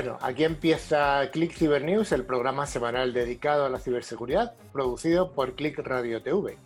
Bueno, 0.00 0.16
aquí 0.20 0.44
empieza 0.44 1.28
Click 1.32 1.56
Cyber 1.56 1.82
News, 1.82 2.12
el 2.12 2.24
programa 2.24 2.68
semanal 2.68 3.12
dedicado 3.12 3.64
a 3.64 3.68
la 3.68 3.80
ciberseguridad, 3.80 4.54
producido 4.72 5.32
por 5.32 5.56
Click 5.56 5.76
Radio 5.80 6.22
TV. 6.22 6.56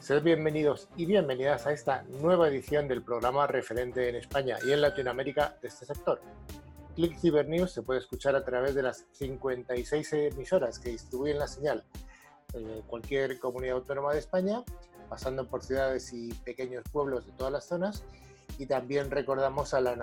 Sed 0.00 0.24
bienvenidos 0.24 0.88
y 0.96 1.06
bienvenidas 1.06 1.68
a 1.68 1.72
esta 1.72 2.02
nueva 2.20 2.48
edición 2.48 2.88
del 2.88 3.04
programa 3.04 3.46
referente 3.46 4.08
en 4.08 4.16
España 4.16 4.56
y 4.66 4.72
en 4.72 4.80
Latinoamérica 4.80 5.56
de 5.62 5.68
este 5.68 5.86
sector. 5.86 6.20
Click 6.96 7.16
Cyber 7.16 7.48
News 7.48 7.70
se 7.70 7.82
puede 7.82 8.00
escuchar 8.00 8.34
a 8.34 8.44
través 8.44 8.74
de 8.74 8.82
las 8.82 9.06
56 9.12 10.12
emisoras 10.12 10.80
que 10.80 10.90
distribuyen 10.90 11.38
la 11.38 11.46
señal 11.46 11.84
en 12.54 12.82
cualquier 12.88 13.38
comunidad 13.38 13.76
autónoma 13.76 14.14
de 14.14 14.18
España, 14.18 14.64
pasando 15.08 15.46
por 15.46 15.62
ciudades 15.62 16.12
y 16.12 16.34
pequeños 16.34 16.82
pueblos 16.90 17.24
de 17.24 17.30
todas 17.34 17.52
las 17.52 17.68
zonas 17.68 18.02
y 18.58 18.66
también 18.66 19.10
recordamos 19.10 19.74
a 19.74 19.80
la, 19.80 19.96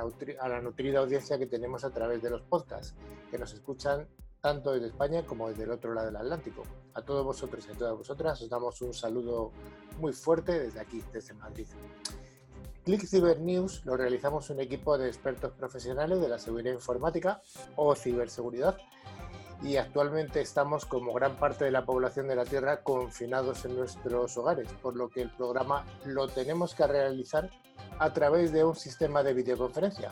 nutrida 0.61 0.99
audiencia 0.99 1.37
que 1.37 1.45
tenemos 1.45 1.83
a 1.83 1.91
través 1.91 2.21
de 2.21 2.29
los 2.29 2.41
podcasts, 2.41 2.95
que 3.29 3.37
nos 3.37 3.53
escuchan 3.53 4.07
tanto 4.41 4.71
desde 4.71 4.87
España 4.87 5.23
como 5.25 5.49
desde 5.49 5.63
el 5.63 5.71
otro 5.71 5.93
lado 5.93 6.07
del 6.07 6.15
Atlántico. 6.17 6.63
A 6.93 7.01
todos 7.01 7.25
vosotros 7.25 7.65
y 7.67 7.71
a 7.71 7.77
todas 7.77 7.97
vosotras 7.97 8.41
os 8.41 8.49
damos 8.49 8.81
un 8.81 8.93
saludo 8.93 9.51
muy 9.99 10.13
fuerte 10.13 10.59
desde 10.59 10.79
aquí, 10.79 11.03
desde 11.11 11.33
Madrid. 11.33 11.67
Click 12.85 13.05
Cyber 13.05 13.39
News 13.41 13.83
lo 13.85 13.97
realizamos 13.97 14.49
un 14.49 14.61
equipo 14.61 14.97
de 14.97 15.07
expertos 15.07 15.51
profesionales 15.51 16.21
de 16.21 16.29
la 16.29 16.39
seguridad 16.39 16.71
informática 16.71 17.41
o 17.75 17.93
ciberseguridad 17.95 18.77
y 19.61 19.77
actualmente 19.77 20.41
estamos 20.41 20.85
como 20.85 21.13
gran 21.13 21.35
parte 21.37 21.65
de 21.65 21.71
la 21.71 21.85
población 21.85 22.27
de 22.27 22.35
la 22.35 22.45
Tierra 22.45 22.83
confinados 22.83 23.65
en 23.65 23.75
nuestros 23.75 24.37
hogares, 24.37 24.69
por 24.81 24.95
lo 24.95 25.09
que 25.09 25.21
el 25.21 25.29
programa 25.29 25.85
lo 26.05 26.27
tenemos 26.27 26.75
que 26.75 26.85
realizar 26.85 27.49
a 27.99 28.13
través 28.13 28.51
de 28.51 28.63
un 28.63 28.75
sistema 28.75 29.23
de 29.23 29.33
videoconferencia, 29.33 30.11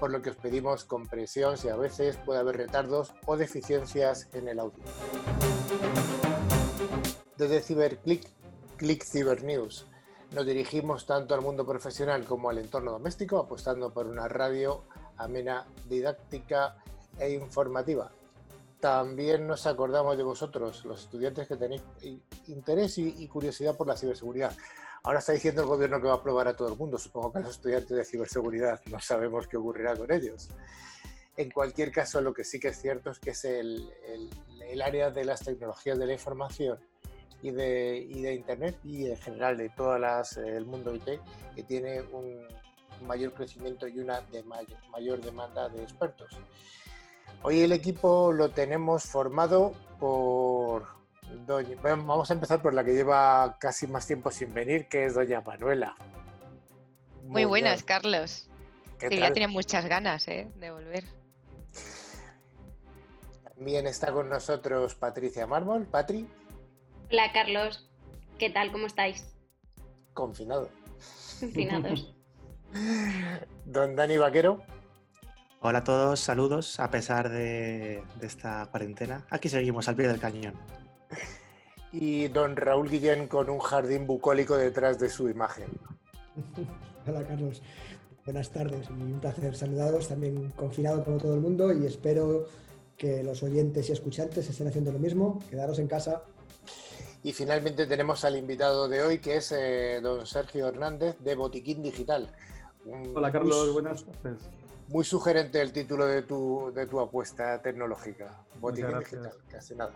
por 0.00 0.10
lo 0.10 0.22
que 0.22 0.30
os 0.30 0.36
pedimos 0.36 0.84
compresión 0.84 1.58
si 1.58 1.68
a 1.68 1.76
veces 1.76 2.16
puede 2.16 2.40
haber 2.40 2.56
retardos 2.56 3.12
o 3.26 3.36
deficiencias 3.36 4.28
en 4.32 4.48
el 4.48 4.58
audio. 4.58 4.82
Desde 7.36 7.60
CyberClick, 7.60 8.26
Click 8.78 9.04
Cyber 9.04 9.44
News, 9.44 9.86
nos 10.32 10.46
dirigimos 10.46 11.06
tanto 11.06 11.34
al 11.34 11.42
mundo 11.42 11.66
profesional 11.66 12.24
como 12.24 12.50
al 12.50 12.58
entorno 12.58 12.92
doméstico, 12.92 13.38
apostando 13.38 13.92
por 13.92 14.06
una 14.06 14.28
radio 14.28 14.84
amena, 15.16 15.66
didáctica 15.88 16.76
e 17.18 17.30
informativa 17.30 18.12
también 18.80 19.46
nos 19.46 19.66
acordamos 19.66 20.16
de 20.16 20.22
vosotros, 20.22 20.84
los 20.84 21.02
estudiantes 21.02 21.48
que 21.48 21.56
tenéis 21.56 21.82
interés 22.46 22.98
y, 22.98 23.26
curiosidad 23.28 23.76
por 23.76 23.86
la 23.86 23.96
ciberseguridad. 23.96 24.56
Ahora 25.02 25.18
está 25.18 25.32
diciendo 25.32 25.62
el 25.62 25.68
gobierno 25.68 26.00
que 26.00 26.06
va 26.06 26.14
a 26.14 26.16
aprobar 26.16 26.48
a 26.48 26.56
todo 26.56 26.68
el 26.68 26.78
mundo. 26.78 26.98
Supongo 26.98 27.32
que 27.32 27.40
los 27.40 27.50
estudiantes 27.50 27.96
de 27.96 28.04
ciberseguridad 28.04 28.80
no 28.90 29.00
sabemos 29.00 29.46
qué 29.46 29.56
ocurrirá 29.56 29.96
con 29.96 30.12
ellos. 30.12 30.48
En 31.36 31.50
cualquier 31.50 31.92
caso, 31.92 32.20
lo 32.20 32.34
que 32.34 32.44
sí 32.44 32.58
que 32.58 32.68
es 32.68 32.80
cierto 32.80 33.10
es 33.10 33.18
que 33.20 33.30
es 33.30 33.44
el, 33.44 33.88
área 34.82 35.10
de 35.10 35.24
las 35.24 35.44
tecnologías 35.44 35.98
de 35.98 36.06
la 36.06 36.12
información 36.12 36.78
y 37.42 37.50
de, 37.52 38.08
de 38.12 38.34
Internet 38.34 38.78
y 38.84 39.06
en 39.06 39.16
general 39.16 39.56
de 39.56 39.70
todo 39.70 39.96
el 39.96 40.66
mundo 40.66 40.94
IT 40.94 41.20
que 41.54 41.62
tiene 41.62 42.02
un 42.02 42.44
mayor 43.06 43.32
crecimiento 43.34 43.86
y 43.86 44.00
una 44.00 44.20
de 44.20 44.42
mayor 44.90 45.20
demanda 45.20 45.68
de 45.68 45.82
expertos. 45.82 46.36
Hoy 47.42 47.60
el 47.60 47.72
equipo 47.72 48.32
lo 48.32 48.50
tenemos 48.50 49.04
formado 49.04 49.72
por 49.98 50.86
Doña. 51.46 51.76
vamos 51.82 52.30
a 52.30 52.34
empezar 52.34 52.62
por 52.62 52.74
la 52.74 52.84
que 52.84 52.92
lleva 52.92 53.56
casi 53.58 53.86
más 53.86 54.06
tiempo 54.06 54.30
sin 54.30 54.52
venir, 54.52 54.88
que 54.88 55.06
es 55.06 55.14
Doña 55.14 55.40
Manuela. 55.40 55.94
Muy, 57.24 57.44
buenas, 57.44 57.82
Carlos. 57.82 58.48
Que 58.98 59.18
ya 59.18 59.32
tiene 59.32 59.48
muchas 59.48 59.86
ganas 59.86 60.26
¿eh? 60.28 60.50
de 60.56 60.70
volver. 60.70 61.04
También 63.44 63.86
está 63.86 64.12
con 64.12 64.28
nosotros 64.28 64.94
Patricia 64.94 65.46
Mármol. 65.46 65.86
Patri. 65.86 66.26
Hola, 67.10 67.30
Carlos. 67.32 67.88
¿Qué 68.38 68.50
tal? 68.50 68.72
¿Cómo 68.72 68.86
estáis? 68.86 69.36
Confinado. 70.14 70.70
Confinados. 71.40 72.14
Don 73.64 73.96
Dani 73.96 74.16
Vaquero. 74.16 74.62
Hola 75.60 75.80
a 75.80 75.84
todos, 75.84 76.20
saludos 76.20 76.78
a 76.78 76.88
pesar 76.88 77.30
de, 77.30 78.00
esta 78.22 78.68
cuarentena. 78.70 79.26
Aquí 79.28 79.48
seguimos 79.48 79.88
al 79.88 79.96
pie 79.96 80.06
del 80.06 80.20
cañón. 80.20 80.54
Y 81.90 82.28
don 82.28 82.54
Raúl 82.54 82.88
Guillén 82.88 83.26
con 83.26 83.50
un 83.50 83.58
jardín 83.58 84.06
bucólico 84.06 84.56
detrás 84.56 85.00
de 85.00 85.08
su 85.08 85.28
imagen. 85.28 85.66
Hola 87.08 87.26
Carlos, 87.26 87.60
buenas 88.24 88.50
tardes 88.50 88.88
y 88.88 88.92
un 88.92 89.18
placer 89.18 89.56
saludaros, 89.56 90.06
también 90.06 90.52
confinado 90.52 91.04
como 91.04 91.16
todo 91.18 91.34
el 91.34 91.40
mundo 91.40 91.72
y 91.72 91.86
espero 91.86 92.46
que 92.96 93.24
los 93.24 93.42
oyentes 93.42 93.88
y 93.88 93.92
escuchantes 93.92 94.48
estén 94.48 94.68
haciendo 94.68 94.92
lo 94.92 95.00
mismo, 95.00 95.40
quedaros 95.50 95.80
en 95.80 95.88
casa. 95.88 96.22
Y 97.24 97.32
finalmente 97.32 97.86
tenemos 97.86 98.24
al 98.24 98.36
invitado 98.36 98.88
de 98.88 99.02
hoy 99.02 99.18
que 99.18 99.38
es 99.38 99.50
eh, 99.50 99.98
don 100.00 100.24
Sergio 100.24 100.68
Hernández 100.68 101.18
de 101.18 101.34
Botiquín 101.34 101.82
Digital. 101.82 102.32
Hola 103.12 103.32
Carlos, 103.32 103.72
buenas 103.72 104.04
tardes. 104.04 104.48
Muy 104.88 105.04
sugerente 105.04 105.60
el 105.60 105.72
título 105.72 106.06
de 106.06 106.22
tu, 106.22 106.72
de 106.74 106.86
tu 106.86 106.98
apuesta 106.98 107.60
tecnológica, 107.60 108.42
botiquín 108.58 108.98
digital, 108.98 109.32
casi 109.50 109.74
nada. 109.74 109.92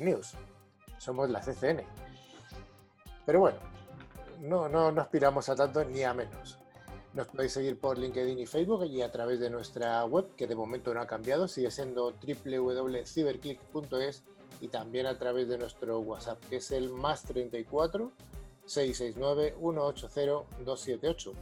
News. 0.00 0.34
Somos 0.98 1.30
la 1.30 1.40
CCN. 1.40 1.84
Pero 3.26 3.40
bueno, 3.40 3.58
no, 4.40 4.68
no, 4.68 4.92
no 4.92 5.00
aspiramos 5.00 5.48
a 5.48 5.56
tanto 5.56 5.84
ni 5.84 6.02
a 6.02 6.12
menos. 6.12 6.58
Nos 7.14 7.28
podéis 7.28 7.52
seguir 7.52 7.78
por 7.78 7.96
LinkedIn 7.96 8.38
y 8.38 8.46
Facebook 8.46 8.84
y 8.86 9.02
a 9.02 9.12
través 9.12 9.38
de 9.38 9.48
nuestra 9.48 10.04
web, 10.04 10.34
que 10.36 10.46
de 10.46 10.56
momento 10.56 10.92
no 10.92 11.00
ha 11.00 11.06
cambiado, 11.06 11.46
sigue 11.46 11.70
siendo 11.70 12.12
www.cyberclick.es 12.12 14.24
y 14.60 14.68
también 14.68 15.06
a 15.06 15.16
través 15.16 15.48
de 15.48 15.58
nuestro 15.58 16.00
WhatsApp, 16.00 16.42
que 16.48 16.56
es 16.56 16.72
el 16.72 16.90
más 16.90 17.22
34 17.22 18.10
669 18.66 19.54
180 19.60 20.64
278. 20.64 21.32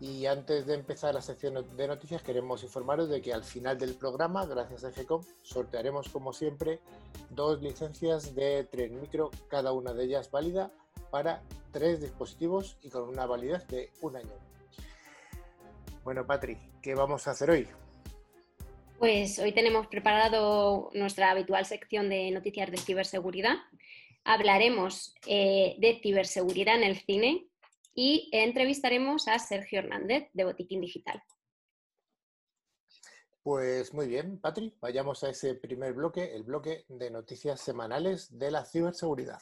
Y 0.00 0.24
antes 0.24 0.66
de 0.66 0.74
empezar 0.74 1.14
la 1.14 1.20
sección 1.20 1.62
de 1.76 1.86
noticias, 1.86 2.22
queremos 2.22 2.62
informaros 2.62 3.10
de 3.10 3.20
que 3.20 3.34
al 3.34 3.44
final 3.44 3.78
del 3.78 3.94
programa, 3.94 4.46
gracias 4.46 4.82
a 4.84 4.92
GECOM, 4.92 5.22
sortearemos 5.42 6.08
como 6.08 6.32
siempre 6.32 6.80
dos 7.28 7.60
licencias 7.60 8.34
de 8.34 8.64
tren 8.64 8.98
micro, 8.98 9.30
cada 9.48 9.72
una 9.72 9.92
de 9.92 10.04
ellas 10.04 10.30
válida 10.30 10.72
para 11.10 11.42
tres 11.70 12.00
dispositivos 12.00 12.78
y 12.82 12.88
con 12.88 13.08
una 13.10 13.26
validez 13.26 13.66
de 13.68 13.90
un 14.00 14.16
año. 14.16 14.32
Bueno, 16.02 16.26
Patri, 16.26 16.56
¿qué 16.80 16.94
vamos 16.94 17.28
a 17.28 17.32
hacer 17.32 17.50
hoy? 17.50 17.68
Pues 18.98 19.38
hoy 19.38 19.52
tenemos 19.52 19.86
preparado 19.86 20.90
nuestra 20.94 21.30
habitual 21.30 21.66
sección 21.66 22.08
de 22.08 22.30
noticias 22.30 22.70
de 22.70 22.78
ciberseguridad. 22.78 23.56
Hablaremos 24.24 25.14
eh, 25.26 25.76
de 25.78 26.00
ciberseguridad 26.02 26.76
en 26.76 26.84
el 26.84 26.96
cine, 26.96 27.46
y 27.94 28.28
entrevistaremos 28.32 29.28
a 29.28 29.38
Sergio 29.38 29.80
Hernández 29.80 30.28
de 30.32 30.44
Botiquín 30.44 30.80
Digital. 30.80 31.22
Pues 33.42 33.94
muy 33.94 34.06
bien, 34.06 34.38
Patri, 34.38 34.74
vayamos 34.80 35.24
a 35.24 35.30
ese 35.30 35.54
primer 35.54 35.94
bloque, 35.94 36.34
el 36.34 36.42
bloque 36.42 36.84
de 36.88 37.10
noticias 37.10 37.60
semanales 37.60 38.38
de 38.38 38.50
la 38.50 38.64
ciberseguridad. 38.64 39.40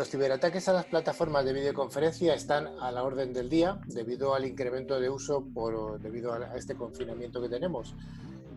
Los 0.00 0.08
ciberataques 0.08 0.66
a 0.66 0.72
las 0.72 0.86
plataformas 0.86 1.44
de 1.44 1.52
videoconferencia 1.52 2.32
están 2.32 2.68
a 2.80 2.90
la 2.90 3.02
orden 3.02 3.34
del 3.34 3.50
día 3.50 3.78
debido 3.84 4.34
al 4.34 4.46
incremento 4.46 4.98
de 4.98 5.10
uso 5.10 5.44
por, 5.52 6.00
debido 6.00 6.32
a 6.32 6.56
este 6.56 6.74
confinamiento 6.74 7.42
que 7.42 7.50
tenemos. 7.50 7.94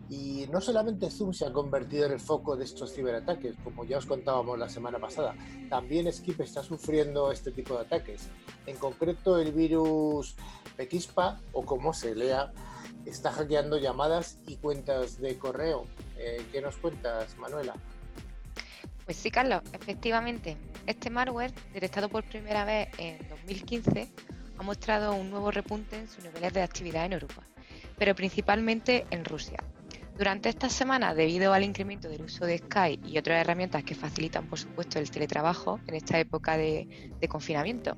Y 0.08 0.46
no 0.50 0.62
solamente 0.62 1.10
Zoom 1.10 1.34
se 1.34 1.44
ha 1.44 1.52
convertido 1.52 2.06
en 2.06 2.12
el 2.12 2.20
foco 2.20 2.56
de 2.56 2.64
estos 2.64 2.94
ciberataques, 2.94 3.56
como 3.62 3.84
ya 3.84 3.98
os 3.98 4.06
contábamos 4.06 4.58
la 4.58 4.70
semana 4.70 4.98
pasada, 4.98 5.34
también 5.68 6.10
Skip 6.10 6.40
está 6.40 6.62
sufriendo 6.62 7.30
este 7.30 7.50
tipo 7.50 7.74
de 7.74 7.80
ataques. 7.82 8.30
En 8.64 8.78
concreto, 8.78 9.38
el 9.38 9.52
virus 9.52 10.36
Pequispa, 10.78 11.42
o 11.52 11.62
como 11.66 11.92
se 11.92 12.14
lea, 12.14 12.54
está 13.04 13.30
hackeando 13.32 13.76
llamadas 13.76 14.38
y 14.46 14.56
cuentas 14.56 15.20
de 15.20 15.36
correo. 15.36 15.84
Eh, 16.16 16.42
¿Qué 16.50 16.62
nos 16.62 16.78
cuentas, 16.78 17.36
Manuela? 17.36 17.74
Pues 19.04 19.18
sí, 19.18 19.30
Carlos, 19.30 19.62
efectivamente. 19.72 20.56
Este 20.86 21.10
malware, 21.10 21.52
detectado 21.72 22.08
por 22.08 22.24
primera 22.24 22.64
vez 22.64 22.88
en 22.98 23.18
2015, 23.28 24.08
ha 24.58 24.62
mostrado 24.62 25.14
un 25.14 25.30
nuevo 25.30 25.50
repunte 25.50 25.96
en 25.96 26.08
sus 26.08 26.24
niveles 26.24 26.52
de 26.52 26.62
actividad 26.62 27.04
en 27.04 27.14
Europa, 27.14 27.42
pero 27.98 28.14
principalmente 28.14 29.06
en 29.10 29.24
Rusia. 29.24 29.58
Durante 30.16 30.48
estas 30.48 30.72
semanas, 30.72 31.16
debido 31.16 31.52
al 31.52 31.64
incremento 31.64 32.08
del 32.08 32.22
uso 32.22 32.46
de 32.46 32.58
Skype 32.58 33.08
y 33.08 33.18
otras 33.18 33.40
herramientas 33.40 33.82
que 33.82 33.94
facilitan, 33.94 34.46
por 34.46 34.58
supuesto, 34.58 34.98
el 34.98 35.10
teletrabajo 35.10 35.80
en 35.88 35.96
esta 35.96 36.18
época 36.20 36.56
de, 36.56 36.86
confinamiento. 37.28 37.96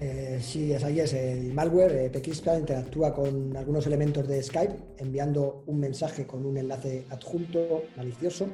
Eh, 0.00 0.40
sí, 0.42 0.72
es 0.72 0.82
ahí 0.82 0.98
es. 0.98 1.12
El 1.12 1.54
malware 1.54 2.10
eh, 2.12 2.58
interactúa 2.58 3.14
con 3.14 3.56
algunos 3.56 3.86
elementos 3.86 4.26
de 4.26 4.42
Skype 4.42 4.74
enviando 4.98 5.62
un 5.66 5.78
mensaje 5.78 6.26
con 6.26 6.44
un 6.44 6.56
enlace 6.58 7.04
adjunto 7.10 7.84
malicioso. 7.96 8.48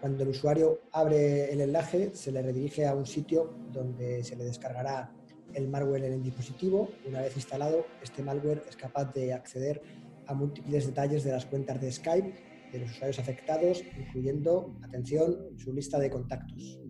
Cuando 0.00 0.22
el 0.22 0.30
usuario 0.30 0.80
abre 0.92 1.52
el 1.52 1.60
enlace, 1.60 2.14
se 2.14 2.30
le 2.30 2.42
redirige 2.42 2.86
a 2.86 2.94
un 2.94 3.06
sitio 3.06 3.54
donde 3.72 4.22
se 4.22 4.36
le 4.36 4.44
descargará 4.44 5.10
el 5.54 5.68
malware 5.68 6.04
en 6.04 6.14
el 6.14 6.22
dispositivo. 6.22 6.90
Una 7.06 7.22
vez 7.22 7.36
instalado, 7.36 7.86
este 8.02 8.22
malware 8.22 8.62
es 8.68 8.76
capaz 8.76 9.12
de 9.14 9.32
acceder 9.32 9.80
a 10.26 10.34
múltiples 10.34 10.86
detalles 10.86 11.24
de 11.24 11.32
las 11.32 11.46
cuentas 11.46 11.80
de 11.80 11.90
Skype 11.90 12.34
de 12.72 12.80
los 12.80 12.90
usuarios 12.90 13.18
afectados, 13.20 13.84
incluyendo, 13.96 14.74
atención, 14.82 15.56
su 15.56 15.72
lista 15.72 15.98
de 15.98 16.10
contactos. 16.10 16.83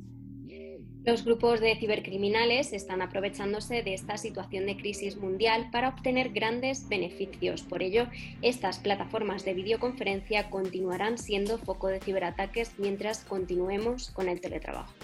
Los 1.04 1.22
grupos 1.22 1.60
de 1.60 1.76
cibercriminales 1.76 2.72
están 2.72 3.02
aprovechándose 3.02 3.82
de 3.82 3.92
esta 3.92 4.16
situación 4.16 4.64
de 4.64 4.78
crisis 4.78 5.18
mundial 5.18 5.68
para 5.70 5.90
obtener 5.90 6.30
grandes 6.30 6.88
beneficios. 6.88 7.60
Por 7.60 7.82
ello, 7.82 8.06
estas 8.40 8.78
plataformas 8.78 9.44
de 9.44 9.52
videoconferencia 9.52 10.48
continuarán 10.48 11.18
siendo 11.18 11.58
foco 11.58 11.88
de 11.88 12.00
ciberataques 12.00 12.78
mientras 12.78 13.18
continuemos 13.18 14.10
con 14.12 14.30
el 14.30 14.40
teletrabajo. 14.40 14.94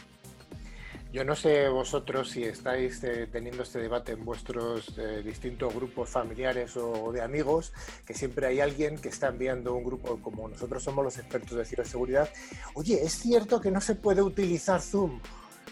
Yo 1.12 1.24
no 1.24 1.36
sé 1.36 1.68
vosotros 1.68 2.30
si 2.30 2.44
estáis 2.44 3.04
eh, 3.04 3.26
teniendo 3.30 3.64
este 3.64 3.80
debate 3.80 4.12
en 4.12 4.24
vuestros 4.24 4.96
eh, 4.96 5.22
distintos 5.22 5.74
grupos 5.74 6.08
familiares 6.08 6.78
o 6.78 7.12
de 7.12 7.20
amigos, 7.20 7.74
que 8.06 8.14
siempre 8.14 8.46
hay 8.46 8.60
alguien 8.60 8.96
que 8.96 9.08
está 9.10 9.28
enviando 9.28 9.74
un 9.74 9.84
grupo, 9.84 10.18
como 10.22 10.48
nosotros 10.48 10.82
somos 10.82 11.04
los 11.04 11.18
expertos 11.18 11.58
de 11.58 11.64
ciberseguridad, 11.66 12.30
oye, 12.74 13.02
¿es 13.02 13.12
cierto 13.12 13.60
que 13.60 13.72
no 13.72 13.82
se 13.82 13.96
puede 13.96 14.22
utilizar 14.22 14.80
Zoom? 14.80 15.20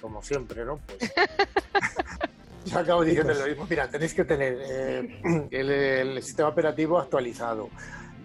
Como 0.00 0.22
siempre, 0.22 0.64
¿no? 0.64 0.78
Pues, 0.86 1.12
yo 2.64 2.78
acabo 2.78 3.04
diciendo 3.04 3.34
lo 3.34 3.46
mismo. 3.46 3.66
Mira, 3.68 3.88
tenéis 3.88 4.14
que 4.14 4.24
tener 4.24 4.58
eh, 4.60 5.48
el, 5.50 6.22
sistema 6.22 6.48
operativo 6.50 6.98
actualizado 6.98 7.68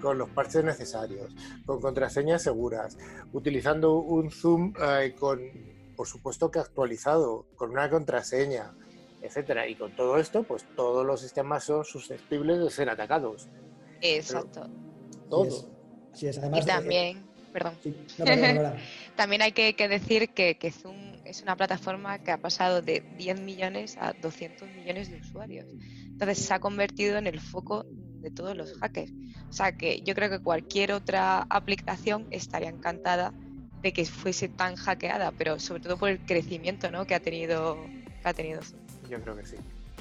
con 0.01 0.17
los 0.17 0.29
parches 0.29 0.63
necesarios, 0.63 1.33
con 1.65 1.79
contraseñas 1.79 2.43
seguras, 2.43 2.97
utilizando 3.31 3.95
un 3.95 4.29
Zoom 4.31 4.73
con 5.17 5.39
por 5.95 6.07
supuesto 6.07 6.51
que 6.51 6.59
actualizado, 6.59 7.45
con 7.55 7.71
una 7.71 7.89
contraseña, 7.89 8.73
etcétera. 9.21 9.67
Y 9.67 9.75
con 9.75 9.95
todo 9.95 10.17
esto, 10.17 10.43
pues 10.43 10.65
todos 10.75 11.05
los 11.05 11.21
sistemas 11.21 11.63
son 11.63 11.85
susceptibles 11.85 12.59
de 12.59 12.69
ser 12.69 12.89
atacados. 12.89 13.47
Exacto. 14.01 14.69
todo. 15.29 15.69
Sí, 16.13 16.27
es. 16.27 16.37
Además 16.37 16.63
y 16.63 16.65
también, 16.65 17.23
perdón. 17.51 17.73
también 19.15 19.41
hay 19.41 19.51
que, 19.51 19.87
decir 19.87 20.29
que, 20.29 20.57
que, 20.57 20.71
Zoom 20.71 21.12
es 21.25 21.41
una 21.41 21.55
plataforma 21.55 22.19
que 22.19 22.31
ha 22.31 22.37
pasado 22.37 22.81
de 22.81 23.03
10 23.17 23.41
millones 23.41 23.97
a 23.99 24.13
200 24.13 24.69
millones 24.69 25.09
de 25.09 25.17
usuarios. 25.17 25.65
Entonces 26.05 26.39
se 26.39 26.53
ha 26.53 26.59
convertido 26.59 27.17
en 27.17 27.27
el 27.27 27.39
foco 27.39 27.85
de 28.21 28.31
todos 28.31 28.55
los 28.55 28.73
hackers. 28.79 29.11
O 29.49 29.53
sea 29.53 29.73
que 29.73 30.01
yo 30.01 30.15
creo 30.15 30.29
que 30.29 30.39
cualquier 30.39 30.91
otra 30.91 31.45
aplicación 31.49 32.27
estaría 32.31 32.69
encantada 32.69 33.33
de 33.81 33.91
que 33.91 34.05
fuese 34.05 34.47
tan 34.47 34.75
hackeada, 34.75 35.31
pero 35.31 35.59
sobre 35.59 35.81
todo 35.81 35.97
por 35.97 36.09
el 36.09 36.19
crecimiento 36.19 36.89
¿no? 36.89 37.05
que 37.05 37.15
ha 37.15 37.19
tenido 37.19 37.77
que 38.21 38.29
ha 38.29 38.33
tenido. 38.33 38.61
Yo 39.09 39.21
creo 39.21 39.35
que 39.35 39.45
sí. 39.45 39.57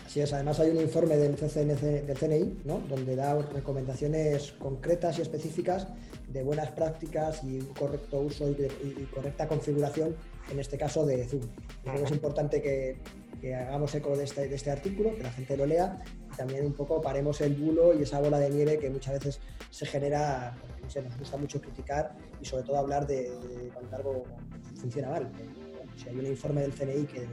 Así 0.07 0.21
es, 0.21 0.33
además 0.33 0.61
hay 0.61 0.71
un 0.71 0.81
informe 0.81 1.17
del, 1.17 1.37
CCNC, 1.37 1.81
del 2.07 2.19
CNI, 2.19 2.61
¿no? 2.65 2.81
donde 2.89 3.17
da 3.17 3.41
recomendaciones 3.41 4.53
concretas 4.53 5.19
y 5.19 5.23
específicas 5.23 5.87
de 6.29 6.43
buenas 6.43 6.71
prácticas 6.71 7.43
y 7.45 7.61
correcto 7.79 8.21
uso 8.21 8.49
y, 8.51 9.05
correcta 9.15 9.49
configuración, 9.49 10.15
en 10.51 10.59
este 10.59 10.77
caso 10.79 11.05
de 11.07 11.27
Zoom. 11.27 11.43
Creo 11.83 11.97
que 11.97 12.03
es 12.03 12.11
importante 12.11 12.61
que, 12.61 12.99
que 13.43 13.57
hagamos 13.57 13.93
eco 13.95 14.17
de 14.17 14.23
este, 14.25 14.49
de 14.49 14.55
este, 14.55 14.71
artículo, 14.71 15.17
que 15.17 15.23
la 15.25 15.33
gente 15.33 15.57
lo 15.57 15.67
lea 15.67 16.01
y 16.33 16.37
también 16.37 16.65
un 16.65 16.75
poco 16.75 17.01
paremos 17.01 17.41
el 17.41 17.55
bulo 17.55 17.93
y 17.93 18.03
esa 18.03 18.21
bola 18.21 18.39
de 18.39 18.49
nieve 18.49 18.79
que 18.79 18.89
muchas 18.89 19.15
veces 19.15 19.41
se 19.69 19.85
genera, 19.85 20.57
porque 20.81 21.03
nos 21.03 21.19
gusta 21.19 21.37
mucho 21.37 21.61
criticar 21.61 22.15
y 22.41 22.45
sobre 22.45 22.63
todo 22.63 22.77
hablar 22.79 23.05
de, 23.05 23.33
cuando 23.75 23.97
algo 23.97 24.25
funciona 24.77 25.11
mal. 25.11 25.31
Si 25.97 26.09
hay 26.09 26.17
un 26.17 26.27
informe 26.27 26.63
del 26.63 26.73
CNI 26.73 27.05
que, 27.05 27.27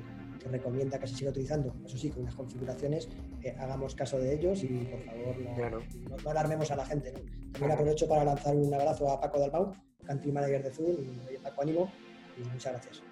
recomienda 0.50 0.98
que 0.98 1.06
se 1.06 1.16
siga 1.16 1.30
utilizando, 1.30 1.76
eso 1.86 1.96
sí, 1.96 2.10
con 2.10 2.24
unas 2.24 2.34
configuraciones, 2.34 3.08
eh, 3.44 3.56
hagamos 3.60 3.94
caso 3.94 4.18
de 4.18 4.34
ellos 4.34 4.64
y 4.64 4.68
por 4.68 5.04
favor 5.04 5.84
no, 6.24 6.30
alarmemos 6.32 6.72
a 6.72 6.78
la 6.78 6.86
gente. 6.86 7.14
También 7.52 7.74
aprovecho 7.74 8.08
para 8.08 8.24
lanzar 8.24 8.56
un 8.56 8.74
abrazo 8.74 9.12
a 9.12 9.20
Paco 9.20 9.38
Dalbau, 9.38 9.74
country 10.06 10.32
manager 10.32 10.64
de 10.64 10.72
Zoom, 10.72 10.96
y 11.32 11.38
Paco 11.38 11.62
Ánimo, 11.62 11.92
muchas 12.44 12.74
gracias. 12.74 13.04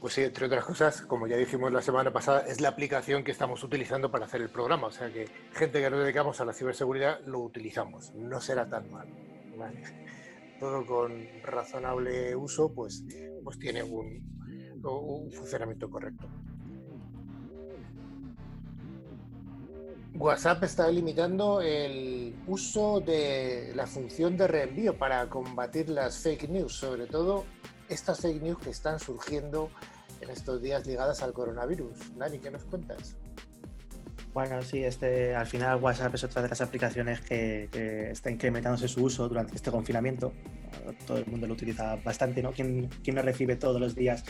Pues 0.00 0.14
sí, 0.14 0.22
entre 0.22 0.46
otras 0.46 0.64
cosas, 0.64 1.02
como 1.02 1.28
ya 1.28 1.36
dijimos 1.36 1.72
la 1.72 1.80
semana 1.80 2.12
pasada, 2.12 2.40
es 2.40 2.60
la 2.60 2.70
aplicación 2.70 3.22
que 3.22 3.30
estamos 3.30 3.62
utilizando 3.62 4.10
para 4.10 4.24
hacer 4.24 4.42
el 4.42 4.50
programa. 4.50 4.88
O 4.88 4.90
sea 4.90 5.12
que 5.12 5.28
gente 5.52 5.80
que 5.80 5.90
nos 5.90 6.00
dedicamos 6.00 6.40
a 6.40 6.44
la 6.44 6.52
ciberseguridad 6.52 7.20
lo 7.24 7.38
utilizamos. 7.38 8.12
No 8.14 8.40
será 8.40 8.68
tan 8.68 8.90
mal. 8.90 9.06
Todo 10.58 10.84
con 10.84 11.28
razonable 11.44 12.34
uso, 12.34 12.74
pues, 12.74 13.04
pues 13.44 13.58
tiene 13.58 13.84
un 13.84 14.20
funcionamiento 15.32 15.88
correcto. 15.88 16.28
WhatsApp 20.22 20.62
está 20.62 20.88
limitando 20.88 21.60
el 21.60 22.32
uso 22.46 23.00
de 23.00 23.72
la 23.74 23.88
función 23.88 24.36
de 24.36 24.46
reenvío 24.46 24.96
para 24.96 25.28
combatir 25.28 25.88
las 25.88 26.16
fake 26.18 26.48
news, 26.48 26.74
sobre 26.74 27.06
todo 27.06 27.44
estas 27.88 28.20
fake 28.20 28.40
news 28.40 28.58
que 28.58 28.70
están 28.70 29.00
surgiendo 29.00 29.68
en 30.20 30.30
estos 30.30 30.62
días 30.62 30.86
ligadas 30.86 31.24
al 31.24 31.32
coronavirus. 31.32 32.16
Dani, 32.16 32.38
¿qué 32.38 32.52
nos 32.52 32.62
cuentas? 32.62 33.16
Bueno, 34.32 34.62
sí, 34.62 34.84
este, 34.84 35.34
al 35.34 35.46
final 35.46 35.82
WhatsApp 35.82 36.14
es 36.14 36.22
otra 36.22 36.40
de 36.40 36.50
las 36.50 36.60
aplicaciones 36.60 37.20
que, 37.20 37.68
está 38.12 38.30
incrementándose 38.30 38.86
su 38.86 39.02
uso 39.02 39.28
durante 39.28 39.56
este 39.56 39.72
confinamiento. 39.72 40.32
Todo 41.04 41.18
el 41.18 41.26
mundo 41.26 41.48
lo 41.48 41.54
utiliza 41.54 41.96
bastante, 41.96 42.44
¿no? 42.44 42.52
¿Quién, 42.52 42.88
quién 43.02 43.16
recibe 43.16 43.56
todos 43.56 43.80
los 43.80 43.96
días, 43.96 44.24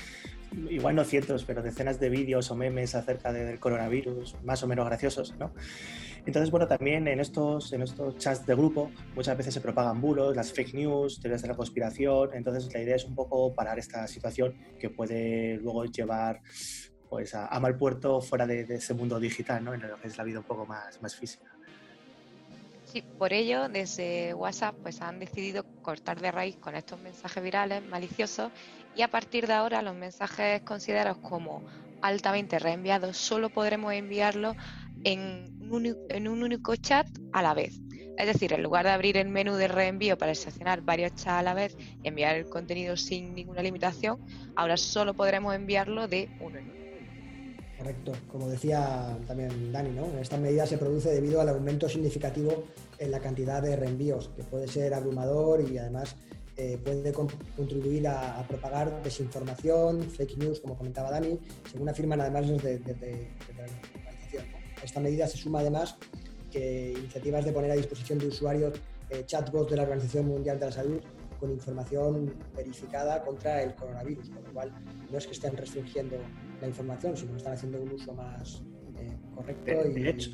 igual 0.70 0.96
no 0.96 1.04
cientos, 1.04 1.44
pero 1.44 1.62
decenas 1.62 1.98
de 2.00 2.08
vídeos 2.08 2.50
o 2.50 2.56
memes 2.56 2.94
acerca 2.94 3.32
del 3.32 3.58
coronavirus, 3.58 4.36
más 4.44 4.62
o 4.62 4.66
menos 4.66 4.86
graciosos, 4.86 5.34
¿no? 5.38 5.52
Entonces, 6.24 6.50
bueno, 6.50 6.68
también 6.68 7.08
en 7.08 7.18
estos, 7.18 7.72
en 7.72 7.82
estos 7.82 8.16
chats 8.18 8.46
de 8.46 8.54
grupo 8.54 8.90
muchas 9.16 9.36
veces 9.36 9.54
se 9.54 9.60
propagan 9.60 10.00
bulos, 10.00 10.36
las 10.36 10.52
fake 10.52 10.74
news, 10.74 11.20
teorías 11.20 11.42
de 11.42 11.48
la 11.48 11.56
conspiración. 11.56 12.30
Entonces, 12.34 12.72
la 12.72 12.80
idea 12.80 12.96
es 12.96 13.04
un 13.04 13.14
poco 13.14 13.52
parar 13.54 13.78
esta 13.78 14.06
situación 14.06 14.54
que 14.78 14.88
puede 14.88 15.56
luego 15.56 15.84
llevar 15.86 16.40
pues, 17.08 17.34
a, 17.34 17.58
mal 17.58 17.76
puerto 17.76 18.20
fuera 18.20 18.46
de, 18.46 18.62
ese 18.62 18.94
mundo 18.94 19.18
digital, 19.18 19.64
¿no? 19.64 19.74
en 19.74 19.82
lo 19.82 20.00
que 20.00 20.06
es 20.06 20.16
la 20.16 20.24
vida 20.24 20.38
un 20.38 20.44
poco 20.44 20.64
más, 20.64 21.02
más 21.02 21.16
física. 21.16 21.52
Sí, 22.84 23.02
por 23.18 23.32
ello, 23.32 23.68
desde 23.70 24.34
WhatsApp 24.34 24.74
pues 24.82 25.00
han 25.00 25.18
decidido 25.18 25.64
cortar 25.80 26.20
de 26.20 26.30
raíz 26.30 26.56
con 26.56 26.74
estos 26.74 27.00
mensajes 27.00 27.42
virales 27.42 27.82
maliciosos 27.88 28.52
y 28.96 29.02
a 29.02 29.08
partir 29.08 29.46
de 29.46 29.54
ahora 29.54 29.82
los 29.82 29.94
mensajes 29.94 30.62
considerados 30.62 31.18
como 31.18 31.62
altamente 32.02 32.58
reenviados 32.58 33.16
solo 33.16 33.48
podremos 33.50 33.92
enviarlos 33.92 34.56
en 35.04 35.58
un, 35.70 36.42
único 36.42 36.76
chat 36.76 37.06
a 37.32 37.42
la 37.42 37.54
vez. 37.54 37.80
Es 38.18 38.26
decir, 38.26 38.52
en 38.52 38.62
lugar 38.62 38.84
de 38.84 38.90
abrir 38.90 39.16
el 39.16 39.28
menú 39.28 39.54
de 39.54 39.68
reenvío 39.68 40.18
para 40.18 40.34
seleccionar 40.34 40.82
varios 40.82 41.14
chats 41.14 41.28
a 41.28 41.42
la 41.42 41.54
vez 41.54 41.76
y 42.02 42.08
enviar 42.08 42.36
el 42.36 42.48
contenido 42.48 42.96
sin 42.96 43.34
ninguna 43.34 43.62
limitación, 43.62 44.20
ahora 44.54 44.76
solo 44.76 45.14
podremos 45.14 45.54
enviarlo 45.54 46.08
de 46.08 46.28
uno 46.40 46.58
en 46.58 46.64
uno. 46.70 46.82
Correcto, 47.78 48.12
como 48.28 48.48
decía 48.48 49.18
también 49.26 49.72
Dani, 49.72 49.90
¿no? 49.90 50.06
esta 50.20 50.36
medida 50.36 50.66
se 50.66 50.78
produce 50.78 51.10
debido 51.10 51.40
al 51.40 51.48
aumento 51.48 51.88
significativo 51.88 52.64
en 52.98 53.10
la 53.10 53.18
cantidad 53.18 53.60
de 53.60 53.74
reenvíos, 53.74 54.30
que 54.36 54.44
puede 54.44 54.68
ser 54.68 54.94
abrumador 54.94 55.62
y 55.68 55.78
además 55.78 56.14
eh, 56.56 56.78
puede 56.82 57.12
contribuir 57.12 58.06
a, 58.08 58.44
propagar 58.46 59.02
desinformación, 59.02 60.02
fake 60.02 60.36
news, 60.36 60.60
como 60.60 60.76
comentaba 60.76 61.10
Dani, 61.10 61.38
según 61.70 61.88
afirman 61.88 62.20
además 62.20 62.46
desde, 62.46 62.80
la 63.56 63.64
organización. 63.98 64.44
Esta 64.82 65.00
medida 65.00 65.26
se 65.26 65.38
suma 65.38 65.60
además 65.60 65.96
que 66.50 66.92
iniciativas 66.96 67.44
de 67.46 67.52
poner 67.52 67.70
a 67.70 67.74
disposición 67.74 68.18
de 68.18 68.26
usuarios 68.26 68.74
eh, 69.08 69.24
chatbots 69.24 69.70
de 69.70 69.76
la 69.76 69.84
Organización 69.84 70.26
Mundial 70.26 70.58
de 70.58 70.66
la 70.66 70.72
Salud 70.72 71.00
con 71.40 71.50
información 71.50 72.34
verificada 72.54 73.22
contra 73.24 73.62
el 73.62 73.74
coronavirus, 73.74 74.28
con 74.28 74.44
lo 74.44 74.52
cual 74.52 74.72
no 75.10 75.18
es 75.18 75.26
que 75.26 75.32
estén 75.32 75.56
restringiendo 75.56 76.16
la 76.60 76.68
información, 76.68 77.16
sino 77.16 77.32
que 77.32 77.38
están 77.38 77.54
haciendo 77.54 77.80
un 77.80 77.92
uso 77.92 78.12
más 78.12 78.62
eh, 78.98 79.16
correcto. 79.34 79.88
De, 79.88 80.10
hecho, 80.10 80.30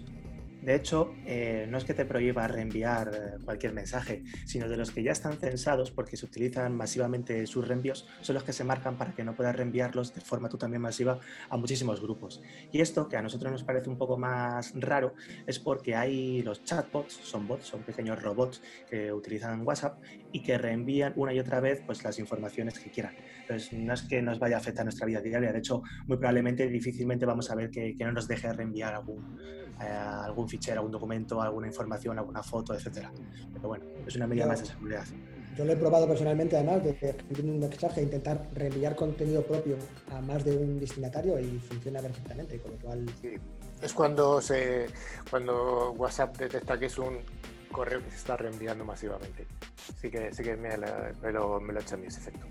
De 0.68 0.75
hecho, 0.75 1.14
eh, 1.25 1.66
no 1.66 1.78
es 1.78 1.84
que 1.87 1.94
te 1.94 2.04
prohíba 2.04 2.46
reenviar 2.46 3.10
eh, 3.14 3.42
cualquier 3.42 3.72
mensaje, 3.72 4.22
sino 4.44 4.68
de 4.68 4.76
los 4.76 4.90
que 4.90 5.02
ya 5.02 5.12
están 5.12 5.38
censados 5.38 5.90
porque 5.90 6.18
se 6.18 6.26
utilizan 6.26 6.76
masivamente 6.76 7.46
sus 7.46 7.66
reenvíos, 7.66 8.06
son 8.20 8.34
los 8.34 8.44
que 8.44 8.52
se 8.52 8.64
marcan 8.64 8.98
para 8.98 9.14
que 9.14 9.25
no 9.25 9.34
puedas 9.34 9.56
reenviarlos 9.56 10.14
de 10.14 10.20
forma 10.20 10.50
tú 10.50 10.58
también 10.58 10.82
masiva 10.82 11.20
a 11.48 11.56
muchísimos 11.56 12.02
grupos. 12.02 12.42
Y 12.70 12.82
esto, 12.82 13.08
que 13.08 13.16
a 13.16 13.22
nosotros 13.22 13.50
nos 13.50 13.64
parece 13.64 13.88
un 13.88 13.96
poco 13.96 14.18
más 14.18 14.75
raro, 14.75 15.14
es 15.46 15.58
porque 15.58 15.96
hay 15.96 16.42
los 16.42 16.62
chatbots, 16.64 17.14
son 17.14 17.48
bots, 17.48 17.64
son 17.64 17.82
pequeños 17.82 18.22
robots 18.22 18.60
que 18.90 19.10
utilizan 19.10 19.66
WhatsApp 19.66 20.02
y 20.32 20.42
que 20.42 20.58
reenvían 20.58 21.14
una 21.16 21.32
y 21.32 21.40
otra 21.40 21.60
vez 21.60 21.80
pues, 21.87 22.04
las 22.04 22.18
informaciones 22.18 22.78
que 22.78 22.90
quieran. 22.90 23.14
Entonces, 23.40 23.72
no 23.72 23.94
es 23.94 24.02
que 24.02 24.20
nos 24.20 24.38
vaya 24.38 24.56
a 24.56 24.58
afectar 24.58 24.84
nuestra 24.84 25.06
vida 25.06 25.22
diaria, 25.22 25.50
de 25.50 25.60
hecho, 25.60 25.82
muy 26.06 26.18
probablemente, 26.18 26.68
difícilmente 26.68 27.25
vamos 27.25 27.50
a 27.50 27.54
ver 27.54 27.70
que, 27.70 27.96
no 28.00 28.12
nos 28.12 28.28
deje 28.28 28.52
reenviar 28.52 28.94
algún, 28.94 29.38
eh, 29.80 29.87
algún 29.87 30.49
fichero, 30.49 30.78
algún 30.80 30.92
documento, 30.92 31.40
alguna 31.40 31.66
información, 31.66 32.18
alguna 32.18 32.42
foto, 32.42 32.75
etcétera. 32.75 33.12
Pero 33.52 33.68
bueno, 33.68 33.85
es 34.06 34.16
una 34.16 34.26
medida 34.26 34.47
más 34.47 34.61
de 34.61 34.66
seguridad. 34.66 35.04
Yo 35.56 35.64
lo 35.64 35.73
he 35.73 35.76
probado 35.76 36.06
personalmente, 36.06 36.56
además, 36.56 36.85
de 36.85 36.90
escribir 36.90 37.44
un 37.44 37.58
mensaje 37.58 38.00
e 38.00 38.04
intentar 38.04 38.49
reenviar 38.54 38.94
contenido 38.94 39.42
propio 39.42 39.76
a 40.12 40.20
más 40.20 40.44
de 40.44 40.56
un 40.56 40.78
destinatario 40.78 41.38
y 41.40 41.58
funciona 41.58 42.00
perfectamente, 42.00 42.61
con 42.61 42.70
lo 42.70 42.78
cual... 42.78 43.06
Es 43.82 43.92
cuando, 43.92 44.40
se, 44.40 44.87
cuando 45.28 45.92
WhatsApp 45.92 46.37
detecta 46.37 46.78
que 46.78 46.87
es 46.87 46.97
un 46.99 47.18
correo 47.73 48.02
que 48.04 48.11
se 48.11 48.16
está 48.18 48.37
reenviando 48.37 48.85
masivamente. 48.85 49.47
Sí 50.00 50.11
que, 50.11 50.32
sí 50.32 50.44
que 50.44 50.56
me, 50.56 50.76
lo, 50.76 51.61
me 51.61 51.73
lo 51.73 51.80
hecho 51.80 51.97
a 51.97 51.99
mí 51.99 52.06
ese 52.06 52.20
efecto. 52.20 52.47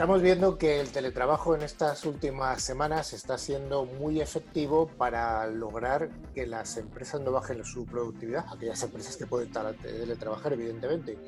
Estamos 0.00 0.22
viendo 0.22 0.56
que 0.56 0.80
el 0.80 0.90
teletrabajo 0.90 1.54
en 1.54 1.60
estas 1.60 2.06
últimas 2.06 2.62
semanas 2.62 3.12
está 3.12 3.36
siendo 3.36 3.84
muy 3.84 4.22
efectivo 4.22 4.86
para 4.86 5.46
lograr 5.46 6.08
que 6.34 6.46
las 6.46 6.78
empresas 6.78 7.20
no 7.20 7.32
bajen 7.32 7.62
su 7.66 7.84
productividad, 7.84 8.46
aquellas 8.50 8.82
empresas 8.82 9.18
que 9.18 9.26
pueden 9.26 9.52
teletrabajar, 9.52 10.54
evidentemente. 10.54 11.18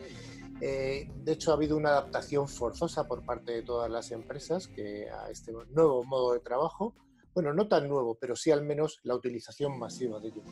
Eh, 0.62 1.06
de 1.14 1.32
hecho, 1.32 1.50
ha 1.50 1.56
habido 1.56 1.76
una 1.76 1.90
adaptación 1.90 2.48
forzosa 2.48 3.06
por 3.06 3.26
parte 3.26 3.52
de 3.52 3.62
todas 3.62 3.90
las 3.90 4.10
empresas 4.10 4.70
a 5.12 5.28
este 5.28 5.52
nuevo 5.52 6.02
modo 6.04 6.32
de 6.32 6.40
trabajo, 6.40 6.94
bueno, 7.34 7.52
no 7.52 7.68
tan 7.68 7.86
nuevo, 7.86 8.16
pero 8.18 8.34
sí 8.36 8.50
al 8.50 8.64
menos 8.64 9.00
la 9.02 9.14
utilización 9.14 9.78
masiva 9.78 10.18
de 10.18 10.28
ello. 10.28 10.42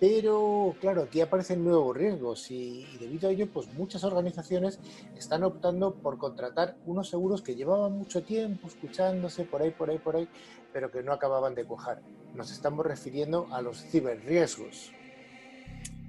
Pero 0.00 0.76
claro, 0.80 1.02
aquí 1.02 1.20
aparecen 1.20 1.64
nuevos 1.64 1.96
riesgos 1.96 2.50
y, 2.50 2.86
debido 3.00 3.28
a 3.28 3.32
ello, 3.32 3.48
pues 3.52 3.72
muchas 3.74 4.04
organizaciones 4.04 4.78
están 5.16 5.42
optando 5.42 5.94
por 5.94 6.18
contratar 6.18 6.76
unos 6.86 7.08
seguros 7.08 7.42
que 7.42 7.56
llevaban 7.56 7.92
mucho 7.92 8.22
tiempo 8.22 8.68
escuchándose 8.68 9.44
por 9.44 9.62
ahí, 9.62 9.70
por 9.72 9.90
ahí, 9.90 9.98
por 9.98 10.16
ahí, 10.16 10.28
pero 10.72 10.90
que 10.92 11.02
no 11.02 11.12
acababan 11.12 11.56
de 11.56 11.64
cuajar. 11.64 12.00
Nos 12.34 12.52
estamos 12.52 12.86
refiriendo 12.86 13.48
a 13.50 13.60
los 13.60 13.82
ciberriesgos. 13.82 14.92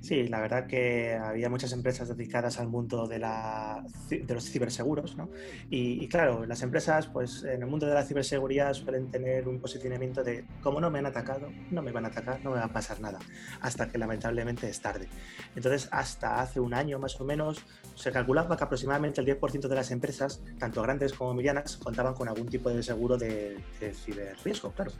Sí, 0.01 0.27
la 0.29 0.39
verdad 0.39 0.65
que 0.65 1.13
había 1.13 1.50
muchas 1.50 1.74
empresas 1.74 2.08
dedicadas 2.08 2.58
al 2.60 2.70
mundo 2.70 3.06
de, 3.06 3.20
la, 3.20 3.84
de 4.10 4.34
los 4.34 4.50
ciberseguros, 4.50 5.18
¿no? 5.18 5.29
Y, 5.70 6.08
claro, 6.08 6.46
las 6.46 6.62
empresas, 6.62 7.08
pues 7.08 7.44
en 7.44 7.62
el 7.62 7.68
mundo 7.68 7.86
de 7.86 7.94
la 7.94 8.06
ciberseguridad 8.06 8.74
suelen 8.74 9.12
tener 9.12 9.48
un 9.48 9.60
posicionamiento 9.60 10.24
de, 10.24 10.46
como 10.63 10.79
no 10.79 10.89
me 10.89 11.00
han 11.00 11.06
atacado, 11.06 11.50
no 11.70 11.82
me 11.82 11.91
van 11.91 12.06
a 12.06 12.08
atacar, 12.08 12.39
no 12.44 12.51
me 12.51 12.58
va 12.58 12.65
a 12.65 12.74
pasar 12.74 13.01
nada, 13.01 13.20
hasta 13.60 13.89
que 13.89 13.98
lamentablemente 13.98 14.70
es 14.70 14.79
tarde. 14.79 15.10
Entonces, 15.56 15.89
hasta 15.91 16.39
hace 16.39 16.62
un 16.62 16.74
año 16.74 16.98
más 16.98 17.20
o 17.20 17.25
menos, 17.25 17.65
se 17.96 18.12
calculaba 18.12 18.56
que 18.56 18.63
aproximadamente 18.63 19.20
el 19.20 19.27
10% 19.27 19.68
de 19.68 19.75
las 19.75 19.91
empresas, 19.91 20.41
tanto 20.58 20.82
grandes 20.82 21.12
como 21.12 21.34
medianas, 21.34 21.75
contaban 21.75 22.13
con 22.13 22.29
algún 22.29 22.48
tipo 22.48 22.70
de 22.70 22.82
seguro 22.84 23.18
de, 23.18 23.58
de 23.82 23.94
ciberriesgo, 23.94 24.72
claro, 24.72 24.91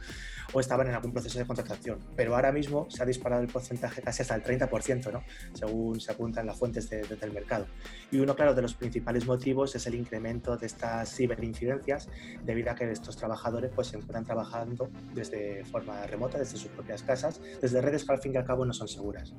o 0.52 0.60
estaban 0.60 0.88
en 0.88 0.94
algún 0.94 1.12
proceso 1.12 1.38
de 1.38 1.46
contratación. 1.46 1.98
Pero 2.16 2.34
ahora 2.34 2.52
mismo 2.52 2.86
se 2.90 3.02
ha 3.02 3.06
disparado 3.06 3.40
el 3.40 3.48
porcentaje 3.48 4.02
casi 4.02 4.22
hasta 4.22 4.34
el 4.34 4.42
30% 4.42 4.89
según 5.52 6.00
se 6.00 6.12
apuntan 6.12 6.46
las 6.46 6.58
fuentes 6.58 6.88
del 6.90 7.32
mercado. 7.32 7.66
Y 8.10 8.18
uno, 8.18 8.34
claro, 8.34 8.54
de 8.54 8.62
los 8.62 8.74
principales 8.74 9.26
motivos 9.26 9.74
es 9.74 9.86
el 9.86 9.94
incremento 9.94 10.56
de 10.56 10.66
estas 10.66 11.14
ciberincidencias 11.14 12.08
debido 12.44 12.70
a 12.70 12.74
que 12.74 12.90
estos 12.90 13.16
trabajadores 13.16 13.70
pues, 13.74 13.88
se 13.88 13.96
encuentran 13.96 14.24
trabajando 14.24 14.90
desde 15.14 15.64
forma 15.64 16.06
remota, 16.06 16.38
desde 16.38 16.56
sus 16.56 16.70
propias 16.70 17.02
casas, 17.02 17.40
desde 17.60 17.80
redes 17.80 18.04
que 18.04 18.12
al 18.12 18.20
fin 18.20 18.34
y 18.34 18.36
al 18.36 18.44
cabo 18.44 18.64
no 18.64 18.72
son 18.72 18.88
seguras. 18.88 19.32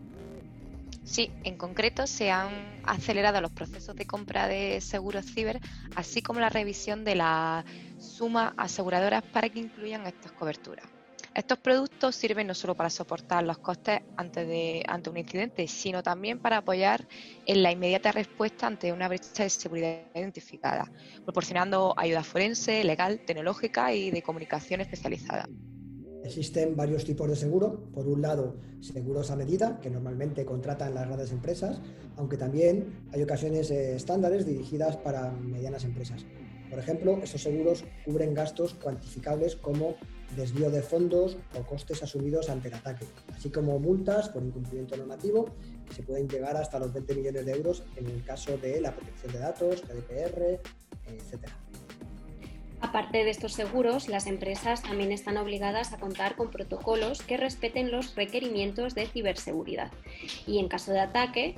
Sí, 1.04 1.32
en 1.44 1.58
concreto 1.58 2.06
se 2.08 2.32
han 2.32 2.52
acelerado 2.84 3.42
los 3.42 3.52
procesos 3.52 3.96
de 3.96 4.06
compra 4.06 4.48
de 4.48 4.80
seguros 4.82 5.26
ciber, 5.26 5.60
así 5.96 6.22
como 6.22 6.40
la 6.40 6.50
revisión 6.50 7.04
de 7.04 7.16
la 7.16 7.66
suma 8.00 8.54
aseguradoras 8.56 9.24
para 9.24 9.50
que 9.50 9.60
incluyan 9.60 10.06
estas 10.06 10.32
coberturas. 10.32 10.86
Estos 11.34 11.60
productos 11.60 12.14
sirven 12.16 12.48
no 12.48 12.54
solo 12.54 12.76
para 12.76 12.90
soportar 12.90 13.46
los 13.46 13.58
costes 13.58 14.02
ante, 14.18 14.84
un 15.10 15.18
incidente, 15.18 15.66
sino 15.66 16.04
también 16.04 16.40
para 16.40 16.58
apoyar 16.58 17.08
en 17.46 17.64
la 17.64 17.72
inmediata 17.72 18.12
respuesta 18.12 18.68
ante 18.68 18.92
una 18.92 19.08
brecha 19.08 19.44
de 19.44 19.50
seguridad 19.50 20.02
identificada, 20.14 20.92
proporcionando 21.24 21.94
ayuda 21.96 22.24
forense, 22.24 22.84
legal, 22.84 23.22
tecnológica 23.26 23.94
y 23.94 24.12
de 24.12 24.22
comunicación 24.22 24.82
especializada. 24.82 25.48
Existen 26.26 26.76
varios 26.76 27.06
tipos 27.06 27.30
de 27.30 27.38
seguro. 27.38 27.90
Por 27.94 28.08
un 28.08 28.22
lado, 28.22 28.58
seguros 28.82 29.32
a 29.32 29.38
medida, 29.38 29.80
que 29.80 29.90
normalmente 29.90 30.44
contratan 30.46 30.94
las 30.94 31.08
grandes 31.08 31.32
empresas, 31.32 31.80
aunque 32.18 32.36
también 32.36 33.08
hay 33.14 33.24
ocasiones 33.24 33.72
eh, 33.72 33.96
estándares 33.96 34.46
dirigidas 34.46 34.98
para 34.98 35.32
medianas 35.32 35.86
empresas. 35.86 36.26
Por 36.72 36.80
ejemplo, 36.80 37.20
estos 37.22 37.42
seguros 37.42 37.84
cubren 38.06 38.34
gastos 38.34 38.74
cuantificables 38.76 39.58
como 39.58 39.96
desvío 40.38 40.72
de 40.72 40.82
fondos 40.82 41.38
o 41.60 41.64
costes 41.64 42.02
asumidos 42.02 42.50
ante 42.50 42.70
el 42.70 42.76
ataque, 42.76 43.06
así 43.36 43.50
como 43.50 43.78
multas 43.78 44.30
por 44.30 44.42
incumplimiento 44.42 44.96
normativo 44.96 45.50
que 45.86 45.94
se 45.94 46.04
pueden 46.04 46.30
llegar 46.30 46.56
hasta 46.56 46.80
los 46.80 46.94
20 46.94 47.14
millones 47.16 47.46
de 47.46 47.52
euros 47.52 47.84
en 47.98 48.08
el 48.08 48.24
caso 48.24 48.58
de 48.58 48.80
la 48.80 48.96
protección 48.96 49.34
de 49.34 49.40
datos, 49.40 49.84
GDPR, 49.86 50.62
etc. 51.08 51.50
Aparte 52.80 53.26
de 53.26 53.30
estos 53.30 53.52
seguros, 53.52 54.08
las 54.08 54.26
empresas 54.26 54.82
también 54.82 55.12
están 55.12 55.36
obligadas 55.36 55.92
a 55.92 56.00
contar 56.00 56.38
con 56.38 56.52
protocolos 56.52 57.22
que 57.22 57.36
respeten 57.36 57.92
los 57.92 58.16
requerimientos 58.16 58.96
de 58.96 59.08
ciberseguridad 59.08 59.92
y 60.48 60.60
en 60.60 60.70
caso 60.70 60.94
de 60.94 61.02
ataque 61.02 61.58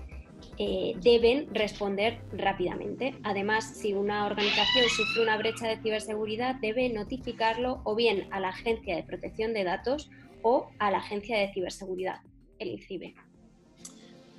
eh, 0.58 0.94
deben 1.02 1.54
responder 1.54 2.20
rápidamente. 2.32 3.16
Además, 3.24 3.66
si 3.76 3.94
una 3.94 4.26
organización 4.26 4.90
sufre 4.90 5.24
una 5.24 5.38
brecha 5.38 5.68
de 5.68 5.78
ciberseguridad, 5.82 6.56
debe 6.56 6.90
notificarlo 6.90 7.82
o 7.84 7.96
bien 7.96 8.28
a 8.32 8.40
la 8.40 8.50
Agencia 8.50 8.96
de 8.96 9.04
Protección 9.04 9.54
de 9.54 9.64
Datos 9.64 10.10
o 10.42 10.70
a 10.80 10.92
la 10.92 10.98
Agencia 10.98 11.40
de 11.40 11.52
Ciberseguridad, 11.54 12.22
el 12.60 12.70
INCIBE. 12.70 13.16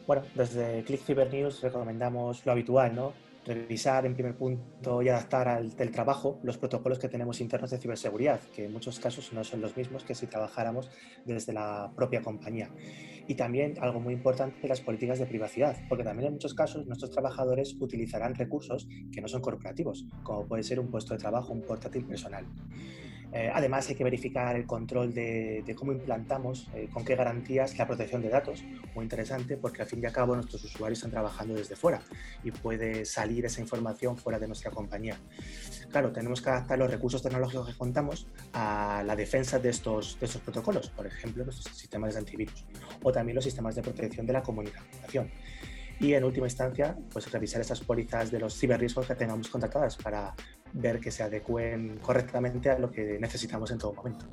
Bueno, 0.06 0.22
desde 0.34 0.84
Click 0.84 1.08
News 1.32 1.62
recomendamos 1.62 2.44
lo 2.44 2.52
habitual, 2.52 2.94
¿no? 2.94 3.12
Revisar 3.44 4.06
en 4.06 4.14
primer 4.14 4.36
punto 4.36 5.02
y 5.02 5.08
adaptar 5.08 5.48
al 5.48 5.74
teletrabajo 5.74 6.40
los 6.42 6.58
protocolos 6.58 6.98
que 6.98 7.08
tenemos 7.08 7.40
internos 7.40 7.70
de 7.70 7.78
ciberseguridad, 7.78 8.40
que 8.54 8.64
en 8.64 8.72
muchos 8.72 8.98
casos 8.98 9.32
no 9.32 9.44
son 9.44 9.60
los 9.60 9.76
mismos 9.76 10.04
que 10.04 10.14
si 10.14 10.26
trabajáramos 10.26 10.90
desde 11.24 11.52
la 11.52 11.92
propia 11.94 12.22
compañía. 12.22 12.70
Y 13.26 13.34
también 13.34 13.74
algo 13.80 14.00
muy 14.00 14.14
importante, 14.14 14.66
las 14.68 14.80
políticas 14.80 15.18
de 15.18 15.26
privacidad, 15.26 15.76
porque 15.88 16.04
también 16.04 16.28
en 16.28 16.32
muchos 16.34 16.54
casos 16.54 16.86
nuestros 16.86 17.10
trabajadores 17.10 17.76
utilizarán 17.80 18.34
recursos 18.34 18.88
que 19.12 19.20
no 19.20 19.28
son 19.28 19.40
corporativos, 19.40 20.06
como 20.22 20.46
puede 20.46 20.62
ser 20.62 20.80
un 20.80 20.90
puesto 20.90 21.14
de 21.14 21.20
trabajo, 21.20 21.52
un 21.52 21.62
portátil 21.62 22.04
personal. 22.04 22.46
Eh, 23.34 23.50
además, 23.52 23.88
hay 23.88 23.96
que 23.96 24.04
verificar 24.04 24.54
el 24.54 24.64
control 24.64 25.12
de, 25.12 25.74
cómo 25.76 25.90
implantamos, 25.90 26.68
eh, 26.72 26.88
con 26.92 27.04
qué 27.04 27.16
garantías 27.16 27.76
la 27.76 27.84
protección 27.84 28.22
de 28.22 28.28
datos. 28.28 28.62
Muy 28.94 29.02
interesante 29.02 29.56
porque 29.56 29.82
al 29.82 29.88
fin 29.88 30.00
y 30.00 30.06
al 30.06 30.12
cabo 30.12 30.36
nuestros 30.36 30.62
usuarios 30.62 30.98
están 30.98 31.10
trabajando 31.10 31.54
desde 31.54 31.74
fuera 31.74 32.00
y 32.44 32.52
puede 32.52 33.04
salir 33.04 33.44
esa 33.44 33.60
información 33.60 34.16
fuera 34.16 34.38
de 34.38 34.46
nuestra 34.46 34.70
compañía. 34.70 35.18
Claro, 35.90 36.12
tenemos 36.12 36.40
que 36.40 36.50
adaptar 36.50 36.78
los 36.78 36.88
recursos 36.88 37.22
tecnológicos 37.22 37.66
que 37.66 37.76
contamos 37.76 38.28
a 38.52 39.02
la 39.04 39.16
defensa 39.16 39.58
de 39.58 39.70
estos, 39.70 40.16
protocolos, 40.44 40.90
por 40.90 41.04
ejemplo, 41.04 41.44
nuestros 41.44 41.76
sistemas 41.76 42.14
de 42.14 42.20
antivirus 42.20 42.64
o 43.02 43.10
también 43.10 43.34
los 43.34 43.44
sistemas 43.44 43.74
de 43.74 43.82
protección 43.82 44.26
de 44.26 44.32
la 44.32 44.42
comunicación 44.42 45.28
y 46.00 46.12
en 46.12 46.24
última 46.24 46.46
instancia, 46.46 46.96
pues 47.12 47.30
revisar 47.30 47.60
esas 47.60 47.80
pólizas 47.80 48.30
de 48.30 48.40
los 48.40 48.58
ciberriesgos 48.58 49.06
que 49.06 49.14
tengamos 49.14 49.48
contratadas 49.48 49.96
para 49.96 50.34
ver 50.74 51.00
que 51.00 51.10
se 51.10 51.22
adecúen 51.22 51.98
correctamente 51.98 52.70
a 52.70 52.78
lo 52.78 52.90
que 52.90 53.18
necesitamos 53.18 53.70
en 53.70 53.78
todo 53.78 53.94
momento. 53.94 54.26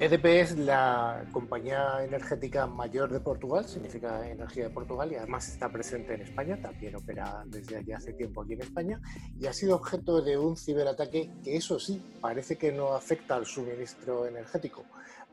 EDP 0.00 0.24
es 0.24 0.56
la 0.56 1.26
compañía 1.30 2.02
energética 2.02 2.66
mayor 2.66 3.12
de 3.12 3.20
Portugal, 3.20 3.66
significa 3.66 4.26
Energía 4.26 4.64
de 4.64 4.70
Portugal, 4.70 5.12
y 5.12 5.16
además 5.16 5.46
está 5.48 5.68
presente 5.68 6.14
en 6.14 6.22
España, 6.22 6.56
también 6.56 6.96
opera 6.96 7.44
desde 7.44 7.94
hace 7.94 8.14
tiempo 8.14 8.40
aquí 8.40 8.54
en 8.54 8.62
España, 8.62 8.98
y 9.38 9.46
ha 9.46 9.52
sido 9.52 9.76
objeto 9.76 10.22
de 10.22 10.38
un 10.38 10.56
ciberataque 10.56 11.30
que 11.44 11.54
eso 11.54 11.78
sí, 11.78 12.02
parece 12.18 12.56
que 12.56 12.72
no 12.72 12.94
afecta 12.94 13.36
al 13.36 13.44
suministro 13.44 14.26
energético. 14.26 14.84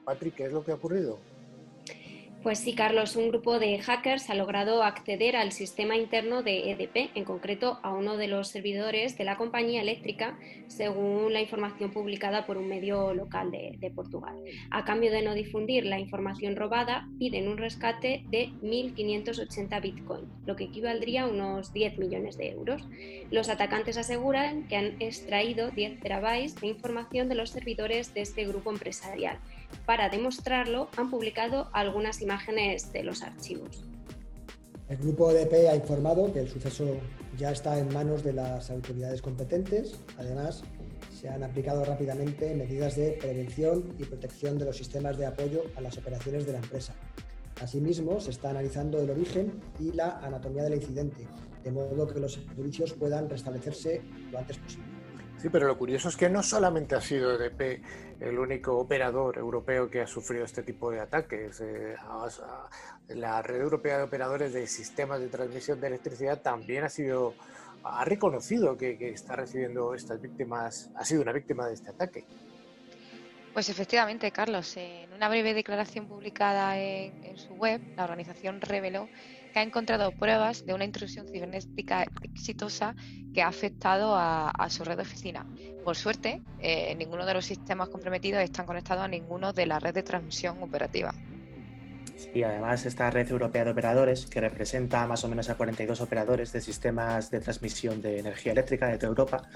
Patrick, 0.04 0.36
¿qué 0.36 0.46
es 0.48 0.52
lo 0.52 0.66
que 0.66 0.72
ha 0.72 0.76
ocurrido? 0.76 1.18
Pues 2.44 2.60
sí, 2.60 2.74
Carlos, 2.74 3.16
un 3.16 3.30
grupo 3.30 3.58
de 3.58 3.80
hackers 3.80 4.30
ha 4.30 4.36
logrado 4.36 4.84
acceder 4.84 5.36
al 5.36 5.52
sistema 5.52 5.98
interno 5.98 6.44
de 6.44 6.72
EDP, 6.72 7.10
en 7.16 7.26
concreto 7.26 7.80
a 7.82 7.94
uno 7.94 8.16
de 8.16 8.28
los 8.28 8.50
servidores 8.50 9.18
de 9.18 9.24
la 9.24 9.38
compañía 9.38 9.82
eléctrica, 9.82 10.38
según 10.68 11.34
la 11.34 11.42
información 11.42 11.92
publicada 11.92 12.46
por 12.46 12.58
un 12.58 12.70
medio 12.70 13.14
local 13.14 13.50
de, 13.52 13.92
Portugal. 13.94 14.36
A 14.70 14.86
cambio 14.86 15.12
de 15.12 15.24
no 15.24 15.34
difundir 15.34 15.86
la 15.86 16.00
información 16.00 16.56
robada, 16.56 17.10
piden 17.18 17.48
un 17.48 17.58
rescate 17.58 18.24
de 18.30 18.50
1.580 18.62 19.82
bitcoins, 19.82 20.30
lo 20.46 20.56
que 20.56 20.66
equivaldría 20.66 21.24
a 21.24 21.28
unos 21.28 21.74
10 21.74 21.98
millones 21.98 22.38
de 22.38 22.52
euros. 22.52 22.88
Los 23.32 23.50
atacantes 23.50 23.98
aseguran 23.98 24.68
que 24.68 24.78
han 24.78 25.02
extraído 25.02 25.72
10 25.72 26.00
terabytes 26.00 26.56
de 26.56 26.68
información 26.68 27.30
de 27.30 27.36
los 27.36 27.50
servidores 27.50 28.14
de 28.14 28.22
este 28.22 28.46
grupo 28.46 28.72
empresarial 28.72 29.40
para 29.86 30.10
demostrarlo, 30.10 30.90
han 30.98 31.10
publicado 31.10 31.70
algunas 31.74 32.22
imágenes 32.22 32.92
de 32.92 33.04
los 33.04 33.24
archivos. 33.24 33.84
El 34.90 34.98
grupo 34.98 35.32
EDP 35.32 35.70
ha 35.70 35.76
informado 35.76 36.32
que 36.32 36.40
el 36.40 36.50
suceso 36.50 36.98
ya 37.38 37.52
está 37.52 37.78
en 37.78 37.94
manos 37.94 38.24
de 38.24 38.34
las 38.34 38.72
autoridades 38.72 39.22
competentes. 39.22 40.00
Además, 40.18 40.64
se 41.20 41.28
han 41.28 41.44
aplicado 41.44 41.84
rápidamente 41.84 42.56
medidas 42.56 42.96
de 42.96 43.12
prevención 43.20 43.96
y 43.98 44.06
protección 44.06 44.58
de 44.58 44.66
los 44.66 44.78
sistemas 44.78 45.18
de 45.18 45.26
apoyo 45.26 45.64
a 45.76 45.82
las 45.82 45.98
operaciones 45.98 46.46
de 46.46 46.54
la 46.54 46.60
empresa. 46.60 46.94
Asimismo, 47.62 48.20
se 48.22 48.32
está 48.32 48.52
analizando 48.52 49.02
el 49.02 49.10
origen 49.10 49.60
y 49.80 49.92
la 49.92 50.20
anatomía 50.20 50.64
del 50.64 50.76
incidente, 50.76 51.28
de 51.64 51.72
modo 51.72 52.08
que 52.08 52.20
los 52.20 52.34
servicios 52.34 52.94
puedan 52.94 53.30
restablecerse 53.30 54.02
lo 54.32 54.38
antes 54.38 54.58
posible. 54.58 54.87
Sí, 55.38 55.50
pero 55.50 55.68
lo 55.68 55.78
curioso 55.78 56.10
es 56.10 56.18
que 56.18 56.30
no 56.30 56.42
solamente 56.42 56.96
ha 56.96 57.02
sido 57.02 57.34
EDP 57.34 57.84
el 58.20 58.40
único 58.40 58.78
operador 58.78 59.38
europeo 59.38 59.90
que 59.90 60.02
ha 60.02 60.08
sufrido 60.08 60.44
este 60.44 60.64
tipo 60.64 60.90
de 60.90 61.00
ataques. 61.00 61.62
Eh, 61.62 61.96
la 63.10 63.42
red 63.44 63.62
europea 63.62 63.98
de 63.98 64.04
operadores 64.04 64.54
de 64.54 64.66
sistemas 64.66 65.20
de 65.20 65.28
transmisión 65.28 65.80
de 65.80 65.88
electricidad 65.88 66.42
también 66.42 66.84
ha 66.84 66.90
sido 66.90 67.36
ha 67.84 68.04
reconocido 68.04 68.78
que, 68.78 68.98
está 69.10 69.36
recibiendo 69.36 69.94
estas 69.94 70.20
víctimas, 70.22 70.90
ha 70.96 71.06
sido 71.06 71.22
una 71.22 71.32
víctima 71.32 71.68
de 71.68 71.76
este 71.76 71.90
ataque. 71.92 72.26
Pues 73.54 73.70
efectivamente, 73.70 74.32
Carlos, 74.32 74.76
en 74.78 75.14
una 75.14 75.30
breve 75.30 75.54
declaración 75.54 76.08
publicada 76.08 76.78
en 76.78 77.38
su 77.38 77.54
web, 77.54 77.82
la 77.96 78.04
organización 78.04 78.60
reveló 78.62 79.08
ha 79.58 79.64
encontrado 79.64 80.12
pruebas 80.12 80.66
de 80.66 80.74
una 80.74 80.86
intrusión 80.86 81.28
cibernética 81.28 82.06
exitosa 82.24 82.96
que 83.34 83.42
ha 83.42 83.48
afectado 83.48 84.16
a, 84.16 84.68
su 84.70 84.84
red 84.84 84.96
de 84.96 85.04
oficina. 85.04 85.46
Por 85.84 85.96
suerte, 85.96 86.42
eh, 86.60 86.96
ninguno 86.96 87.26
de 87.26 87.34
los 87.34 87.46
sistemas 87.46 87.90
comprometidos 87.90 88.42
están 88.42 88.66
conectados 88.66 89.04
a 89.04 89.08
ninguno 89.08 89.54
de 89.54 89.66
la 89.66 89.80
red 89.80 89.94
de 89.94 90.04
transmisión 90.04 90.62
operativa. 90.62 91.14
Y 92.34 92.44
además 92.44 92.86
esta 92.86 93.10
red 93.12 93.30
europea 93.30 93.64
de 93.64 93.72
operadores, 93.72 94.26
que 94.26 94.42
representa 94.42 95.06
más 95.08 95.24
o 95.24 95.28
menos 95.28 95.50
a 95.50 95.56
42 95.56 96.02
operadores 96.02 96.52
de 96.52 96.62
sistemas 96.62 97.30
de 97.30 97.40
transmisión 97.40 98.02
de 98.02 98.20
energía 98.20 98.52
eléctrica 98.52 98.88
de 98.88 98.98
toda 98.98 99.10
Europa, 99.10 99.50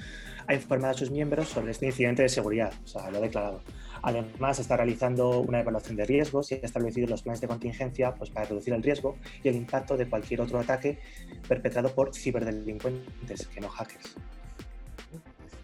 ha 0.48 0.54
informado 0.54 0.94
a 0.94 0.98
sus 0.98 1.12
miembros 1.12 1.50
sobre 1.50 1.72
este 1.72 1.88
incidente 1.88 2.24
de 2.24 2.30
seguridad, 2.30 2.74
o 2.84 2.88
sea, 2.88 3.10
lo 3.10 3.18
ha 3.18 3.22
declarado. 3.22 3.62
Además, 4.04 4.60
está 4.60 4.78
realizando 4.78 5.40
una 5.40 5.60
evaluación 5.60 5.96
de 5.96 6.06
riesgos 6.06 6.52
y 6.52 6.56
ha 6.56 6.58
establecido 6.58 7.08
los 7.08 7.22
planes 7.22 7.42
de 7.42 7.48
contingencia 7.48 8.14
pues, 8.16 8.30
para 8.30 8.48
reducir 8.48 8.74
el 8.74 8.84
riesgo 8.84 9.18
y 9.44 9.50
el 9.50 9.56
impacto 9.56 9.98
de 9.98 10.10
cualquier 10.10 10.42
otro 10.42 10.60
ataque 10.60 11.00
perpetrado 11.48 11.94
por 11.94 12.14
ciberdelincuentes, 12.16 13.48
que 13.48 13.62
no 13.62 13.70
hackers. 13.70 14.16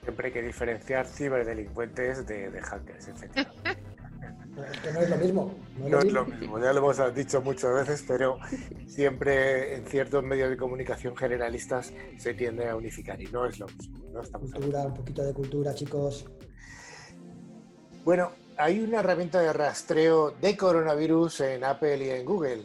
Siempre 0.03 0.27
hay 0.27 0.33
que 0.33 0.41
diferenciar 0.41 1.05
ciberdelincuentes 1.05 2.25
de, 2.27 2.49
de 2.49 2.61
hackers, 2.61 3.07
efectivamente. 3.07 3.81
que 4.83 4.91
no 4.91 5.01
es 5.01 5.09
lo 5.09 5.17
mismo. 5.17 5.55
No, 5.77 5.99
es, 5.99 6.11
lo, 6.11 6.25
mismo. 6.25 6.59
ya 6.59 6.73
lo 6.73 6.79
hemos 6.79 7.15
dicho 7.15 7.41
muchas 7.41 7.73
veces, 7.73 8.03
pero 8.07 8.39
siempre 8.87 9.75
en 9.75 9.85
ciertos 9.85 10.23
medios 10.23 10.49
de 10.49 10.57
comunicación 10.57 11.15
generalistas 11.15 11.93
se 12.17 12.33
tiende 12.33 12.67
a 12.67 12.75
unificar 12.75 13.21
y 13.21 13.25
no 13.27 13.45
es 13.45 13.59
lo 13.59 13.67
mismo. 13.67 14.11
cultura, 14.31 14.83
un 14.83 14.93
poquito 14.93 15.23
de 15.23 15.33
cultura, 15.33 15.73
chicos. 15.75 16.25
Bueno, 18.07 18.31
hay 18.57 18.79
una 18.79 19.01
herramienta 19.01 19.41
de 19.41 19.51
rastreo 19.51 20.31
de 20.31 20.55
coronavirus 20.55 21.41
en 21.41 21.65
Apple 21.65 22.05
y 22.05 22.09
en 22.09 22.23
Google. 22.23 22.63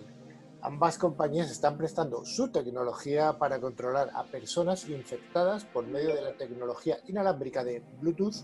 Ambas 0.62 0.98
compañías 0.98 1.50
están 1.50 1.76
prestando 1.76 2.24
su 2.24 2.52
tecnología 2.52 3.38
para 3.40 3.60
controlar 3.60 4.10
a 4.14 4.22
personas 4.22 4.88
infectadas 4.88 5.64
por 5.64 5.84
medio 5.88 6.14
de 6.14 6.22
la 6.22 6.36
tecnología 6.36 6.98
inalámbrica 7.08 7.64
de 7.64 7.82
Bluetooth 7.98 8.36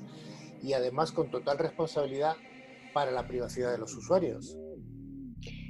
y 0.61 0.73
además 0.73 1.13
con 1.13 1.31
total 1.31 1.59
responsabilidad 1.59 2.35
para 2.93 3.13
la 3.13 3.29
privacidad 3.29 3.71
de 3.71 3.79
los 3.79 3.95
usuarios. 3.95 4.57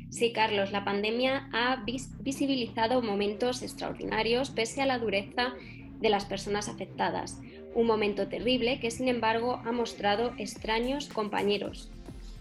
Sí, 0.09 0.33
Carlos, 0.33 0.73
la 0.73 0.87
pandemia 0.87 1.51
ha 1.53 1.85
visibilizado 2.21 3.03
momentos 3.03 3.61
extraordinarios 3.61 4.49
pese 4.49 4.81
a 4.81 4.87
la 4.87 4.99
dureza 4.99 5.53
de 6.01 6.09
las 6.09 6.25
personas 6.25 6.71
afectadas. 6.71 7.39
Un 7.75 7.87
momento 7.87 8.29
terrible 8.29 8.81
que, 8.81 8.91
sin 8.91 9.09
embargo, 9.09 9.61
ha 9.65 9.73
mostrado 9.73 10.33
extraños 10.39 11.09
compañeros. 11.09 11.91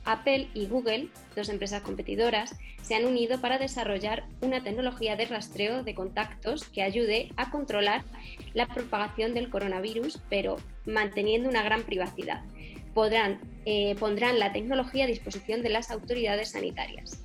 Apple 0.05 0.47
y 0.53 0.67
Google, 0.67 1.09
dos 1.35 1.49
empresas 1.49 1.81
competidoras, 1.81 2.55
se 2.81 2.95
han 2.95 3.05
unido 3.05 3.41
para 3.41 3.57
desarrollar 3.57 4.23
una 4.41 4.63
tecnología 4.63 5.17
de 5.17 5.25
rastreo 5.25 5.83
de 5.83 5.93
contactos 5.93 6.63
que 6.63 6.81
ayude 6.81 7.29
a 7.35 7.51
controlar 7.51 8.05
la 8.53 8.67
propagación 8.67 9.33
del 9.33 9.49
coronavirus, 9.49 10.19
pero 10.29 10.55
manteniendo 10.85 11.49
una 11.49 11.63
gran 11.63 11.83
privacidad 11.83 12.41
podrán, 12.97 13.39
eh, 13.67 13.95
pondrán 13.99 14.39
la 14.39 14.51
tecnología 14.51 15.03
a 15.03 15.07
disposición 15.07 15.61
de 15.61 15.69
las 15.69 15.91
autoridades 15.91 16.49
sanitarias. 16.53 17.21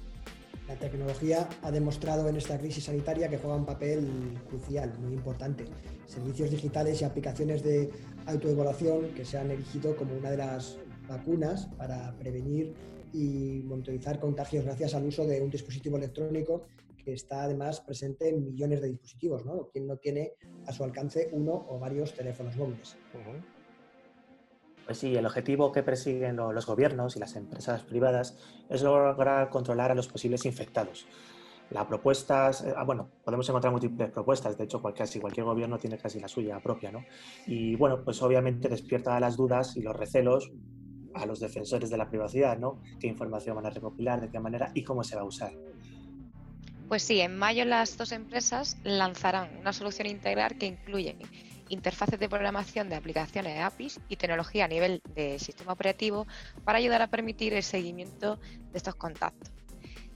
La 0.68 0.76
tecnología 0.76 1.48
ha 1.62 1.70
demostrado 1.70 2.28
en 2.28 2.36
esta 2.36 2.56
crisis 2.58 2.84
sanitaria 2.84 3.28
que 3.28 3.36
juega 3.36 3.56
un 3.56 3.66
papel 3.66 4.08
crucial, 4.48 4.96
muy 5.00 5.12
importante. 5.12 5.64
Servicios 6.06 6.50
digitales 6.50 7.02
y 7.02 7.04
aplicaciones 7.04 7.62
de 7.62 7.90
autoevaluación 8.26 9.12
que 9.14 9.24
se 9.24 9.38
han 9.38 9.50
erigido 9.50 9.96
como 9.96 10.16
una 10.16 10.30
de 10.30 10.36
las 10.36 10.78
vacunas 11.08 11.66
para 11.76 12.16
prevenir 12.16 12.74
y 13.12 13.62
monitorizar 13.64 14.18
contagios 14.18 14.64
gracias 14.64 14.94
al 14.94 15.04
uso 15.04 15.26
de 15.26 15.42
un 15.42 15.50
dispositivo 15.50 15.96
electrónico 15.96 16.62
que 17.04 17.12
está 17.12 17.42
además 17.42 17.80
presente 17.80 18.28
en 18.28 18.44
millones 18.44 18.80
de 18.80 18.88
dispositivos, 18.88 19.44
¿no? 19.44 19.68
Quien 19.68 19.86
no 19.86 19.96
tiene 19.96 20.34
a 20.66 20.72
su 20.72 20.84
alcance 20.84 21.28
uno 21.32 21.66
o 21.68 21.78
varios 21.78 22.14
teléfonos 22.14 22.56
móviles. 22.56 22.96
Pues 24.84 24.98
sí, 24.98 25.14
el 25.16 25.24
objetivo 25.26 25.72
que 25.72 25.82
persiguen 25.82 26.36
los 26.36 26.66
gobiernos 26.66 27.16
y 27.16 27.20
las 27.20 27.36
empresas 27.36 27.82
privadas 27.82 28.36
es 28.68 28.82
lograr 28.82 29.48
controlar 29.48 29.92
a 29.92 29.94
los 29.94 30.08
posibles 30.08 30.44
infectados. 30.44 31.06
La 31.70 31.88
propuesta, 31.88 32.50
eh, 32.50 32.74
ah, 32.76 32.84
bueno, 32.84 33.08
podemos 33.24 33.48
encontrar 33.48 33.72
múltiples 33.72 34.10
propuestas, 34.10 34.58
de 34.58 34.64
hecho 34.64 34.82
casi 34.82 35.20
cualquier 35.20 35.46
gobierno 35.46 35.78
tiene 35.78 35.96
casi 35.96 36.20
la 36.20 36.28
suya 36.28 36.60
propia, 36.60 36.92
¿no? 36.92 37.04
Y 37.46 37.76
bueno, 37.76 38.04
pues 38.04 38.20
obviamente 38.22 38.68
despierta 38.68 39.18
las 39.20 39.36
dudas 39.36 39.76
y 39.76 39.82
los 39.82 39.96
recelos 39.96 40.52
a 41.14 41.24
los 41.24 41.40
defensores 41.40 41.88
de 41.88 41.96
la 41.96 42.08
privacidad, 42.08 42.58
¿no? 42.58 42.82
¿Qué 43.00 43.06
información 43.06 43.56
van 43.56 43.66
a 43.66 43.70
recopilar, 43.70 44.20
de 44.20 44.30
qué 44.30 44.38
manera 44.38 44.70
y 44.74 44.82
cómo 44.82 45.02
se 45.02 45.16
va 45.16 45.22
a 45.22 45.24
usar? 45.24 45.52
Pues 46.88 47.04
sí, 47.04 47.20
en 47.20 47.38
mayo 47.38 47.64
las 47.64 47.96
dos 47.96 48.12
empresas 48.12 48.76
lanzarán 48.84 49.56
una 49.58 49.72
solución 49.72 50.08
integral 50.08 50.58
que 50.58 50.66
incluye 50.66 51.16
interfaces 51.72 52.20
de 52.20 52.28
programación 52.28 52.90
de 52.90 52.96
aplicaciones 52.96 53.58
APIs 53.58 53.98
y 54.08 54.16
tecnología 54.16 54.66
a 54.66 54.68
nivel 54.68 55.00
de 55.14 55.38
sistema 55.38 55.72
operativo 55.72 56.26
para 56.64 56.78
ayudar 56.78 57.00
a 57.00 57.06
permitir 57.06 57.54
el 57.54 57.62
seguimiento 57.62 58.36
de 58.36 58.76
estos 58.76 58.94
contactos. 58.94 59.50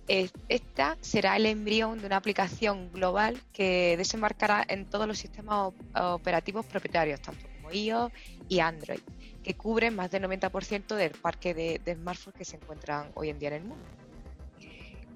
Esta 0.07 0.97
será 1.01 1.37
el 1.37 1.47
embrión 1.47 1.99
de 1.99 2.07
una 2.07 2.19
aplicación 2.19 2.93
global 2.93 3.41
que 3.53 3.97
desembarcará 3.97 4.65
en 4.69 4.85
todos 4.85 5.09
los 5.09 5.19
sistemas 5.19 5.73
operativos 5.95 6.65
propietarios, 6.67 7.21
tanto 7.21 7.47
como 7.57 7.73
iOS 7.73 8.13
y 8.49 8.61
Android, 8.61 9.01
que 9.43 9.55
cubren 9.55 9.97
más 9.97 10.11
del 10.11 10.23
90% 10.25 10.95
del 10.95 11.13
parque 11.13 11.55
de, 11.55 11.81
de 11.85 11.95
smartphones 11.95 12.39
que 12.39 12.45
se 12.45 12.57
encuentran 12.57 13.11
hoy 13.15 13.31
en 13.31 13.39
día 13.39 13.49
en 13.49 13.55
el 13.55 13.65
mundo 13.65 14.06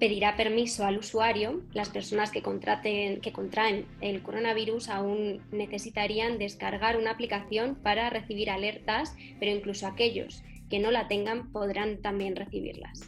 pedirá 0.01 0.35
permiso 0.35 0.83
al 0.83 0.97
usuario. 0.97 1.61
Las 1.73 1.89
personas 1.89 2.31
que, 2.31 2.41
contraten, 2.41 3.21
que 3.21 3.31
contraen 3.31 3.85
el 4.01 4.23
coronavirus 4.23 4.89
aún 4.89 5.43
necesitarían 5.51 6.39
descargar 6.39 6.97
una 6.97 7.11
aplicación 7.11 7.75
para 7.75 8.09
recibir 8.09 8.49
alertas, 8.49 9.13
pero 9.39 9.51
incluso 9.51 9.85
aquellos 9.85 10.41
que 10.71 10.79
no 10.79 10.89
la 10.89 11.07
tengan 11.07 11.51
podrán 11.51 12.01
también 12.01 12.35
recibirlas. 12.35 13.01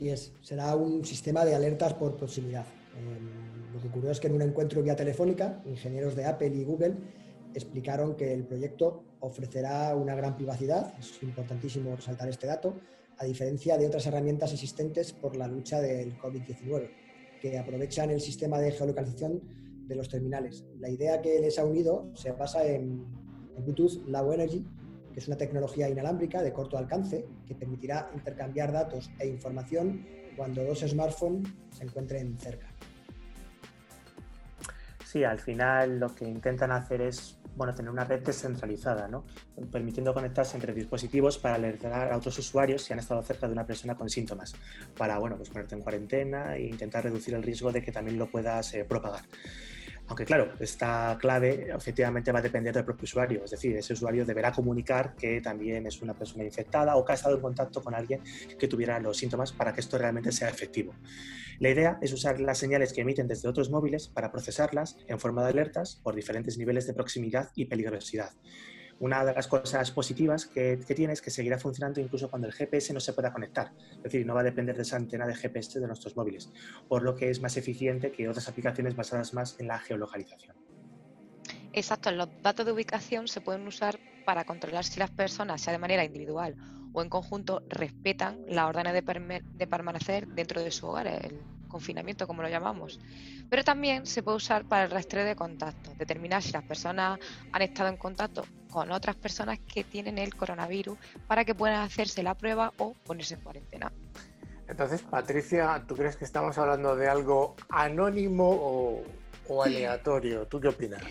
Y 0.00 0.10
es, 0.10 0.32
será 0.40 0.76
un 0.76 1.04
sistema 1.04 1.44
de 1.44 1.56
alertas 1.56 1.94
por 1.94 2.16
proximidad. 2.16 2.66
Em, 2.96 3.72
lo 3.74 3.82
que 3.82 3.88
ocurrió 3.88 4.12
es 4.12 4.20
que 4.20 4.28
en 4.28 4.34
un 4.34 4.42
encuentro 4.42 4.80
vía 4.84 4.94
telefónica, 4.94 5.60
ingenieros 5.66 6.14
de 6.14 6.26
Apple 6.26 6.54
y 6.54 6.62
Google 6.62 6.94
explicaron 7.54 8.14
que 8.14 8.32
el 8.32 8.44
proyecto 8.44 9.02
ofrecerá 9.18 9.96
una 9.96 10.14
gran 10.14 10.36
privacidad, 10.36 10.94
es 10.96 11.20
importantísimo 11.24 11.96
resaltar 11.96 12.28
este 12.28 12.46
dato, 12.46 12.76
a 13.18 13.24
diferencia 13.24 13.76
de 13.76 13.86
otras 13.86 14.06
herramientas 14.06 14.52
existentes 14.52 15.12
por 15.12 15.36
la 15.36 15.48
lucha 15.48 15.80
del 15.80 16.16
COVID-19, 16.18 16.90
que 17.40 17.58
aprovechan 17.58 18.10
el 18.10 18.20
sistema 18.20 18.58
de 18.58 18.72
geolocalización 18.72 19.42
de 19.86 19.94
los 19.94 20.08
terminales. 20.08 20.64
La 20.78 20.88
idea 20.88 21.20
que 21.20 21.40
les 21.40 21.58
ha 21.58 21.64
unido 21.64 22.10
se 22.14 22.32
basa 22.32 22.66
en, 22.66 23.04
Bluetooth 23.58 24.06
Low 24.06 24.32
Energy, 24.32 24.64
que 25.12 25.18
es 25.18 25.26
una 25.26 25.36
tecnología 25.36 25.88
inalámbrica 25.88 26.42
de 26.42 26.52
corto 26.52 26.78
alcance 26.78 27.26
que 27.44 27.56
permitirá 27.56 28.08
intercambiar 28.14 28.70
datos 28.70 29.10
e 29.18 29.26
información 29.26 30.06
cuando 30.36 30.62
dos 30.62 30.78
smartphones 30.80 31.48
se 31.76 31.82
encuentren 31.82 32.38
cerca. 32.38 32.68
Sí, 35.04 35.24
al 35.24 35.40
final 35.40 35.98
lo 35.98 36.14
que 36.14 36.28
intentan 36.28 36.70
hacer 36.70 37.00
es 37.00 37.37
bueno, 37.58 37.74
tener 37.74 37.90
una 37.90 38.04
red 38.04 38.22
descentralizada, 38.22 39.08
¿no? 39.08 39.24
permitiendo 39.70 40.14
conectarse 40.14 40.56
entre 40.56 40.72
dispositivos 40.72 41.38
para 41.38 41.56
alertar 41.56 42.12
a 42.12 42.16
otros 42.16 42.38
usuarios 42.38 42.82
si 42.82 42.92
han 42.92 43.00
estado 43.00 43.20
cerca 43.22 43.48
de 43.48 43.52
una 43.52 43.66
persona 43.66 43.96
con 43.96 44.08
síntomas, 44.08 44.54
para 44.96 45.18
bueno, 45.18 45.36
pues 45.36 45.50
ponerte 45.50 45.74
en 45.74 45.82
cuarentena 45.82 46.56
e 46.56 46.66
intentar 46.66 47.02
reducir 47.02 47.34
el 47.34 47.42
riesgo 47.42 47.72
de 47.72 47.82
que 47.82 47.90
también 47.90 48.16
lo 48.16 48.30
puedas 48.30 48.72
eh, 48.74 48.84
propagar. 48.84 49.24
Aunque 50.08 50.24
claro, 50.24 50.54
esta 50.58 51.18
clave 51.20 51.68
efectivamente 51.70 52.32
va 52.32 52.38
a 52.38 52.42
depender 52.42 52.74
del 52.74 52.84
propio 52.84 53.04
usuario, 53.04 53.44
es 53.44 53.50
decir, 53.50 53.76
ese 53.76 53.92
usuario 53.92 54.24
deberá 54.24 54.52
comunicar 54.52 55.14
que 55.14 55.42
también 55.42 55.86
es 55.86 56.00
una 56.00 56.14
persona 56.14 56.44
infectada 56.44 56.96
o 56.96 57.04
que 57.04 57.12
ha 57.12 57.14
estado 57.14 57.36
en 57.36 57.42
contacto 57.42 57.82
con 57.82 57.94
alguien 57.94 58.22
que 58.58 58.68
tuviera 58.68 58.98
los 59.00 59.18
síntomas 59.18 59.52
para 59.52 59.74
que 59.74 59.80
esto 59.80 59.98
realmente 59.98 60.32
sea 60.32 60.48
efectivo. 60.48 60.94
La 61.58 61.68
idea 61.68 61.98
es 62.00 62.12
usar 62.12 62.40
las 62.40 62.56
señales 62.56 62.94
que 62.94 63.02
emiten 63.02 63.28
desde 63.28 63.48
otros 63.48 63.68
móviles 63.68 64.08
para 64.08 64.32
procesarlas 64.32 64.96
en 65.08 65.20
forma 65.20 65.42
de 65.42 65.50
alertas 65.50 66.00
por 66.02 66.14
diferentes 66.14 66.56
niveles 66.56 66.86
de 66.86 66.94
proximidad 66.94 67.50
y 67.54 67.66
peligrosidad. 67.66 68.30
Una 69.00 69.24
de 69.24 69.32
las 69.32 69.46
cosas 69.46 69.90
positivas 69.92 70.46
que, 70.46 70.76
tiene 70.76 71.12
es 71.12 71.22
que 71.22 71.30
seguirá 71.30 71.58
funcionando 71.58 72.00
incluso 72.00 72.28
cuando 72.28 72.48
el 72.48 72.54
GPS 72.54 72.92
no 72.92 73.00
se 73.00 73.12
pueda 73.12 73.32
conectar. 73.32 73.72
Es 73.92 74.02
decir, 74.02 74.26
no 74.26 74.34
va 74.34 74.40
a 74.40 74.44
depender 74.44 74.74
de 74.74 74.82
esa 74.82 74.96
antena 74.96 75.26
de 75.26 75.34
GPS 75.34 75.78
de 75.78 75.86
nuestros 75.86 76.16
móviles, 76.16 76.52
por 76.88 77.02
lo 77.02 77.14
que 77.14 77.30
es 77.30 77.40
más 77.40 77.56
eficiente 77.56 78.10
que 78.10 78.28
otras 78.28 78.48
aplicaciones 78.48 78.96
basadas 78.96 79.34
más 79.34 79.58
en 79.60 79.68
la 79.68 79.78
geolocalización. 79.78 80.56
Exacto, 81.72 82.10
los 82.10 82.28
datos 82.42 82.66
de 82.66 82.72
ubicación 82.72 83.28
se 83.28 83.40
pueden 83.40 83.66
usar 83.66 84.00
para 84.24 84.44
controlar 84.44 84.84
si 84.84 84.98
las 84.98 85.10
personas, 85.10 85.60
sea 85.60 85.72
de 85.72 85.78
manera 85.78 86.04
individual 86.04 86.56
o 86.92 87.02
en 87.02 87.08
conjunto, 87.08 87.62
respetan 87.68 88.44
las 88.48 88.66
órdenes 88.66 88.94
de, 88.94 89.66
permanecer 89.66 90.26
dentro 90.28 90.62
de 90.62 90.70
su 90.70 90.86
hogar, 90.86 91.06
confinamiento 91.68 92.26
como 92.26 92.42
lo 92.42 92.48
llamamos. 92.48 92.98
Pero 93.48 93.62
también 93.64 94.06
se 94.06 94.22
puede 94.22 94.36
usar 94.36 94.64
para 94.64 94.84
el 94.84 94.90
rastreo 94.90 95.24
de 95.24 95.36
contactos, 95.36 95.96
determinar 95.96 96.42
si 96.42 96.52
las 96.52 96.64
personas 96.64 97.18
han 97.52 97.62
estado 97.62 97.88
en 97.88 97.96
contacto 97.96 98.44
con 98.70 98.90
otras 98.90 99.16
personas 99.16 99.58
que 99.60 99.84
tienen 99.84 100.18
el 100.18 100.34
coronavirus 100.34 100.98
para 101.26 101.44
que 101.44 101.54
puedan 101.54 101.82
hacerse 101.82 102.22
la 102.22 102.34
prueba 102.34 102.72
o 102.78 102.94
ponerse 103.04 103.34
en 103.34 103.40
cuarentena. 103.40 103.92
Entonces, 104.68 105.00
Patricia, 105.02 105.82
¿tú 105.86 105.96
crees 105.96 106.16
que 106.16 106.26
estamos 106.26 106.58
hablando 106.58 106.94
de 106.94 107.08
algo 107.08 107.56
anónimo 107.70 109.04
o, 109.48 109.62
aleatorio? 109.62 110.46
¿Tú 110.46 110.60
qué 110.60 110.68
opinas? 110.68 111.02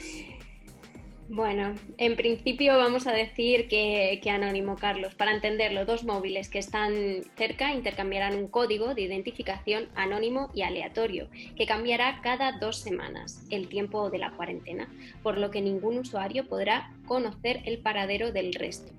Bueno, 1.29 1.75
en 1.97 2.15
principio 2.15 2.77
vamos 2.77 3.05
a 3.05 3.11
decir 3.11 3.67
que, 3.67 4.21
anónimo, 4.29 4.77
Carlos. 4.77 5.13
Para 5.13 5.33
entenderlo, 5.33 5.85
dos 5.85 6.05
móviles 6.05 6.47
que 6.47 6.59
están 6.59 6.93
cerca 7.35 7.73
intercambiarán 7.73 8.35
un 8.35 8.47
código 8.47 8.95
de 8.95 9.01
identificación 9.01 9.89
anónimo 9.93 10.49
y 10.53 10.61
aleatorio, 10.61 11.29
que 11.57 11.65
cambiará 11.65 12.21
cada 12.21 12.57
dos 12.59 12.77
semanas, 12.77 13.45
el 13.49 13.67
tiempo 13.67 14.09
de 14.09 14.19
la 14.19 14.31
cuarentena, 14.31 14.89
por 15.21 15.37
lo 15.37 15.51
que 15.51 15.61
ningún 15.61 15.97
usuario 15.97 16.47
podrá 16.47 16.93
conocer 17.05 17.61
el 17.65 17.79
paradero 17.79 18.31
del 18.31 18.53
resto. 18.53 18.93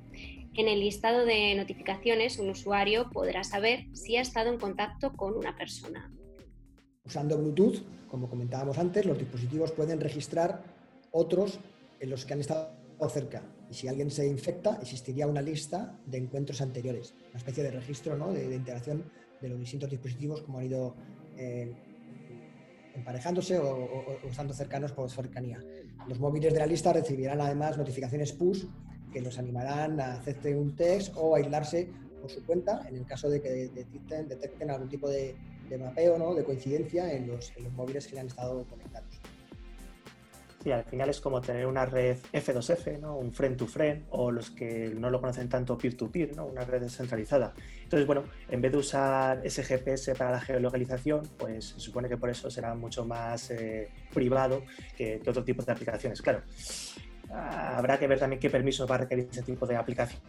En 0.55 0.69
el 0.69 0.81
listado 0.81 1.25
de 1.25 1.55
notificaciones, 1.55 2.38
un 2.38 2.51
usuario 2.51 3.09
podrá 3.11 3.43
saber 3.43 3.87
si 3.95 4.17
ha 4.17 4.21
estado 4.21 4.53
en 4.53 4.59
contacto 4.59 5.14
con 5.14 5.35
una 5.35 5.57
persona. 5.57 6.12
Usando 7.07 7.38
Bluetooth, 7.38 7.81
como 8.11 8.29
comentábamos 8.29 8.77
antes, 8.77 9.07
los 9.07 9.19
dispositivos 9.19 9.73
pueden 9.73 9.99
registrar 9.99 10.62
otros 11.11 11.59
en 12.01 12.11
los 12.11 12.25
que 12.25 12.35
han 12.35 12.41
estado 12.41 12.79
cerca. 13.09 13.43
Y 13.71 13.75
si 13.75 13.87
alguien 13.87 14.11
se 14.11 14.27
infecta, 14.27 14.79
existiría 14.81 15.27
una 15.27 15.43
lista 15.43 15.99
de 16.07 16.19
encuentros 16.19 16.61
anteriores, 16.61 17.15
una 17.31 17.39
especie 17.39 17.63
de 17.63 17.71
registro 17.71 18.17
¿no? 18.17 18.33
de, 18.33 18.55
interacción 18.55 19.05
de 19.41 19.49
los 19.49 19.61
distintos 19.61 19.91
dispositivos 19.91 20.43
como 20.43 20.59
han 20.59 20.65
ido 20.65 20.97
eh, 21.37 21.73
emparejándose 22.95 23.59
o, 23.59 24.19
estando 24.29 24.53
cercanos 24.53 24.93
por 24.93 25.11
cercanía. 25.11 25.63
Los 26.09 26.19
móviles 26.19 26.53
de 26.53 26.59
la 26.59 26.67
lista 26.67 26.93
recibirán 26.93 27.41
además 27.41 27.79
notificaciones 27.79 28.33
push 28.33 28.65
que 29.13 29.21
los 29.21 29.39
animarán 29.39 30.01
a 30.01 30.15
hacerte 30.15 30.57
un 30.57 30.75
test 30.75 31.15
o 31.17 31.35
a 31.35 31.39
aislarse 31.39 31.89
por 32.21 32.31
su 32.31 32.45
cuenta 32.45 32.85
en 32.89 32.97
el 32.97 33.07
caso 33.07 33.29
de 33.31 33.41
que 33.41 33.51
detecten, 33.51 34.29
detecten 34.29 34.71
algún 34.71 34.89
tipo 34.89 35.09
de, 35.09 35.37
mapeo, 35.79 36.19
¿no? 36.19 36.35
de 36.35 36.45
coincidencia 36.45 37.13
en 37.13 37.29
los, 37.29 37.53
en 37.57 37.65
los 37.65 37.73
móviles 37.75 38.09
que 38.09 38.19
han 38.19 38.27
estado 38.27 38.65
conectados. 38.65 39.21
Sí, 40.62 40.73
al 40.73 40.85
final 40.85 41.09
es 41.09 41.21
como 41.21 41.40
tener 41.40 41.66
una 41.66 41.87
red 41.87 42.16
F2F, 42.33 42.99
¿no? 42.99 43.16
un 43.16 43.33
friend 43.33 43.57
to 43.57 43.66
friend, 43.66 44.07
o 44.11 44.33
los 44.33 44.51
que 44.51 44.92
no 44.97 45.09
lo 45.09 45.21
conocen 45.21 45.49
tanto 45.49 45.79
peer-to-peer, 45.79 46.35
¿no? 46.35 46.47
una 46.47 46.64
red 46.64 46.81
descentralizada. 46.81 47.55
Entonces, 47.85 48.07
bueno, 48.07 48.25
en 48.49 48.61
vez 48.61 48.73
de 48.73 48.79
usar 48.79 49.40
ese 49.44 49.62
GPS 49.62 50.16
para 50.16 50.33
la 50.33 50.40
geolocalización, 50.40 51.23
pues 51.38 51.66
se 51.66 51.81
supone 51.81 52.09
que 52.09 52.16
por 52.16 52.29
eso 52.29 52.51
será 52.51 52.75
mucho 52.75 53.05
más 53.05 53.53
eh, 53.53 53.88
privado 54.12 54.62
que, 54.97 55.21
que, 55.21 55.31
otro 55.31 55.44
tipo 55.44 55.62
de 55.62 55.71
aplicaciones. 55.71 56.21
Claro, 56.21 56.42
habrá 57.31 57.97
que 57.97 58.09
ver 58.09 58.18
también 58.18 58.40
qué 58.40 58.51
permisos 58.51 58.90
va 58.90 58.97
a 58.97 58.99
requerir 58.99 59.29
ese 59.31 59.42
tipo 59.42 59.64
de 59.64 59.77
aplicación 59.77 60.21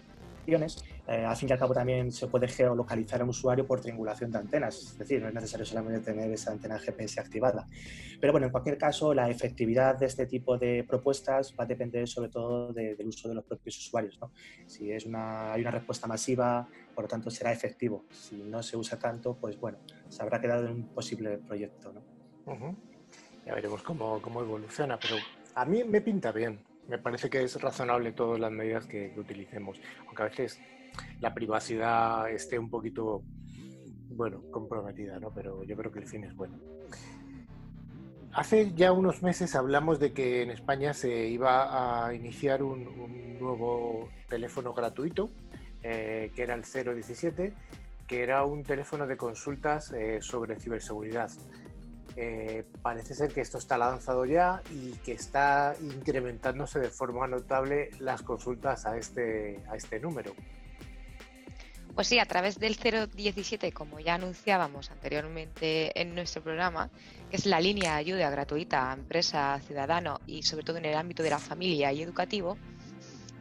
eh, 1.08 1.26
al 1.26 1.36
fin 1.36 1.50
y 1.50 1.52
al 1.52 1.60
cabo 1.60 1.74
también 1.74 2.12
se 2.12 2.28
puede 2.28 2.48
geolocalizar 2.48 3.22
a 3.22 3.24
un 3.24 3.30
usuario 3.30 3.66
por 3.66 3.82
triangulación 3.82 4.32
de 4.32 4.40
antenas, 4.40 4.78
es 4.78 4.98
decir, 4.98 5.22
no 5.22 5.28
es 5.28 5.34
necesario 5.34 5.66
solamente 5.66 6.00
tener 6.00 6.32
esa 6.32 6.52
antena 6.52 6.80
GPS 6.80 7.20
activada. 7.20 7.68
Pero 8.20 8.34
bueno, 8.34 8.48
en 8.48 8.52
cualquier 8.52 8.78
caso, 8.78 9.14
la 9.14 9.30
efectividad 9.30 9.98
de 9.98 10.06
este 10.06 10.26
tipo 10.26 10.58
de 10.58 10.84
propuestas 10.88 11.56
va 11.60 11.64
a 11.64 11.68
depender 11.68 12.08
sobre 12.08 12.30
todo 12.30 12.74
del 12.74 13.08
uso 13.08 13.30
de 13.30 13.36
los 13.36 13.46
propios 13.46 13.78
usuarios. 13.78 14.20
Si 14.66 14.92
es 14.92 15.06
una, 15.06 15.54
hay 15.54 15.62
una 15.62 15.72
respuesta 15.72 16.08
masiva, 16.08 16.68
por 16.96 17.06
lo 17.06 17.08
tanto 17.08 17.30
será 17.30 17.52
efectivo. 17.52 18.06
Si 18.12 18.36
no 18.38 18.62
se 18.64 18.78
usa 18.78 18.98
tanto, 18.98 19.36
pues 19.36 19.60
bueno, 19.60 19.78
se 20.10 20.22
habrá 20.22 20.40
quedado 20.42 20.66
en 20.66 20.72
un 20.72 20.84
posible 20.90 21.38
proyecto. 21.38 21.94
Ya 23.46 23.54
veremos 23.56 23.82
cómo, 23.84 24.22
cómo 24.22 24.42
evoluciona, 24.42 25.00
pero 25.00 25.16
a 25.56 25.66
mí 25.66 25.84
me 25.84 26.02
pinta 26.02 26.32
bien 26.32 26.69
me 26.90 26.98
parece 26.98 27.30
que 27.30 27.44
es 27.44 27.62
razonable 27.62 28.12
todas 28.12 28.40
las 28.40 28.52
medidas 28.52 28.86
que, 28.88 29.14
utilicemos, 29.16 29.80
aunque 30.08 30.24
a 30.24 30.26
veces 30.26 30.60
la 31.22 31.34
privacidad 31.34 32.30
esté 32.32 32.58
un 32.58 32.70
poquito, 32.70 33.22
bueno, 34.10 34.42
comprometida, 34.52 35.20
¿no? 35.20 35.32
Pero 35.32 35.64
yo 35.64 35.78
creo 35.78 35.92
que 35.92 36.00
el 36.00 36.08
fin 36.08 36.24
es 36.24 36.36
bueno. 36.36 36.60
Hace 38.34 38.74
ya 38.74 38.92
unos 38.92 39.24
meses 39.24 39.56
hablamos 39.56 40.00
de 40.00 40.14
que 40.14 40.42
en 40.42 40.52
España 40.52 40.94
se 40.94 41.28
iba 41.28 42.08
a 42.08 42.14
iniciar 42.14 42.64
un, 42.64 43.38
nuevo 43.40 44.10
teléfono 44.28 44.74
gratuito, 44.74 45.30
eh, 45.82 46.32
que 46.36 46.44
era 46.44 46.56
el 46.56 46.64
017, 46.64 47.54
que 48.06 48.24
era 48.24 48.44
un 48.44 48.64
teléfono 48.64 49.08
de 49.08 49.16
consultas 49.16 49.94
eh, 49.94 50.20
sobre 50.22 50.60
ciberseguridad. 50.60 51.32
Eh, 52.22 52.66
parece 52.82 53.16
ser 53.16 53.32
que 53.32 53.40
esto 53.40 53.60
está 53.60 53.78
lanzado 53.78 54.26
ya 54.26 54.62
y 54.72 54.92
que 55.06 55.14
está 55.14 55.74
incrementándose 55.82 56.78
de 56.78 56.90
forma 56.90 57.28
notable 57.28 57.92
las 58.00 58.24
consultas 58.24 58.86
a 58.86 58.98
este, 58.98 59.64
a 59.70 59.78
este 59.78 60.02
número. 60.02 60.34
Pues 61.96 62.08
sí, 62.08 62.20
a 62.20 62.26
través 62.26 62.60
del 62.60 62.76
017, 62.76 63.72
como 63.72 64.02
ya 64.02 64.16
anunciábamos 64.16 64.92
anteriormente 64.92 65.98
en 65.98 66.14
nuestro 66.14 66.44
programa, 66.44 66.90
que 67.30 67.38
es 67.38 67.46
la 67.46 67.62
línea 67.62 67.94
de 67.94 68.00
ayuda 68.00 68.30
gratuita 68.30 68.92
a 68.92 68.96
empresas, 68.96 69.66
ciudadanos 69.66 70.20
y 70.28 70.44
sobre 70.44 70.66
todo 70.66 70.76
en 70.76 70.86
el 70.88 70.96
ámbito 70.96 71.24
de 71.24 71.30
la 71.30 71.40
familia 71.40 71.94
y 71.94 72.02
educativo, 72.02 72.58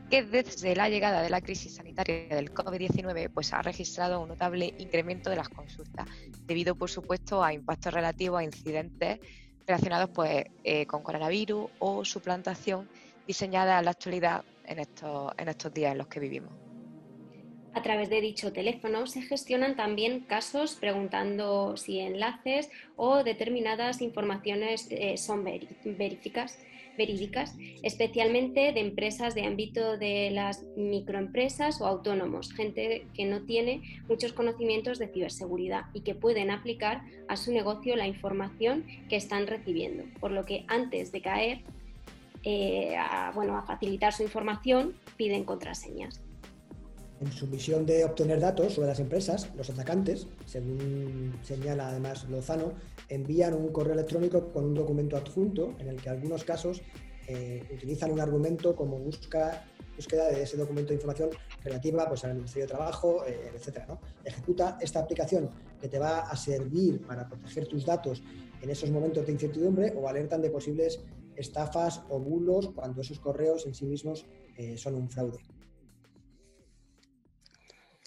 que 0.08 0.22
desde 0.22 0.74
la 0.74 0.88
llegada 0.88 1.22
de 1.22 1.30
la 1.30 1.40
crisis 1.40 1.76
sanitaria 1.76 2.28
del 2.28 2.52
COVID-19 2.52 3.30
pues 3.32 3.52
ha 3.52 3.62
registrado 3.62 4.20
un 4.20 4.28
notable 4.28 4.74
incremento 4.78 5.30
de 5.30 5.36
las 5.36 5.48
consultas, 5.48 6.06
debido 6.46 6.74
por 6.74 6.90
supuesto 6.90 7.42
a 7.42 7.52
impactos 7.52 7.92
relativos 7.92 8.40
a 8.40 8.44
incidentes 8.44 9.20
relacionados 9.66 10.10
pues, 10.10 10.46
eh, 10.64 10.86
con 10.86 11.02
coronavirus 11.02 11.70
o 11.78 12.04
suplantación 12.04 12.88
diseñada 13.26 13.78
en 13.78 13.84
la 13.84 13.90
actualidad 13.90 14.44
en 14.64 14.78
estos, 14.78 15.32
en 15.36 15.48
estos 15.48 15.74
días 15.74 15.92
en 15.92 15.98
los 15.98 16.06
que 16.06 16.20
vivimos. 16.20 16.52
A 17.74 17.82
través 17.82 18.08
de 18.08 18.20
dicho 18.20 18.52
teléfono 18.52 19.06
se 19.06 19.22
gestionan 19.22 19.76
también 19.76 20.20
casos 20.20 20.74
preguntando 20.74 21.76
si 21.76 22.00
enlaces 22.00 22.70
o 22.96 23.22
determinadas 23.22 24.00
informaciones 24.00 24.88
eh, 24.90 25.16
son 25.18 25.44
veríficas 25.44 26.58
verídicas, 26.98 27.56
especialmente 27.82 28.72
de 28.72 28.80
empresas 28.80 29.34
de 29.34 29.46
ámbito 29.46 29.96
de 29.96 30.30
las 30.30 30.64
microempresas 30.76 31.80
o 31.80 31.86
autónomos, 31.86 32.52
gente 32.52 33.06
que 33.14 33.24
no 33.24 33.42
tiene 33.42 34.02
muchos 34.08 34.34
conocimientos 34.34 34.98
de 34.98 35.08
ciberseguridad 35.08 35.86
y 35.94 36.00
que 36.00 36.14
pueden 36.14 36.50
aplicar 36.50 37.02
a 37.28 37.36
su 37.36 37.52
negocio 37.52 37.96
la 37.96 38.06
información 38.06 38.84
que 39.08 39.16
están 39.16 39.46
recibiendo. 39.46 40.04
Por 40.20 40.32
lo 40.32 40.44
que 40.44 40.64
antes 40.68 41.12
de 41.12 41.22
caer, 41.22 41.60
eh, 42.42 42.96
bueno, 43.34 43.56
a 43.56 43.62
facilitar 43.62 44.12
su 44.12 44.22
información, 44.22 44.94
piden 45.16 45.44
contraseñas. 45.44 46.20
En 47.20 47.32
su 47.32 47.48
misión 47.48 47.84
de 47.84 48.04
obtener 48.04 48.38
datos 48.38 48.74
sobre 48.74 48.88
las 48.88 49.00
empresas, 49.00 49.50
los 49.56 49.68
atacantes, 49.70 50.28
según 50.44 51.36
señala 51.42 51.88
además 51.88 52.28
Lozano, 52.28 52.74
envían 53.08 53.54
un 53.54 53.72
correo 53.72 53.94
electrónico 53.94 54.52
con 54.52 54.64
un 54.64 54.74
documento 54.74 55.16
adjunto 55.16 55.74
en 55.80 55.88
el 55.88 56.00
que 56.00 56.10
en 56.10 56.14
algunos 56.14 56.44
casos 56.44 56.80
eh, 57.26 57.64
utilizan 57.74 58.12
un 58.12 58.20
argumento 58.20 58.76
como 58.76 58.98
busca, 58.98 59.66
búsqueda 59.96 60.28
de 60.28 60.44
ese 60.44 60.56
documento 60.56 60.90
de 60.90 60.94
información 60.94 61.30
relativa 61.64 62.08
pues, 62.08 62.24
al 62.24 62.34
Ministerio 62.34 62.66
de 62.66 62.72
Trabajo, 62.72 63.24
eh, 63.26 63.50
etc. 63.52 63.80
Ejecuta 64.24 64.78
esta 64.80 65.00
aplicación 65.00 65.50
que 65.80 65.88
te 65.88 65.98
va 65.98 66.20
a 66.20 66.36
servir 66.36 67.04
para 67.04 67.28
proteger 67.28 67.66
tus 67.66 67.84
datos 67.84 68.22
en 68.62 68.70
esos 68.70 68.90
momentos 68.90 69.26
de 69.26 69.32
incertidumbre 69.32 69.92
o 69.96 70.08
alertan 70.08 70.40
de 70.40 70.50
posibles 70.50 71.00
estafas 71.34 72.00
o 72.08 72.20
bulos 72.20 72.70
cuando 72.74 73.00
esos 73.00 73.18
correos 73.18 73.66
en 73.66 73.74
sí 73.74 73.86
mismos 73.86 74.24
eh, 74.56 74.76
son 74.78 74.94
un 74.94 75.10
fraude. 75.10 75.38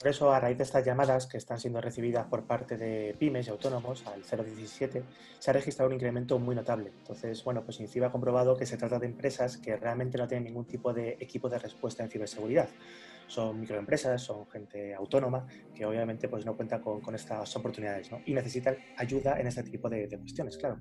Por 0.01 0.09
eso, 0.09 0.33
a 0.33 0.39
raíz 0.39 0.57
de 0.57 0.63
estas 0.63 0.83
llamadas 0.83 1.27
que 1.27 1.37
están 1.37 1.59
siendo 1.59 1.79
recibidas 1.79 2.25
por 2.25 2.43
parte 2.47 2.75
de 2.75 3.15
pymes 3.19 3.45
y 3.45 3.51
autónomos 3.51 4.03
al 4.07 4.23
017, 4.23 5.03
se 5.37 5.51
ha 5.51 5.53
registrado 5.53 5.89
un 5.89 5.93
incremento 5.93 6.39
muy 6.39 6.55
notable. 6.55 6.91
Entonces, 6.97 7.43
bueno, 7.43 7.63
pues 7.63 7.79
INCIBA 7.79 8.07
ha 8.07 8.11
comprobado 8.11 8.57
que 8.57 8.65
se 8.65 8.77
trata 8.77 8.97
de 8.97 9.05
empresas 9.05 9.57
que 9.57 9.77
realmente 9.77 10.17
no 10.17 10.27
tienen 10.27 10.45
ningún 10.45 10.65
tipo 10.65 10.91
de 10.91 11.17
equipo 11.19 11.49
de 11.49 11.59
respuesta 11.59 12.01
en 12.01 12.09
ciberseguridad. 12.09 12.67
Son 13.27 13.59
microempresas, 13.59 14.23
son 14.23 14.49
gente 14.49 14.95
autónoma 14.95 15.45
que 15.75 15.85
obviamente 15.85 16.27
pues 16.27 16.47
no 16.47 16.55
cuenta 16.55 16.81
con, 16.81 17.13
estas 17.13 17.55
oportunidades 17.55 18.09
y 18.25 18.33
necesitan 18.33 18.77
ayuda 18.97 19.39
en 19.39 19.45
este 19.45 19.61
tipo 19.61 19.87
de, 19.87 20.07
cuestiones, 20.17 20.57
claro. 20.57 20.79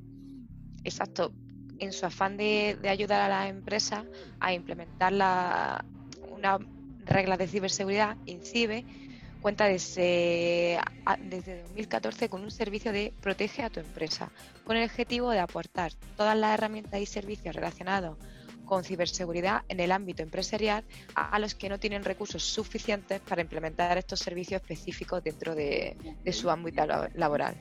Exacto. 0.83 1.31
En 1.79 1.93
su 1.93 2.07
afán 2.07 2.39
de, 2.39 2.79
ayudar 2.89 3.21
a 3.21 3.29
las 3.29 3.51
empresas 3.51 4.07
a 4.41 4.55
implementar 4.55 5.13
la, 5.13 5.85
una 6.31 6.59
regla 7.05 7.37
de 7.37 7.47
ciberseguridad, 7.47 8.17
INCIBE, 8.25 9.10
cuenta 9.41 9.67
desde, 9.67 10.79
desde 11.21 11.63
2014 11.63 12.29
con 12.29 12.43
un 12.43 12.51
servicio 12.51 12.93
de 12.93 13.13
Protege 13.21 13.63
a 13.63 13.71
tu 13.71 13.81
empresa, 13.81 14.31
con 14.65 14.77
el 14.77 14.85
objetivo 14.85 15.31
de 15.31 15.41
aportar 15.41 15.93
todas 16.17 16.37
las 16.37 16.55
herramientas 16.55 17.01
y 17.01 17.07
servicios 17.07 17.55
relacionados 17.55 18.19
con 18.65 18.85
ciberseguridad 18.85 19.63
en 19.69 19.81
el 19.81 19.91
ámbito 19.91 20.23
empresarial 20.23 20.85
a, 21.17 21.39
los 21.41 21.57
que 21.57 21.69
no 21.69 21.81
tienen 21.81 22.05
recursos 22.05 22.45
suficientes 22.45 23.21
para 23.21 23.43
implementar 23.43 23.99
estos 23.99 24.21
servicios 24.21 24.63
específicos 24.63 25.25
dentro 25.25 25.57
de, 25.57 25.97
de 26.23 26.33
su 26.33 26.49
ámbito 26.49 26.87
laboral. 27.15 27.57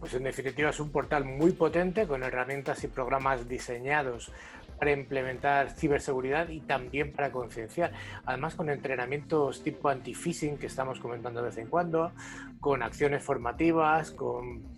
Pues 0.00 0.14
en 0.14 0.24
definitiva 0.24 0.70
es 0.70 0.80
un 0.80 0.90
portal 0.90 1.24
muy 1.24 1.52
potente 1.52 2.06
con 2.06 2.22
herramientas 2.22 2.82
y 2.84 2.88
programas 2.88 3.46
diseñados 3.46 4.32
para 4.78 4.92
implementar 4.92 5.70
ciberseguridad 5.70 6.48
y 6.48 6.60
también 6.60 7.12
para 7.12 7.32
concienciar. 7.32 7.92
Además, 8.24 8.54
con 8.54 8.70
entrenamientos 8.70 9.62
tipo 9.62 9.88
anti-phishing 9.88 10.58
que 10.58 10.66
estamos 10.66 11.00
comentando 11.00 11.40
de 11.40 11.48
vez 11.48 11.58
en 11.58 11.68
cuando, 11.68 12.12
con 12.60 12.82
acciones 12.82 13.22
formativas, 13.22 14.10
con 14.10 14.76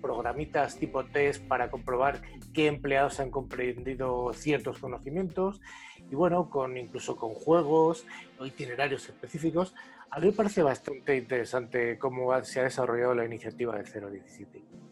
programitas 0.00 0.78
tipo 0.78 1.04
test 1.04 1.46
para 1.46 1.70
comprobar 1.70 2.22
qué 2.54 2.66
empleados 2.66 3.20
han 3.20 3.30
comprendido 3.30 4.32
ciertos 4.32 4.78
conocimientos 4.78 5.60
y 6.10 6.14
bueno, 6.14 6.50
con 6.50 6.76
incluso 6.76 7.16
con 7.16 7.34
juegos 7.34 8.06
o 8.38 8.46
itinerarios 8.46 9.08
específicos. 9.08 9.74
A 10.10 10.18
mí 10.18 10.26
me 10.26 10.32
parece 10.32 10.62
bastante 10.62 11.16
interesante 11.16 11.98
cómo 11.98 12.42
se 12.42 12.60
ha 12.60 12.64
desarrollado 12.64 13.14
la 13.14 13.24
iniciativa 13.24 13.76
del 13.76 13.84
017. 13.84 14.89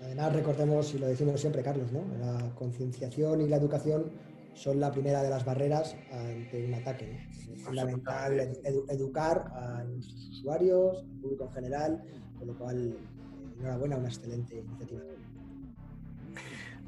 Además, 0.00 0.32
recordemos, 0.32 0.94
y 0.94 0.98
lo 0.98 1.06
decimos 1.06 1.40
siempre, 1.40 1.62
Carlos, 1.62 1.90
¿no? 1.92 2.04
la 2.20 2.54
concienciación 2.54 3.40
y 3.40 3.48
la 3.48 3.56
educación 3.56 4.10
son 4.54 4.80
la 4.80 4.90
primera 4.90 5.22
de 5.22 5.30
las 5.30 5.44
barreras 5.44 5.96
ante 6.12 6.64
un 6.64 6.74
ataque. 6.74 7.28
Es 7.52 7.62
fundamental 7.62 8.58
educar 8.88 9.44
a 9.54 9.84
nuestros 9.84 10.28
usuarios, 10.30 10.98
al 10.98 11.20
público 11.20 11.44
en 11.44 11.52
general, 11.52 12.04
con 12.38 12.46
lo 12.48 12.58
cual, 12.58 12.92
eh, 12.92 13.58
enhorabuena, 13.58 13.96
una 13.96 14.08
excelente 14.08 14.56
iniciativa. 14.56 15.00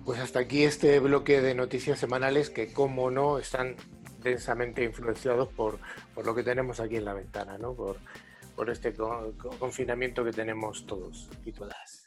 Pues 0.05 0.21
hasta 0.21 0.41
aquí 0.41 0.65
este 0.65 0.99
bloque 0.99 1.41
de 1.41 1.55
noticias 1.55 1.99
semanales 1.99 2.51
que, 2.51 2.73
como 2.73 3.11
no, 3.11 3.39
están 3.39 3.77
densamente 4.23 4.85
influenciados 4.85 5.49
por, 5.49 5.79
por 6.15 6.27
lo 6.27 6.35
que 6.35 6.43
tenemos 6.43 6.81
aquí 6.81 6.97
en 6.97 7.05
la 7.05 7.15
ventana, 7.15 7.59
¿no? 7.59 7.75
por, 7.75 7.99
por 8.57 8.71
este 8.71 8.95
confinamiento 9.59 10.25
que 10.25 10.33
tenemos 10.33 10.87
todos 10.87 11.29
y 11.45 11.53
todas. 11.53 12.00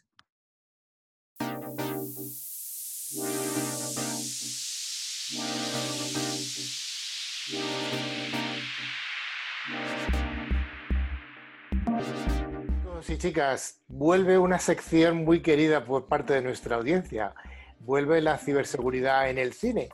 Y 13.09 13.17
chicas, 13.17 13.81
vuelve 13.87 14.39
una 14.39 14.57
sección 14.57 15.23
muy 15.25 15.41
querida 15.41 15.85
por 15.85 16.07
parte 16.07 16.33
de 16.33 16.41
nuestra 16.41 16.77
audiencia. 16.77 17.35
Vuelve 17.79 18.19
la 18.21 18.39
ciberseguridad 18.39 19.29
en 19.29 19.37
el 19.37 19.53
cine. 19.53 19.89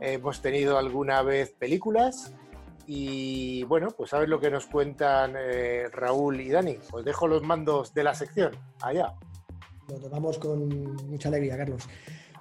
Hemos 0.00 0.40
tenido 0.40 0.78
alguna 0.78 1.20
vez 1.20 1.50
películas 1.50 2.32
y 2.86 3.64
bueno, 3.64 3.88
pues 3.90 4.12
ver 4.12 4.28
lo 4.30 4.40
que 4.40 4.50
nos 4.50 4.64
cuentan 4.64 5.34
eh, 5.36 5.88
Raúl 5.92 6.40
y 6.40 6.48
Dani. 6.48 6.78
Os 6.92 7.04
dejo 7.04 7.28
los 7.28 7.42
mandos 7.42 7.92
de 7.92 8.04
la 8.04 8.14
sección. 8.14 8.52
Allá. 8.80 9.12
Lo 9.88 9.96
tomamos 9.96 10.38
con 10.38 10.96
mucha 11.08 11.28
alegría, 11.28 11.58
Carlos. 11.58 11.86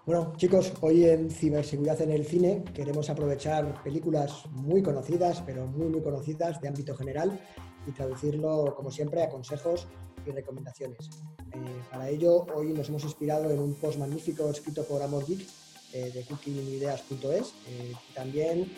Bueno, 0.07 0.31
chicos, 0.37 0.71
hoy 0.79 1.03
en 1.03 1.29
Ciberseguridad 1.29 2.01
en 2.01 2.11
el 2.11 2.25
Cine 2.25 2.63
queremos 2.73 3.09
aprovechar 3.09 3.83
películas 3.83 4.45
muy 4.51 4.81
conocidas, 4.81 5.43
pero 5.45 5.67
muy, 5.67 5.89
muy 5.89 6.01
conocidas 6.01 6.61
de 6.61 6.69
ámbito 6.69 6.95
general 6.95 7.37
y 7.85 7.91
traducirlo, 7.91 8.73
como 8.73 8.89
siempre, 8.89 9.21
a 9.21 9.27
consejos 9.27 9.85
y 10.25 10.31
recomendaciones. 10.31 11.09
Eh, 11.51 11.57
para 11.91 12.07
ello, 12.07 12.45
hoy 12.55 12.71
nos 12.71 12.87
hemos 12.87 13.03
inspirado 13.03 13.51
en 13.51 13.59
un 13.59 13.73
post 13.73 13.99
magnífico 13.99 14.49
escrito 14.49 14.85
por 14.85 15.01
Amor 15.01 15.27
Geek 15.27 15.45
eh, 15.91 16.09
de 16.13 16.23
cookingideas.es 16.23 17.53
eh, 17.67 17.91
también 18.15 18.71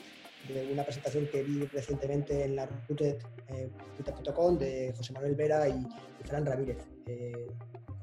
de 0.47 0.73
una 0.73 0.83
presentación 0.83 1.27
que 1.31 1.43
vi 1.43 1.63
recientemente 1.65 2.43
en 2.43 2.55
la 2.55 2.65
Rooted.com 2.87 4.57
de 4.57 4.95
José 4.97 5.13
Manuel 5.13 5.35
Vera 5.35 5.69
y, 5.69 5.73
y 5.73 6.27
Fran 6.27 6.43
Ramírez 6.43 6.98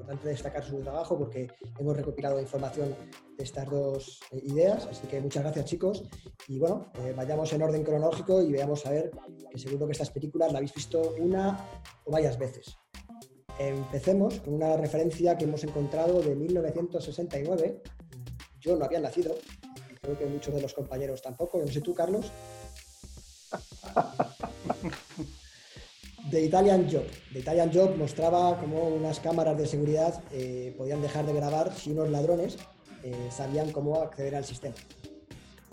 importante 0.07 0.29
destacar 0.29 0.65
su 0.65 0.79
trabajo 0.81 1.19
porque 1.19 1.49
hemos 1.79 1.97
recopilado 1.97 2.41
información 2.41 2.95
de 3.37 3.45
estas 3.45 3.69
dos 3.69 4.21
eh, 4.31 4.41
ideas. 4.45 4.87
Así 4.87 5.07
que 5.09 5.21
muchas 5.21 5.43
gracias, 5.43 5.65
chicos. 5.67 6.05
Y 6.49 6.59
bueno, 6.59 6.93
eh, 7.01 7.13
vayamos 7.17 7.53
en 7.53 7.63
orden 7.63 7.83
cronológico 7.83 8.41
y 8.43 8.53
veamos 8.53 8.87
a 8.87 8.91
ver, 8.91 9.11
que 9.51 9.59
seguro 9.59 9.87
que 9.87 9.93
estas 9.93 10.11
películas 10.11 10.53
la 10.53 10.59
habéis 10.59 10.75
visto 10.75 11.15
una 11.19 11.59
o 12.05 12.13
varias 12.13 12.39
veces. 12.39 12.77
Empecemos 13.59 14.41
con 14.41 14.55
una 14.55 14.77
referencia 14.77 15.37
que 15.37 15.45
hemos 15.45 15.65
encontrado 15.65 16.21
de 16.21 16.37
1969. 16.37 17.83
Yo 18.61 18.77
no 18.77 18.85
había 18.85 19.01
nacido, 19.01 19.35
creo 20.03 20.19
que 20.19 20.27
muchos 20.27 20.55
de 20.55 20.61
los 20.61 20.75
compañeros 20.75 21.23
tampoco. 21.23 21.59
No 21.59 21.67
sé 21.67 21.81
tú, 21.81 21.95
Carlos. 21.95 22.31
The 26.31 26.45
Italian 26.45 26.89
Job. 26.91 27.05
The 27.33 27.39
Italian 27.39 27.71
Job 27.73 27.97
mostraba 27.97 28.59
cómo 28.59 28.89
unas 28.89 29.21
cámaras 29.21 29.57
de 29.57 29.67
seguridad 29.67 30.23
eh, 30.33 30.75
podían 30.77 31.01
dejar 31.01 31.25
de 31.25 31.33
grabar 31.33 31.73
si 31.73 31.93
unos 31.93 32.11
ladrones 32.11 32.59
eh, 33.05 33.15
sabían 33.31 33.71
cómo 33.71 34.03
acceder 34.03 34.35
al 34.35 34.45
sistema. 34.45 34.75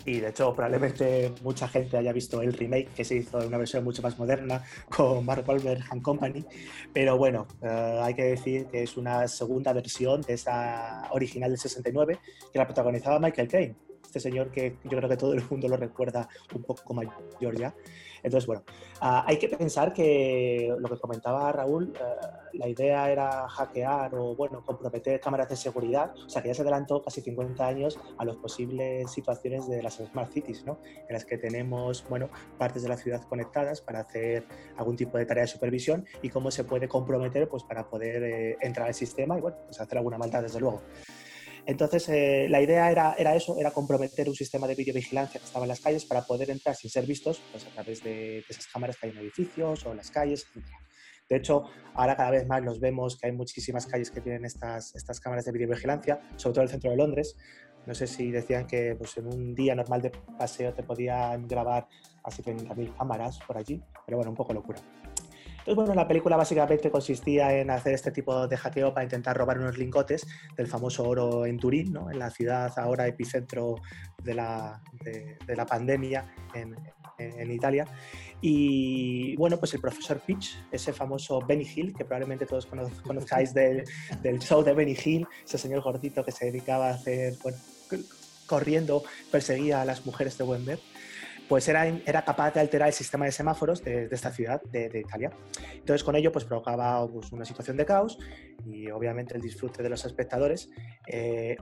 Y 0.06 0.20
de 0.20 0.28
hecho, 0.28 0.54
probablemente 0.54 1.32
mucha 1.42 1.66
gente 1.66 1.96
haya 1.96 2.12
visto 2.12 2.42
el 2.42 2.52
remake 2.52 2.88
que 2.94 3.04
se 3.04 3.16
hizo 3.16 3.40
en 3.40 3.48
una 3.48 3.58
versión 3.58 3.82
mucho 3.82 4.02
más 4.02 4.18
moderna 4.18 4.62
con 4.88 5.24
Mark 5.24 5.44
Wahlberg 5.48 5.82
and 5.90 6.02
Company. 6.02 6.44
Pero 6.92 7.16
bueno, 7.16 7.48
eh, 7.62 8.00
hay 8.02 8.14
que 8.14 8.24
decir 8.24 8.66
que 8.66 8.82
es 8.82 8.96
una 8.96 9.26
segunda 9.26 9.72
versión 9.72 10.20
de 10.20 10.34
esa 10.34 11.08
original 11.12 11.50
del 11.50 11.58
69 11.58 12.18
que 12.52 12.58
la 12.58 12.66
protagonizaba 12.66 13.18
Michael 13.18 13.48
Caine. 13.48 13.76
Este 14.04 14.20
señor 14.20 14.52
que 14.52 14.76
yo 14.84 14.96
creo 14.96 15.08
que 15.08 15.16
todo 15.16 15.32
el 15.32 15.42
mundo 15.50 15.66
lo 15.66 15.76
recuerda 15.76 16.28
un 16.54 16.62
poco 16.62 16.94
mayor 16.94 17.58
ya. 17.58 17.74
Entonces, 18.24 18.46
bueno, 18.46 18.64
ah, 19.02 19.22
hay 19.26 19.38
que 19.38 19.48
pensar 19.48 19.92
que 19.92 20.74
lo 20.78 20.88
que 20.88 20.98
comentaba 20.98 21.52
Raúl, 21.52 21.92
eh, 21.94 22.26
la 22.54 22.66
idea 22.68 23.10
era 23.10 23.46
hackear 23.48 24.14
o, 24.14 24.34
bueno, 24.34 24.64
comprometer 24.64 25.20
cámaras 25.20 25.50
de 25.50 25.56
seguridad, 25.56 26.14
o 26.16 26.28
sea, 26.28 26.42
que 26.42 26.48
ya 26.48 26.54
se 26.54 26.62
adelantó 26.62 27.02
casi 27.02 27.20
50 27.20 27.66
años 27.66 28.00
a 28.16 28.24
las 28.24 28.36
posibles 28.36 29.10
situaciones 29.10 29.68
de 29.68 29.82
las 29.82 29.96
smart 29.98 30.32
cities, 30.32 30.64
¿no? 30.64 30.78
En 31.06 31.12
las 31.12 31.26
que 31.26 31.36
tenemos, 31.36 32.02
bueno, 32.08 32.30
partes 32.56 32.82
de 32.82 32.88
la 32.88 32.96
ciudad 32.96 33.22
conectadas 33.28 33.82
para 33.82 34.00
hacer 34.00 34.46
algún 34.78 34.96
tipo 34.96 35.18
de 35.18 35.26
tarea 35.26 35.42
de 35.42 35.48
supervisión 35.48 36.06
y 36.22 36.30
cómo 36.30 36.50
se 36.50 36.64
puede 36.64 36.88
comprometer, 36.88 37.46
pues, 37.46 37.62
para 37.62 37.90
poder 37.90 38.22
eh, 38.22 38.56
entrar 38.62 38.88
al 38.88 38.94
sistema 38.94 39.36
y, 39.36 39.42
bueno, 39.42 39.58
pues 39.66 39.78
hacer 39.78 39.98
alguna 39.98 40.16
maldad, 40.16 40.42
desde 40.42 40.60
luego. 40.60 40.80
Entonces, 41.66 42.08
eh, 42.10 42.46
la 42.50 42.60
idea 42.60 42.90
era, 42.90 43.14
era, 43.16 43.34
eso, 43.34 43.58
era 43.58 43.70
comprometer 43.70 44.28
un 44.28 44.34
sistema 44.34 44.66
de 44.66 44.74
videovigilancia 44.74 45.40
que 45.40 45.46
estaba 45.46 45.64
en 45.64 45.70
las 45.70 45.80
calles 45.80 46.04
para 46.04 46.22
poder 46.22 46.50
entrar 46.50 46.76
sin 46.76 46.90
ser 46.90 47.06
vistos 47.06 47.40
pues, 47.50 47.66
a 47.66 47.70
través 47.70 48.02
de, 48.02 48.40
esas 48.48 48.66
cámaras 48.66 48.96
que 48.98 49.06
hay 49.06 49.12
en 49.12 49.18
edificios 49.18 49.86
o 49.86 49.92
en 49.92 49.96
las 49.96 50.10
calles, 50.10 50.46
etc. 50.54 50.66
De 51.28 51.36
hecho, 51.36 51.64
ahora 51.94 52.16
cada 52.16 52.30
vez 52.30 52.46
más 52.46 52.62
los 52.62 52.80
vemos 52.80 53.16
que 53.16 53.28
hay 53.28 53.32
muchísimas 53.32 53.86
calles 53.86 54.10
que 54.10 54.20
tienen 54.20 54.44
estas, 54.44 54.94
estas 54.94 55.20
cámaras 55.20 55.46
de 55.46 55.52
videovigilancia, 55.52 56.20
sobre 56.36 56.54
todo 56.54 56.64
el 56.64 56.70
centro 56.70 56.90
de 56.90 56.98
Londres. 56.98 57.34
No 57.86 57.94
sé 57.94 58.06
si 58.06 58.30
decían 58.30 58.66
que 58.66 58.94
pues, 58.96 59.16
en 59.16 59.26
un 59.26 59.54
día 59.54 59.74
normal 59.74 60.02
de 60.02 60.10
paseo 60.38 60.74
te 60.74 60.82
podían 60.82 61.48
grabar 61.48 61.88
a 62.22 62.30
70.000 62.30 62.96
cámaras 62.96 63.38
por 63.46 63.56
allí, 63.56 63.82
pero 64.04 64.18
bueno, 64.18 64.30
un 64.30 64.36
poco 64.36 64.52
locura. 64.52 64.80
Entonces, 65.64 65.76
bueno, 65.76 65.94
la 65.94 66.06
película 66.06 66.36
básicamente 66.36 66.90
consistía 66.90 67.58
en 67.58 67.70
hacer 67.70 67.94
este 67.94 68.10
tipo 68.10 68.46
de 68.46 68.54
hackeo 68.54 68.92
para 68.92 69.04
intentar 69.04 69.34
robar 69.34 69.58
unos 69.58 69.78
lingotes 69.78 70.26
del 70.58 70.66
famoso 70.66 71.08
oro 71.08 71.46
en 71.46 71.58
Turín, 71.58 71.90
¿no? 71.90 72.10
en 72.10 72.18
la 72.18 72.28
ciudad 72.28 72.70
ahora 72.76 73.06
epicentro 73.06 73.76
de 74.22 74.34
la, 74.34 74.82
de, 75.02 75.56
la 75.56 75.64
pandemia 75.64 76.34
en, 76.54 76.76
en, 77.16 77.50
Italia. 77.50 77.86
Y 78.42 79.34
bueno, 79.36 79.56
pues 79.56 79.72
el 79.72 79.80
profesor 79.80 80.20
Pitch, 80.20 80.54
ese 80.70 80.92
famoso 80.92 81.40
Benny 81.40 81.66
Hill, 81.74 81.94
que 81.94 82.04
probablemente 82.04 82.44
todos 82.44 82.66
conozcáis 82.66 83.54
del, 83.54 83.84
del 84.20 84.40
show 84.40 84.62
de 84.62 84.74
Benny 84.74 84.98
Hill, 85.02 85.26
ese 85.46 85.56
señor 85.56 85.80
gordito 85.80 86.22
que 86.22 86.32
se 86.32 86.44
dedicaba 86.44 86.88
a 86.88 86.94
hacer, 86.94 87.38
bueno, 87.42 87.56
corriendo, 88.46 89.02
perseguía 89.30 89.80
a 89.80 89.86
las 89.86 90.04
mujeres 90.04 90.36
de 90.36 90.44
Wembley 90.44 90.78
pues 91.48 91.68
era, 91.68 91.86
era 91.86 92.24
capaz 92.24 92.54
de 92.54 92.60
alterar 92.60 92.88
el 92.88 92.94
sistema 92.94 93.24
de 93.24 93.32
semáforos 93.32 93.82
de, 93.82 94.08
esta 94.10 94.30
ciudad 94.30 94.62
de, 94.62 95.00
Italia. 95.00 95.30
Entonces 95.72 96.04
con 96.04 96.16
ello 96.16 96.32
pues 96.32 96.44
provocaba 96.44 97.06
pues, 97.08 97.32
una 97.32 97.44
situación 97.44 97.76
de 97.76 97.84
caos 97.84 98.18
y 98.64 98.90
obviamente 98.90 99.34
el 99.34 99.42
disfrute 99.42 99.82
de 99.82 99.88
los 99.88 100.04
espectadores. 100.04 100.70
Eh, 101.06 101.56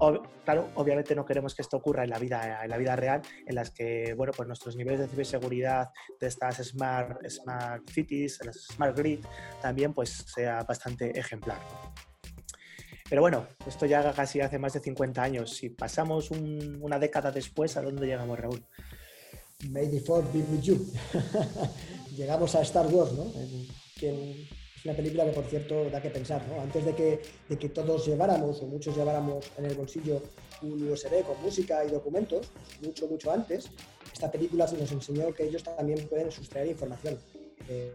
claro, 0.44 0.70
obviamente 0.74 1.14
no 1.14 1.24
queremos 1.24 1.54
que 1.54 1.62
esto 1.62 1.76
ocurra 1.76 2.04
en 2.04 2.10
la 2.10 2.18
vida, 2.18 2.60
en 2.62 2.70
la 2.70 2.76
vida 2.76 2.96
real, 2.96 3.22
en 3.46 3.54
las 3.54 3.70
que 3.70 4.14
bueno, 4.14 4.32
pues 4.36 4.46
nuestros 4.46 4.76
niveles 4.76 5.00
de 5.00 5.08
ciberseguridad 5.08 5.90
de 6.20 6.26
estas 6.26 6.56
smart, 6.58 7.18
smart 7.28 7.88
cities, 7.90 8.40
las 8.44 8.56
smart 8.72 8.96
grid, 8.96 9.24
también 9.60 9.92
pues 9.92 10.10
sea 10.10 10.62
bastante 10.62 11.18
ejemplar. 11.18 11.58
Pero 13.12 13.20
bueno, 13.20 13.46
esto 13.66 13.84
ya 13.84 14.10
casi 14.14 14.40
hace 14.40 14.58
más 14.58 14.72
de 14.72 14.80
50 14.80 15.22
años. 15.22 15.54
Si 15.54 15.68
pasamos 15.68 16.30
una 16.30 16.98
década 16.98 17.30
después, 17.30 17.76
¿a 17.76 17.82
dónde 17.82 18.06
llegamos, 18.06 18.40
Raúl? 18.40 18.64
May 19.70 19.88
the 19.88 20.00
Force 20.00 20.26
be 20.32 20.40
with 20.40 20.62
you. 20.62 20.86
Llegamos 22.16 22.54
a 22.54 22.62
Star 22.62 22.86
Wars, 22.88 23.12
¿no? 23.12 23.32
que 23.98 24.10
es 24.10 24.84
una 24.84 24.94
película 24.94 25.24
que, 25.24 25.30
por 25.30 25.44
cierto, 25.44 25.88
da 25.90 26.02
que 26.02 26.10
pensar, 26.10 26.42
¿no? 26.48 26.60
Antes 26.60 26.84
de 26.84 26.94
que, 26.94 27.22
de 27.48 27.56
que 27.56 27.68
todos 27.68 28.04
lleváramos, 28.06 28.60
o 28.62 28.66
muchos 28.66 28.96
lleváramos 28.96 29.50
en 29.56 29.66
el 29.66 29.74
bolsillo 29.76 30.20
un 30.62 30.88
USB 30.88 31.22
con 31.22 31.40
música 31.40 31.84
y 31.84 31.90
documentos, 31.90 32.50
mucho, 32.82 33.06
mucho 33.06 33.30
antes, 33.30 33.70
esta 34.12 34.30
película 34.30 34.66
nos 34.66 34.92
enseñó 34.92 35.32
que 35.32 35.44
ellos 35.44 35.62
también 35.62 36.06
pueden 36.08 36.30
sustraer 36.32 36.66
información. 36.68 37.18
Eh, 37.68 37.94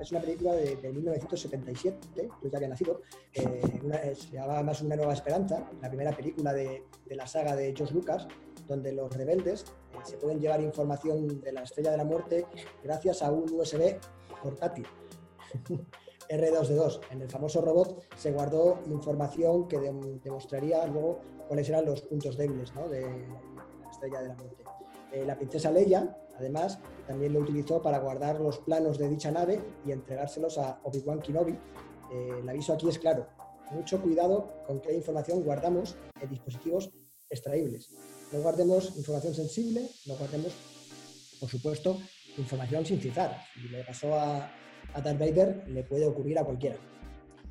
es 0.00 0.10
una 0.10 0.20
película 0.20 0.54
de, 0.54 0.76
1977, 0.90 1.98
yo 2.42 2.48
ya 2.48 2.56
había 2.56 2.68
nacido, 2.68 3.02
eh, 3.34 4.14
se 4.16 4.32
llamaba 4.32 4.62
más 4.62 4.80
Una 4.80 4.96
Nueva 4.96 5.12
Esperanza, 5.12 5.68
la 5.82 5.88
primera 5.88 6.16
película 6.16 6.54
de, 6.54 6.84
de 7.06 7.14
la 7.14 7.26
saga 7.26 7.54
de 7.54 7.74
George 7.76 7.92
Lucas, 7.92 8.26
donde 8.66 8.92
los 8.92 9.14
rebeldes 9.14 9.64
eh, 9.92 9.98
se 10.04 10.16
pueden 10.16 10.40
llevar 10.40 10.60
información 10.60 11.40
de 11.40 11.52
la 11.52 11.62
Estrella 11.62 11.90
de 11.92 11.96
la 11.98 12.04
Muerte 12.04 12.46
gracias 12.82 13.22
a 13.22 13.30
un 13.30 13.50
USB 13.52 13.98
portátil. 14.42 14.86
R2D2. 16.28 17.00
En 17.10 17.22
el 17.22 17.28
famoso 17.28 17.60
robot 17.60 18.02
se 18.16 18.32
guardó 18.32 18.80
información 18.86 19.68
que 19.68 19.78
demostraría 19.78 20.86
luego 20.86 21.20
cuáles 21.48 21.68
eran 21.68 21.84
los 21.84 22.00
puntos 22.02 22.36
débiles 22.36 22.72
de 22.90 23.26
la 23.80 23.90
Estrella 23.90 24.22
de 24.22 24.28
la 24.28 24.34
Muerte. 24.34 24.64
Eh, 25.12 25.24
la 25.24 25.36
princesa 25.36 25.70
Leia, 25.70 26.16
además, 26.36 26.78
también 27.06 27.32
lo 27.32 27.40
utilizó 27.40 27.80
para 27.80 27.98
guardar 27.98 28.40
los 28.40 28.58
planos 28.58 28.98
de 28.98 29.08
dicha 29.08 29.30
nave 29.30 29.60
y 29.86 29.92
entregárselos 29.92 30.58
a 30.58 30.80
Obi-Wan 30.82 31.20
Kenobi. 31.20 31.52
Eh, 31.52 32.38
el 32.40 32.48
aviso 32.48 32.72
aquí 32.72 32.88
es 32.88 32.98
claro. 32.98 33.26
Mucho 33.70 34.00
cuidado 34.00 34.50
con 34.66 34.80
qué 34.80 34.94
información 34.94 35.42
guardamos 35.42 35.96
en 36.20 36.28
dispositivos 36.28 36.90
extraíbles. 37.30 37.90
No 38.32 38.40
guardemos 38.40 38.96
información 38.96 39.34
sensible, 39.34 39.88
no 40.06 40.16
guardemos, 40.16 40.52
por 41.40 41.48
supuesto, 41.48 42.00
información 42.36 42.84
sin 42.84 43.00
cifrar. 43.00 43.40
Si 43.54 43.68
le 43.68 43.84
pasó 43.84 44.14
a, 44.14 44.50
a 44.94 45.00
Darth 45.00 45.18
Vader, 45.18 45.68
le 45.68 45.82
puede 45.84 46.06
ocurrir 46.06 46.38
a 46.38 46.44
cualquiera. 46.44 46.76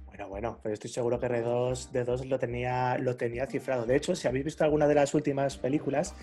Bueno, 0.07 0.29
bueno, 0.29 0.59
pero 0.62 0.73
estoy 0.73 0.91
seguro 0.91 1.19
que 1.19 1.27
R2D2 1.27 2.25
lo 2.25 2.38
tenía, 2.38 2.97
lo 2.99 3.15
tenía 3.15 3.47
cifrado. 3.47 3.86
De 3.86 3.95
hecho, 3.95 4.15
si 4.15 4.27
habéis 4.27 4.45
visto 4.45 4.63
alguna 4.63 4.88
de 4.88 4.93
las 4.93 5.13
últimas 5.15 5.57
películas, 5.57 6.13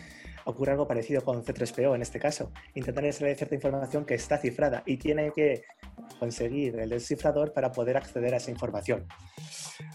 ocurre 0.44 0.72
algo 0.72 0.87
parecido 0.87 1.22
con 1.22 1.44
C3PO 1.44 1.94
en 1.94 2.03
este 2.03 2.18
caso. 2.18 2.53
Intentan 2.74 3.05
extraer 3.05 3.37
cierta 3.37 3.55
información 3.55 4.05
que 4.05 4.14
está 4.14 4.38
cifrada 4.38 4.83
y 4.87 4.96
tiene 4.96 5.33
que 5.33 5.64
conseguir 6.18 6.79
el 6.79 6.90
descifrador 6.90 7.53
para 7.53 7.72
poder 7.72 7.96
acceder 7.96 8.35
a 8.35 8.38
esa 8.38 8.50
información. 8.50 9.07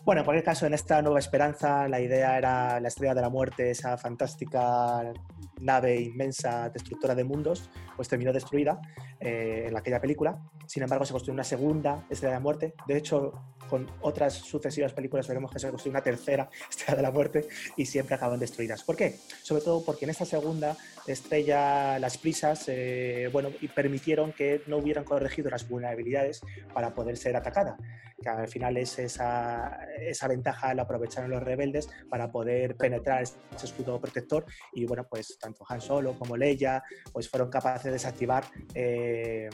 Bueno, 0.04 0.22
en 0.22 0.26
cualquier 0.26 0.46
caso, 0.46 0.66
en 0.66 0.74
esta 0.74 1.02
nueva 1.02 1.20
esperanza, 1.20 1.88
la 1.88 2.00
idea 2.00 2.38
era 2.38 2.80
la 2.80 2.88
estrella 2.88 3.14
de 3.14 3.22
la 3.22 3.30
muerte, 3.30 3.72
esa 3.72 3.98
fantástica 3.98 5.14
nave 5.60 6.00
inmensa 6.00 6.70
destructora 6.70 7.16
de 7.16 7.24
mundos, 7.24 7.70
pues 7.96 8.08
terminó 8.08 8.34
destruida 8.34 8.80
eh, 9.20 9.66
en 9.68 9.78
aquella 9.78 10.00
película. 10.00 10.38
Sin 10.68 10.84
embargo, 10.84 11.06
se 11.06 11.12
construyó 11.12 11.34
una 11.34 11.44
segunda 11.44 12.06
estrella 12.10 12.34
de 12.34 12.40
la 12.40 12.44
muerte. 12.44 12.74
De 12.88 12.98
hecho, 12.98 13.34
con 13.70 13.88
otras 14.02 14.34
sucesivas 14.34 14.94
películas 14.94 15.28
veremos 15.28 15.52
que 15.52 15.60
se 15.60 15.70
construyó 15.70 15.92
una 15.92 16.04
tercera 16.04 16.50
estrella 16.70 16.96
de 16.96 17.02
la 17.02 17.12
muerte 17.12 17.48
y 17.76 17.86
siempre 17.86 18.16
acaban 18.16 18.40
destruidas. 18.40 18.84
¿Por 18.84 18.96
qué? 18.96 19.18
Sobre 19.42 19.62
todo 19.62 19.84
porque 19.84 20.06
en 20.06 20.12
esta 20.12 20.26
segunda 20.40 20.76
estrella 21.08 22.00
las 22.00 22.18
prisas 22.18 22.66
eh, 22.68 23.30
bueno, 23.32 23.50
permitieron 23.74 24.34
que 24.34 24.62
no 24.68 24.78
hubieran 24.78 25.04
corregido 25.04 25.50
las 25.50 25.68
vulnerabilidades 25.68 26.42
para 26.74 26.94
poder 26.94 27.18
ser 27.18 27.36
atacada. 27.36 27.78
Que 28.22 28.30
al 28.30 28.48
final 28.48 28.78
es 28.78 28.98
esa, 28.98 29.78
esa 30.00 30.28
ventaja 30.28 30.74
la 30.74 30.84
aprovecharon 30.84 31.30
los 31.30 31.44
rebeldes 31.44 31.90
para 32.10 32.32
poder 32.32 32.76
penetrar 32.76 33.22
ese 33.22 33.38
escudo 33.64 34.00
protector 34.00 34.46
y 34.74 34.86
bueno, 34.86 35.06
pues 35.10 35.38
tanto 35.40 35.66
Han 35.68 35.82
Solo 35.82 36.18
como 36.18 36.38
Leia 36.38 36.82
pues 37.12 37.30
fueron 37.30 37.50
capaces 37.50 37.84
de 37.84 37.92
desactivar 37.92 38.46
eh, 38.74 39.50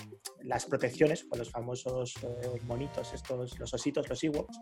las 0.51 0.65
protecciones 0.65 1.23
con 1.23 1.39
los 1.39 1.49
famosos 1.49 2.13
eh, 2.23 2.59
monitos, 2.65 3.13
estos, 3.13 3.57
los 3.57 3.73
ositos, 3.73 4.09
los 4.09 4.21
Ewoks. 4.21 4.59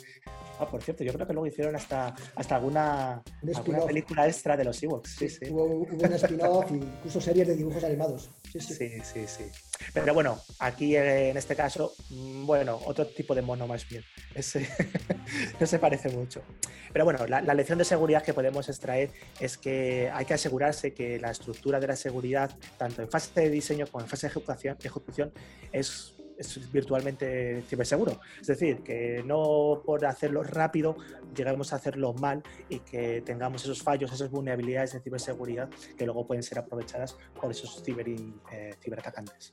Ah, 0.59 0.67
por 0.69 0.83
cierto, 0.83 1.03
yo 1.03 1.11
creo 1.11 1.25
que 1.25 1.33
luego 1.33 1.47
hicieron 1.47 1.75
hasta, 1.75 2.13
hasta 2.35 2.55
alguna, 2.57 3.23
alguna 3.55 3.79
película 3.85 4.27
extra 4.27 4.55
de 4.55 4.65
los 4.65 4.83
Ewoks. 4.83 5.15
Sí, 5.17 5.27
sí. 5.27 5.49
Hubo, 5.49 5.63
un 5.63 6.13
spin-off 6.13 6.69
incluso 6.69 7.19
series 7.19 7.47
de 7.47 7.55
dibujos 7.55 7.83
animados. 7.83 8.29
Sí, 8.51 8.59
sí, 9.03 9.25
sí. 9.27 9.43
Pero 9.93 10.13
bueno, 10.13 10.39
aquí 10.59 10.95
en 10.95 11.37
este 11.37 11.55
caso, 11.55 11.93
mm, 12.09 12.45
bueno, 12.45 12.79
otro 12.85 13.05
tipo 13.07 13.35
de 13.35 13.41
mono 13.41 13.67
más 13.67 13.87
bien. 13.87 14.03
No 15.59 15.67
se 15.67 15.77
parece 15.77 16.09
mucho. 16.09 16.41
Pero 16.91 17.05
bueno, 17.05 17.27
la, 17.27 17.41
la, 17.41 17.53
lección 17.53 17.77
de 17.77 17.85
seguridad 17.85 18.23
que 18.23 18.33
podemos 18.33 18.67
extraer 18.67 19.11
es 19.39 19.57
que 19.57 20.09
hay 20.11 20.25
que 20.25 20.33
asegurarse 20.33 20.93
que 20.93 21.19
la 21.19 21.29
estructura 21.29 21.79
de 21.79 21.87
la 21.87 21.95
seguridad, 21.95 22.49
tanto 22.77 23.03
en 23.03 23.09
fase 23.09 23.41
de 23.41 23.49
diseño 23.49 23.85
como 23.87 24.03
en 24.03 24.09
fase 24.09 24.27
de 24.27 24.31
ejecución, 24.31 24.77
ejecución 24.81 25.31
es 25.71 26.15
es 26.39 26.71
virtualmente 26.71 27.61
ciberseguro. 27.67 28.19
Es 28.39 28.47
decir, 28.47 28.81
que 28.81 29.21
no 29.25 29.81
por 29.85 30.05
hacerlo 30.05 30.41
rápido 30.43 30.95
lleguemos 31.35 31.73
a 31.73 31.75
hacerlo 31.75 32.13
mal 32.13 32.41
y 32.69 32.79
que 32.79 33.21
tengamos 33.21 33.63
esos 33.63 33.83
fallos, 33.83 34.11
esas 34.11 34.31
vulnerabilidades 34.31 34.93
de 34.93 35.01
ciberseguridad 35.01 35.69
que 35.97 36.05
luego 36.05 36.25
pueden 36.25 36.41
ser 36.41 36.59
aprovechadas 36.59 37.17
por 37.39 37.51
esos 37.51 37.83
ciber, 37.83 38.07
eh, 38.07 38.75
ciberatacantes. 38.81 39.51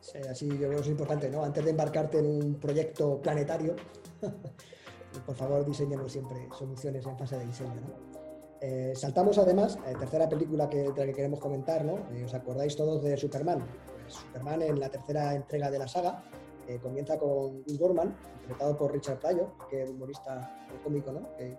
Sí, 0.00 0.18
así 0.28 0.48
yo 0.48 0.56
creo 0.56 0.70
que 0.70 0.80
es 0.80 0.88
importante, 0.88 1.30
¿no? 1.30 1.44
Antes 1.44 1.64
de 1.64 1.70
embarcarte 1.70 2.18
en 2.18 2.26
un 2.26 2.54
proyecto 2.56 3.22
planetario, 3.22 3.74
por 5.26 5.34
favor 5.34 5.64
diseñemos 5.64 6.12
siempre 6.12 6.48
soluciones 6.56 7.06
en 7.06 7.16
fase 7.16 7.38
de 7.38 7.46
diseño, 7.46 7.74
¿no? 7.76 8.12
Eh, 8.60 8.92
saltamos 8.94 9.38
además, 9.38 9.76
eh, 9.86 9.94
tercera 9.98 10.28
película 10.28 10.68
que, 10.68 10.92
de 10.92 10.96
la 10.96 11.06
que 11.06 11.12
queremos 11.12 11.40
comentar, 11.40 11.84
¿no? 11.84 12.06
¿Os 12.24 12.34
acordáis 12.34 12.76
todos 12.76 13.02
de 13.02 13.16
Superman? 13.16 13.64
Superman 14.12 14.62
en 14.62 14.80
la 14.80 14.88
tercera 14.88 15.34
entrega 15.34 15.70
de 15.70 15.78
la 15.78 15.88
saga. 15.88 16.22
Eh, 16.68 16.78
comienza 16.80 17.18
con 17.18 17.64
Gorman, 17.64 18.16
interpretado 18.34 18.76
por 18.76 18.92
Richard 18.92 19.18
Pryor, 19.18 19.52
que 19.68 19.82
es 19.82 19.88
un 19.88 19.96
humorista 19.96 20.66
cómico, 20.84 21.12
¿no? 21.12 21.36
que 21.36 21.58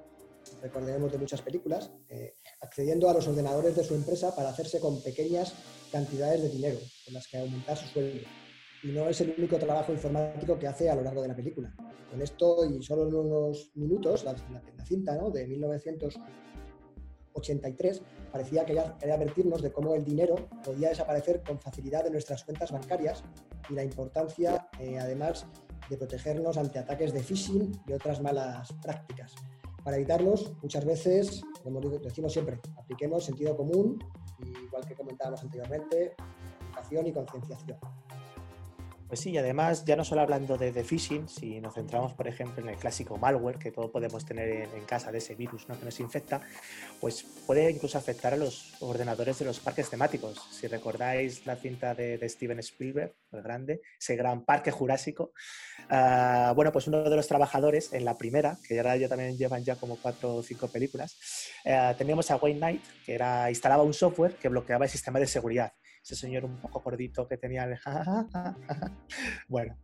recordaremos 0.62 1.12
de 1.12 1.18
muchas 1.18 1.42
películas, 1.42 1.92
eh, 2.10 2.36
accediendo 2.62 3.10
a 3.10 3.14
los 3.14 3.28
ordenadores 3.28 3.76
de 3.76 3.84
su 3.84 3.96
empresa 3.96 4.36
para 4.36 4.50
hacerse 4.50 4.80
con 4.80 5.02
pequeñas 5.02 5.54
cantidades 5.92 6.42
de 6.42 6.50
dinero 6.50 6.80
con 7.06 7.14
las 7.14 7.28
que 7.28 7.38
aumentar 7.38 7.78
su 7.78 7.88
sueldo. 7.88 8.20
Y 8.84 8.88
no 8.92 9.08
es 9.08 9.22
el 9.22 9.34
único 9.38 9.58
trabajo 9.58 9.94
informático 9.94 10.60
que 10.60 10.68
hace 10.68 10.90
a 10.90 10.96
lo 10.96 11.04
largo 11.04 11.22
de 11.22 11.30
la 11.30 11.36
película. 11.36 11.74
Con 12.12 12.22
esto 12.22 12.66
y 12.66 12.84
solo 12.84 13.08
en 13.08 13.16
unos 13.16 13.72
minutos, 13.76 14.26
la, 14.26 14.34
la, 14.34 14.86
cinta 14.86 15.16
¿no? 15.16 15.32
de 15.32 15.48
1900 15.48 16.20
83 17.34 18.02
parecía 18.32 18.66
que 18.66 18.74
quería 18.74 19.16
advertirnos 19.16 19.62
de 19.62 19.72
cómo 19.72 19.96
el 19.96 20.04
dinero 20.04 20.36
podía 20.64 20.90
desaparecer 20.90 21.44
con 21.44 21.60
facilidad 21.60 22.04
de 22.04 22.12
nuestras 22.12 22.44
cuentas 22.44 22.72
bancarias 22.72 23.24
y 23.70 23.74
la 23.74 23.84
importancia, 23.84 24.68
eh, 24.80 24.98
además, 25.00 25.46
de 25.90 25.98
protegernos 25.98 26.58
ante 26.58 26.80
ataques 26.80 27.14
de 27.14 27.22
phishing 27.22 27.72
y 27.88 27.94
otras 27.94 28.22
malas 28.22 28.72
prácticas. 28.82 29.36
Para 29.84 29.98
evitarlos, 29.98 30.54
muchas 30.62 30.86
veces, 30.86 31.44
como 31.62 31.82
decimos 31.82 32.32
siempre, 32.32 32.60
apliquemos 32.78 33.26
sentido 33.26 33.56
común, 33.56 34.00
igual 34.66 34.86
que 34.88 34.96
comentábamos 34.96 35.44
anteriormente, 35.44 36.16
educación 36.70 37.08
y 37.08 37.12
concienciación. 37.12 37.78
Pues 39.14 39.22
sí, 39.22 39.30
y 39.30 39.38
además, 39.38 39.86
ya 39.86 39.96
no 39.96 40.04
solo 40.04 40.22
hablando 40.22 40.58
de, 40.58 40.72
phishing, 40.84 41.30
si 41.30 41.62
nos 41.62 41.76
centramos, 41.76 42.14
por 42.14 42.28
ejemplo, 42.28 42.64
en 42.64 42.70
el 42.70 42.78
clásico 42.78 43.16
malware 43.16 43.60
que 43.60 43.70
todos 43.70 43.92
podemos 43.92 44.26
tener 44.26 44.50
en, 44.50 44.86
casa 44.86 45.12
de 45.12 45.20
ese 45.20 45.36
virus 45.36 45.70
¿no? 45.70 45.78
que 45.78 45.86
nos 45.86 46.00
infecta, 46.00 46.42
pues 47.00 47.24
puede 47.46 47.70
incluso 47.70 48.00
afectar 48.00 48.34
a 48.34 48.38
los 48.38 48.74
ordenadores 48.82 49.38
de 49.38 49.46
los 49.46 49.60
parques 49.60 49.92
temáticos. 49.92 50.42
Si 50.50 50.66
recordáis 50.66 51.46
la 51.46 51.56
cinta 51.58 51.94
de, 51.94 52.28
Steven 52.28 52.58
Spielberg, 52.58 53.14
el 53.34 53.44
grande, 53.44 53.82
ese 54.00 54.16
gran 54.16 54.46
parque 54.46 54.72
jurásico, 54.72 55.32
ah, 55.92 56.52
bueno, 56.56 56.72
pues 56.72 56.88
uno 56.88 57.08
de 57.08 57.16
los 57.16 57.28
trabajadores 57.28 57.94
en 57.94 58.06
la 58.06 58.18
primera, 58.18 58.58
que 58.68 58.80
ahora 58.80 58.98
ya 58.98 59.10
también 59.10 59.38
llevan 59.38 59.64
ya 59.64 59.76
como 59.76 59.98
cuatro 59.98 60.38
o 60.38 60.42
cinco 60.42 60.70
películas, 60.70 61.52
eh, 61.66 61.94
teníamos 62.00 62.32
a 62.32 62.38
Wayne 62.38 62.58
Knight, 62.58 62.84
que 63.06 63.14
era, 63.14 63.48
instalaba 63.52 63.84
un 63.84 63.94
software 63.94 64.38
que 64.38 64.50
bloqueaba 64.50 64.86
el 64.86 64.92
sistema 64.92 65.20
de 65.20 65.28
seguridad 65.28 65.72
ese 66.04 66.16
señor 66.16 66.44
un 66.46 66.58
poco 66.58 66.82
gordito 66.82 67.28
que 67.28 67.38
tenía 67.38 67.64
el... 67.64 67.80
bueno, 69.48 69.78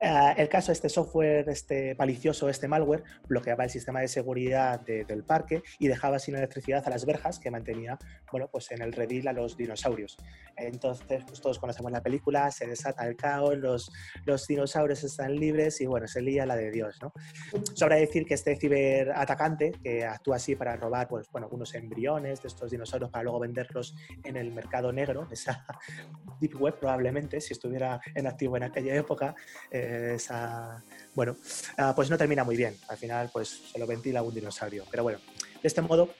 eh, 0.00 0.34
el 0.36 0.48
caso, 0.48 0.72
este 0.72 0.88
software, 0.88 1.48
este 1.48 1.94
malicioso, 1.96 2.48
este 2.48 2.68
malware, 2.68 3.04
bloqueaba 3.28 3.64
el 3.64 3.70
sistema 3.70 4.00
de 4.00 4.08
seguridad 4.08 4.80
del 4.80 5.24
parque 5.24 5.62
y 5.78 5.88
dejaba 5.88 6.18
sin 6.18 6.36
electricidad 6.36 6.82
a 6.86 6.90
las 6.90 7.04
verjas 7.04 7.38
que 7.38 7.50
mantenía, 7.50 7.98
bueno, 8.30 8.48
pues 8.50 8.70
en 8.70 8.82
el 8.82 8.92
redil 8.92 9.28
a 9.28 9.32
los 9.32 9.56
dinosaurios. 9.56 10.16
Entonces, 10.56 11.24
pues 11.26 11.40
todos 11.40 11.58
conocemos 11.58 11.92
la 11.92 12.02
película, 12.02 12.50
se 12.50 12.66
desata 12.66 13.06
el 13.06 13.16
caos, 13.16 13.56
los, 13.58 13.92
los 14.24 14.46
dinosaurios 14.46 15.04
están 15.04 15.36
libres 15.36 15.80
y 15.80 15.86
bueno, 15.86 16.06
se 16.06 16.22
lía 16.22 16.46
la 16.46 16.56
de 16.56 16.70
Dios, 16.70 16.98
¿no? 17.02 17.12
Sobra 17.74 17.96
decir 17.96 18.24
que 18.24 18.34
este 18.34 18.56
ciberatacante, 18.56 19.72
que 19.82 20.04
actúa 20.04 20.36
así 20.36 20.56
para 20.56 20.76
robar, 20.76 21.08
pues 21.08 21.28
bueno, 21.30 21.48
unos 21.50 21.74
embriones 21.74 22.42
de 22.42 22.48
estos 22.48 22.70
dinosaurios 22.70 23.10
para 23.10 23.24
luego 23.24 23.40
venderlos 23.40 23.94
en 24.24 24.36
el 24.36 24.52
mercado 24.52 24.92
negro, 24.92 25.28
esa 25.30 25.66
deep 26.40 26.60
web 26.60 26.78
probablemente, 26.78 27.40
si 27.40 27.52
estuviera 27.52 28.00
en 28.14 28.26
activo 28.26 28.56
en 28.56 28.64
aquella 28.64 28.94
época, 28.94 29.34
eh, 29.70 30.16
bueno, 31.14 31.36
ah, 31.78 31.92
pues 31.94 32.10
no 32.10 32.18
termina 32.18 32.44
muy 32.44 32.56
bien. 32.56 32.76
Al 32.88 32.96
final, 32.96 33.30
pues 33.32 33.70
se 33.72 33.78
lo 33.78 33.86
ventila 33.86 34.22
un 34.22 34.34
dinosaurio. 34.34 34.84
Pero 34.90 35.02
bueno, 35.02 35.18
de 35.62 35.66
este 35.66 35.82
modo, 35.82 36.10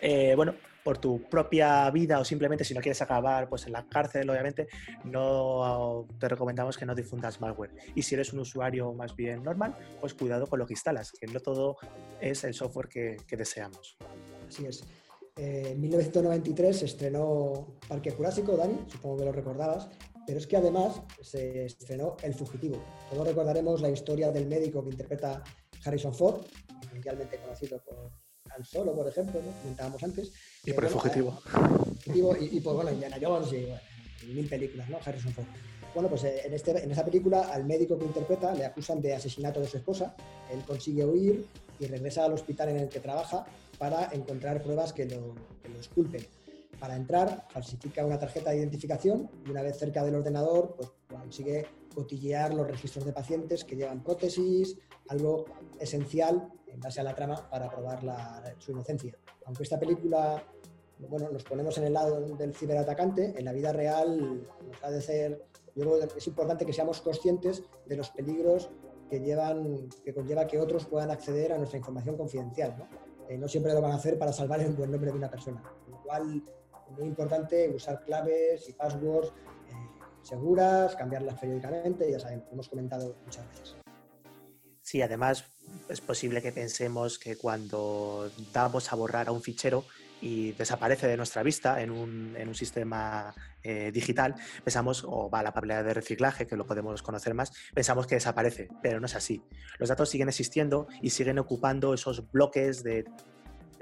eh, 0.00 0.34
bueno, 0.36 0.54
por 0.84 0.98
tu 0.98 1.22
propia 1.22 1.90
vida 1.90 2.20
o 2.20 2.24
simplemente 2.24 2.62
si 2.62 2.74
no 2.74 2.80
quieres 2.80 3.00
acabar 3.00 3.48
pues 3.48 3.66
en 3.66 3.72
la 3.72 3.84
cárcel, 3.88 4.28
obviamente, 4.28 4.68
no 5.04 6.06
te 6.20 6.28
recomendamos 6.28 6.76
que 6.76 6.84
no 6.84 6.94
difundas 6.94 7.40
malware. 7.40 7.74
Y 7.94 8.02
si 8.02 8.14
eres 8.14 8.32
un 8.32 8.40
usuario 8.40 8.92
más 8.92 9.16
bien 9.16 9.42
normal, 9.42 9.74
pues 10.00 10.14
cuidado 10.14 10.46
con 10.46 10.58
lo 10.58 10.66
que 10.66 10.74
instalas, 10.74 11.10
que 11.12 11.26
no 11.26 11.40
todo 11.40 11.78
es 12.20 12.44
el 12.44 12.54
software 12.54 12.88
que, 12.88 13.36
deseamos. 13.36 13.96
Así 14.46 14.66
es. 14.66 14.84
Eh, 15.36 15.70
en 15.72 15.80
1993 15.80 16.78
se 16.78 16.84
estrenó 16.84 17.78
Parque 17.88 18.12
Jurásico, 18.12 18.56
Dani, 18.56 18.84
supongo 18.86 19.16
que 19.16 19.24
lo 19.24 19.32
recordabas, 19.32 19.88
pero 20.26 20.38
es 20.38 20.46
que 20.46 20.56
además 20.56 21.02
se 21.22 21.66
estrenó 21.66 22.16
El 22.22 22.34
Fugitivo. 22.34 22.82
Todos 23.10 23.26
recordaremos 23.26 23.80
la 23.80 23.90
historia 23.90 24.30
del 24.30 24.46
médico 24.46 24.82
que 24.82 24.90
interpreta 24.90 25.42
Harrison 25.84 26.14
Ford, 26.14 26.44
mundialmente 26.92 27.38
conocido 27.38 27.82
por 27.82 28.10
Han 28.50 28.64
Solo, 28.64 28.94
por 28.94 29.08
ejemplo, 29.08 29.40
¿no? 29.42 29.50
comentábamos 29.62 30.02
antes. 30.02 30.32
Y 30.64 30.72
por 30.72 30.84
El 30.84 30.90
Fugitivo. 30.90 31.40
y, 32.06 32.60
por, 32.60 32.76
bueno, 32.76 32.92
Indiana 32.92 33.18
Jones 33.20 33.52
y 33.52 34.26
mil 34.32 34.48
películas, 34.48 34.88
¿no? 34.88 34.98
Harrison 35.04 35.32
Ford. 35.32 35.46
Bueno, 35.94 36.08
pues 36.08 36.24
eh, 36.24 36.42
en, 36.44 36.54
este, 36.54 36.82
en 36.82 36.90
esa 36.90 37.04
película 37.04 37.42
al 37.52 37.64
médico 37.64 37.98
que 37.98 38.04
interpreta 38.04 38.52
le 38.54 38.64
acusan 38.64 39.00
de 39.00 39.14
asesinato 39.14 39.60
de 39.60 39.68
su 39.68 39.76
esposa. 39.76 40.16
Él 40.50 40.60
consigue 40.66 41.04
huir 41.04 41.46
y 41.78 41.86
regresa 41.86 42.24
al 42.24 42.32
hospital 42.32 42.70
en 42.70 42.78
el 42.78 42.88
que 42.88 43.00
trabaja 43.00 43.46
para 43.78 44.10
encontrar 44.12 44.62
pruebas 44.62 44.92
que 44.92 45.04
lo, 45.04 45.34
que 45.62 45.68
lo 45.68 45.78
esculpen 45.78 46.26
para 46.74 46.96
entrar, 46.96 47.46
falsifica 47.50 48.04
una 48.04 48.18
tarjeta 48.18 48.50
de 48.50 48.58
identificación 48.58 49.30
y 49.46 49.50
una 49.50 49.62
vez 49.62 49.78
cerca 49.78 50.04
del 50.04 50.14
ordenador, 50.14 50.74
pues 50.76 50.92
consigue 51.08 51.66
cotillear 51.94 52.52
los 52.52 52.66
registros 52.66 53.04
de 53.04 53.12
pacientes 53.12 53.64
que 53.64 53.76
llevan 53.76 54.02
prótesis, 54.02 54.76
algo 55.08 55.44
esencial 55.78 56.48
en 56.66 56.80
base 56.80 57.00
a 57.00 57.04
la 57.04 57.14
trama 57.14 57.48
para 57.48 57.70
probar 57.70 58.00
su 58.58 58.72
inocencia. 58.72 59.16
Aunque 59.46 59.62
esta 59.62 59.78
película, 59.78 60.42
bueno, 61.08 61.30
nos 61.30 61.44
ponemos 61.44 61.78
en 61.78 61.84
el 61.84 61.92
lado 61.92 62.20
del 62.20 62.54
ciberatacante, 62.54 63.34
en 63.36 63.44
la 63.44 63.52
vida 63.52 63.72
real 63.72 64.42
nos 64.66 64.82
ha 64.82 64.90
de 64.90 65.00
ser, 65.00 65.44
es 66.16 66.26
importante 66.26 66.66
que 66.66 66.72
seamos 66.72 67.00
conscientes 67.00 67.62
de 67.86 67.96
los 67.96 68.10
peligros 68.10 68.70
que 69.08 69.20
llevan, 69.20 69.88
que 70.04 70.14
conlleva 70.14 70.46
que 70.46 70.58
otros 70.58 70.86
puedan 70.86 71.10
acceder 71.10 71.52
a 71.52 71.58
nuestra 71.58 71.78
información 71.78 72.16
confidencial. 72.16 72.76
¿no? 72.78 72.88
Eh, 73.28 73.38
no 73.38 73.48
siempre 73.48 73.72
lo 73.72 73.80
van 73.80 73.92
a 73.92 73.96
hacer 73.96 74.18
para 74.18 74.32
salvar 74.32 74.60
el 74.60 74.74
buen 74.74 74.90
nombre 74.90 75.10
de 75.10 75.16
una 75.16 75.30
persona. 75.30 75.62
Lo 75.88 76.02
muy 76.90 77.04
importante 77.04 77.68
usar 77.68 78.04
claves 78.04 78.68
y 78.68 78.72
passwords 78.72 79.28
eh, 79.28 79.72
seguras, 80.22 80.94
cambiarlas 80.96 81.38
periódicamente, 81.38 82.10
ya 82.10 82.18
saben, 82.18 82.44
hemos 82.52 82.68
comentado 82.68 83.16
muchas 83.24 83.48
veces. 83.48 83.76
Sí, 84.82 85.00
además 85.00 85.44
es 85.88 86.00
posible 86.00 86.42
que 86.42 86.52
pensemos 86.52 87.18
que 87.18 87.36
cuando 87.36 88.30
damos 88.52 88.92
a 88.92 88.96
borrar 88.96 89.28
a 89.28 89.32
un 89.32 89.42
fichero 89.42 89.84
y 90.20 90.52
desaparece 90.52 91.06
de 91.06 91.16
nuestra 91.16 91.42
vista 91.42 91.82
en 91.82 91.90
un, 91.90 92.34
en 92.36 92.48
un 92.48 92.54
sistema 92.54 93.34
eh, 93.62 93.90
digital, 93.92 94.34
pensamos, 94.62 95.04
o 95.06 95.28
va 95.28 95.40
a 95.40 95.42
la 95.42 95.52
papelera 95.52 95.82
de 95.82 95.94
reciclaje, 95.94 96.46
que 96.46 96.56
lo 96.56 96.66
podemos 96.66 97.02
conocer 97.02 97.34
más, 97.34 97.52
pensamos 97.74 98.06
que 98.06 98.14
desaparece, 98.14 98.68
pero 98.82 99.00
no 99.00 99.06
es 99.06 99.14
así. 99.14 99.42
Los 99.78 99.88
datos 99.88 100.08
siguen 100.08 100.28
existiendo 100.28 100.86
y 101.02 101.10
siguen 101.10 101.38
ocupando 101.38 101.92
esos 101.92 102.30
bloques 102.30 102.82
de 102.82 103.04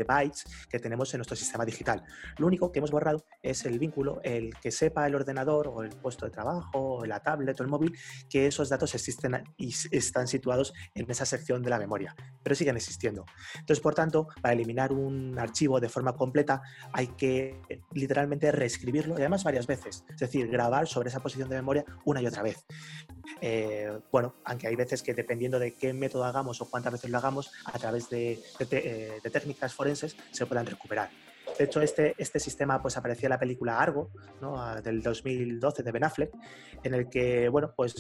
de 0.03 0.05
bytes 0.05 0.45
que 0.69 0.79
tenemos 0.79 1.13
en 1.15 1.19
nuestro 1.19 1.37
sistema 1.37 1.65
digital. 1.65 2.03
Lo 2.39 2.47
único 2.47 2.71
que 2.73 2.79
hemos 2.79 2.91
borrado 2.91 3.25
es 3.43 3.65
el 3.65 3.79
vínculo, 3.79 4.21
el 4.23 4.55
que 4.61 4.71
sepa 4.71 5.07
el 5.07 5.15
ordenador 5.15 5.69
o 5.69 5.83
el 5.83 5.91
puesto 5.91 6.27
de 6.27 6.33
trabajo 6.33 6.71
o 6.75 7.07
la 7.07 7.21
tablet 7.21 7.59
o 7.61 7.63
el 7.63 7.69
móvil 7.69 7.97
que 8.29 8.47
esos 8.47 8.69
datos 8.69 8.95
existen 8.95 9.43
y 9.57 9.75
están 9.91 10.29
situados 10.29 10.73
en 10.95 11.11
esa 11.11 11.25
sección 11.25 11.63
de 11.63 11.71
la 11.71 11.79
memoria, 11.79 12.15
pero 12.43 12.55
siguen 12.55 12.77
existiendo. 12.77 13.25
Entonces, 13.55 13.81
por 13.81 13.95
tanto, 13.95 14.29
para 14.41 14.55
eliminar 14.55 14.93
un 14.93 15.39
archivo 15.39 15.81
de 15.81 15.89
forma 15.89 16.15
completa 16.15 16.63
hay 16.93 17.09
que 17.09 17.61
literalmente 17.93 18.51
reescribirlo 18.53 19.15
y 19.15 19.23
además 19.23 19.45
varias 19.45 19.67
veces, 19.67 20.05
es 20.09 20.19
decir, 20.19 20.49
grabar 20.49 20.87
sobre 20.87 21.09
esa 21.09 21.21
posición 21.21 21.49
de 21.49 21.57
memoria 21.57 21.85
una 22.05 22.21
y 22.21 22.27
otra 22.27 22.43
vez. 22.43 22.65
Eh, 23.41 23.91
bueno, 24.11 24.35
aunque 24.45 24.67
hay 24.67 24.77
veces 24.77 25.03
que 25.03 25.15
dependiendo 25.15 25.59
de 25.59 25.75
qué 25.75 25.93
método 25.93 26.25
hagamos 26.25 26.61
o 26.61 26.69
cuántas 26.69 26.93
veces 26.93 27.11
lo 27.11 27.19
hagamos, 27.19 27.53
a 27.65 27.79
través 27.79 28.09
de, 28.11 28.43
de, 28.59 29.21
de 29.23 29.31
técnicas 29.31 29.75
forenses 29.75 29.92
se 29.95 30.47
puedan 30.47 30.67
recuperar. 30.67 31.11
De 31.59 31.65
hecho, 31.65 31.81
este, 31.81 32.15
este 32.19 32.39
sistema 32.39 32.81
pues, 32.81 32.97
aparecía 32.97 33.27
en 33.27 33.31
la 33.31 33.39
película 33.39 33.79
Argo, 33.79 34.11
del 34.83 35.03
2012 35.03 35.83
de 35.83 35.93
Ben 35.93 36.05
Affleck, 36.05 36.31
en 36.83 36.95
el 36.95 37.09
que 37.09 37.49
bueno, 37.49 37.73
pues 37.77 37.95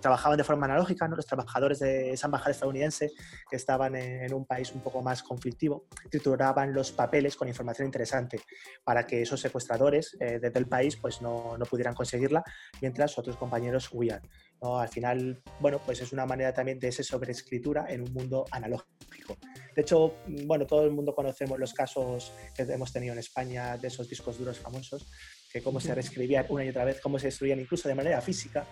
trabajaban 0.00 0.38
de 0.38 0.44
forma 0.44 0.66
analógica 0.66 1.06
los 1.08 1.26
trabajadores 1.26 1.78
de 1.80 2.12
esa 2.12 2.26
embajada 2.26 2.50
estadounidense 2.50 3.10
que 3.48 3.56
estaban 3.56 3.94
en, 3.96 4.32
un 4.32 4.46
país 4.46 4.72
un 4.72 4.80
poco 4.80 5.02
más 5.02 5.22
conflictivo, 5.22 5.86
trituraban 6.10 6.72
los 6.72 6.92
papeles 6.92 7.36
con 7.36 7.48
información 7.48 7.86
interesante 7.86 8.40
para 8.84 9.06
que 9.06 9.22
esos 9.22 9.40
secuestradores 9.40 10.16
eh, 10.20 10.38
desde 10.40 10.58
el 10.58 10.66
país 10.66 10.96
pues, 10.96 11.20
no, 11.20 11.56
no 11.58 11.64
pudieran 11.66 11.94
conseguirla 11.94 12.42
mientras 12.80 13.16
otros 13.18 13.36
compañeros 13.36 13.88
huían. 13.92 14.22
Al 14.62 14.88
final, 14.88 15.42
bueno, 15.58 15.80
pues 15.84 16.00
es 16.02 16.12
una 16.12 16.26
manera 16.26 16.52
también 16.52 16.78
de 16.78 16.88
ese 16.88 17.02
sobreescritura 17.02 17.86
en 17.88 18.02
un 18.02 18.12
mundo 18.12 18.44
analógico. 18.50 19.36
De 19.74 19.82
hecho, 19.82 20.16
bueno, 20.44 20.66
todo 20.66 20.84
el 20.84 20.90
mundo 20.90 21.14
conocemos 21.14 21.58
los 21.58 21.72
casos 21.72 22.32
que 22.54 22.62
hemos 22.62 22.92
tenido 22.92 23.14
en 23.14 23.20
España 23.20 23.78
de 23.78 23.88
esos 23.88 24.08
discos 24.08 24.38
duros 24.38 24.58
famosos, 24.58 25.06
que 25.50 25.62
cómo 25.62 25.80
se 25.80 25.94
reescribían 25.94 26.46
una 26.50 26.64
y 26.64 26.68
otra 26.68 26.84
vez, 26.84 27.00
cómo 27.00 27.18
se 27.18 27.28
destruían 27.28 27.60
incluso 27.60 27.88
de 27.88 27.94
manera 27.94 28.20
física. 28.20 28.66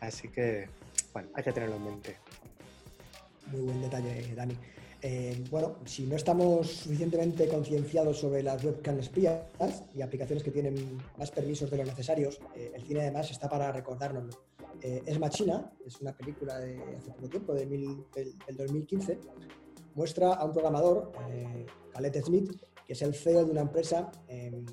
Así 0.00 0.28
que, 0.28 0.68
bueno, 1.12 1.28
hay 1.34 1.44
que 1.44 1.52
tenerlo 1.52 1.76
en 1.76 1.84
mente. 1.84 2.16
Muy 3.48 3.60
buen 3.60 3.80
detalle, 3.82 4.34
Dani. 4.34 4.56
Eh, 5.02 5.44
bueno, 5.50 5.76
si 5.84 6.04
no 6.06 6.16
estamos 6.16 6.68
suficientemente 6.68 7.46
concienciados 7.46 8.18
sobre 8.18 8.42
las 8.42 8.64
webcam 8.64 8.98
espías 8.98 9.42
y 9.94 10.00
aplicaciones 10.00 10.42
que 10.42 10.50
tienen 10.50 10.98
más 11.18 11.30
permisos 11.30 11.70
de 11.70 11.76
los 11.76 11.86
necesarios, 11.86 12.40
eh, 12.56 12.72
el 12.74 12.82
cine 12.82 13.02
además 13.02 13.30
está 13.30 13.48
para 13.48 13.70
recordárnoslo. 13.70 14.55
Eh, 14.82 15.02
es 15.06 15.18
Machina, 15.18 15.72
es 15.84 16.00
una 16.00 16.16
película 16.16 16.58
de 16.58 16.96
hace 16.96 17.10
poco 17.12 17.28
tiempo, 17.28 17.54
de 17.54 17.66
del, 17.66 18.56
2015, 18.56 19.18
muestra 19.94 20.34
a 20.34 20.44
un 20.44 20.52
programador, 20.52 21.12
eh, 21.30 21.66
Smith, 22.22 22.50
que 22.86 22.92
es 22.92 23.02
el 23.02 23.14
CEO 23.14 23.44
de 23.44 23.50
una 23.50 23.62
empresa, 23.62 24.10
em, 24.28 24.64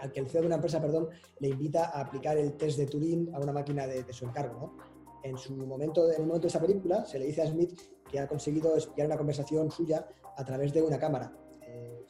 al 0.00 0.12
que 0.12 0.20
el 0.20 0.28
CEO 0.28 0.42
de 0.42 0.46
una 0.46 0.56
empresa 0.56 0.80
perdón, 0.80 1.08
le 1.38 1.48
invita 1.48 1.86
a 1.86 2.02
aplicar 2.02 2.36
el 2.36 2.54
test 2.54 2.78
de 2.78 2.86
Turing 2.86 3.34
a 3.34 3.38
una 3.38 3.52
máquina 3.52 3.86
de, 3.86 4.12
su 4.12 4.26
encargo. 4.26 4.76
En, 5.22 5.38
su 5.38 5.54
momento, 5.54 6.12
en 6.12 6.22
un 6.22 6.28
momento 6.28 6.42
de 6.46 6.48
esa 6.48 6.60
película 6.60 7.06
se 7.06 7.18
le 7.18 7.26
dice 7.26 7.42
a 7.42 7.46
Smith 7.46 7.80
que 8.10 8.18
ha 8.20 8.28
conseguido 8.28 8.76
espiar 8.76 9.06
una 9.06 9.16
conversación 9.16 9.70
suya 9.70 10.06
a 10.36 10.44
través 10.44 10.72
de 10.74 10.82
una 10.82 10.98
cámara. 10.98 11.32
Eh, 11.62 12.04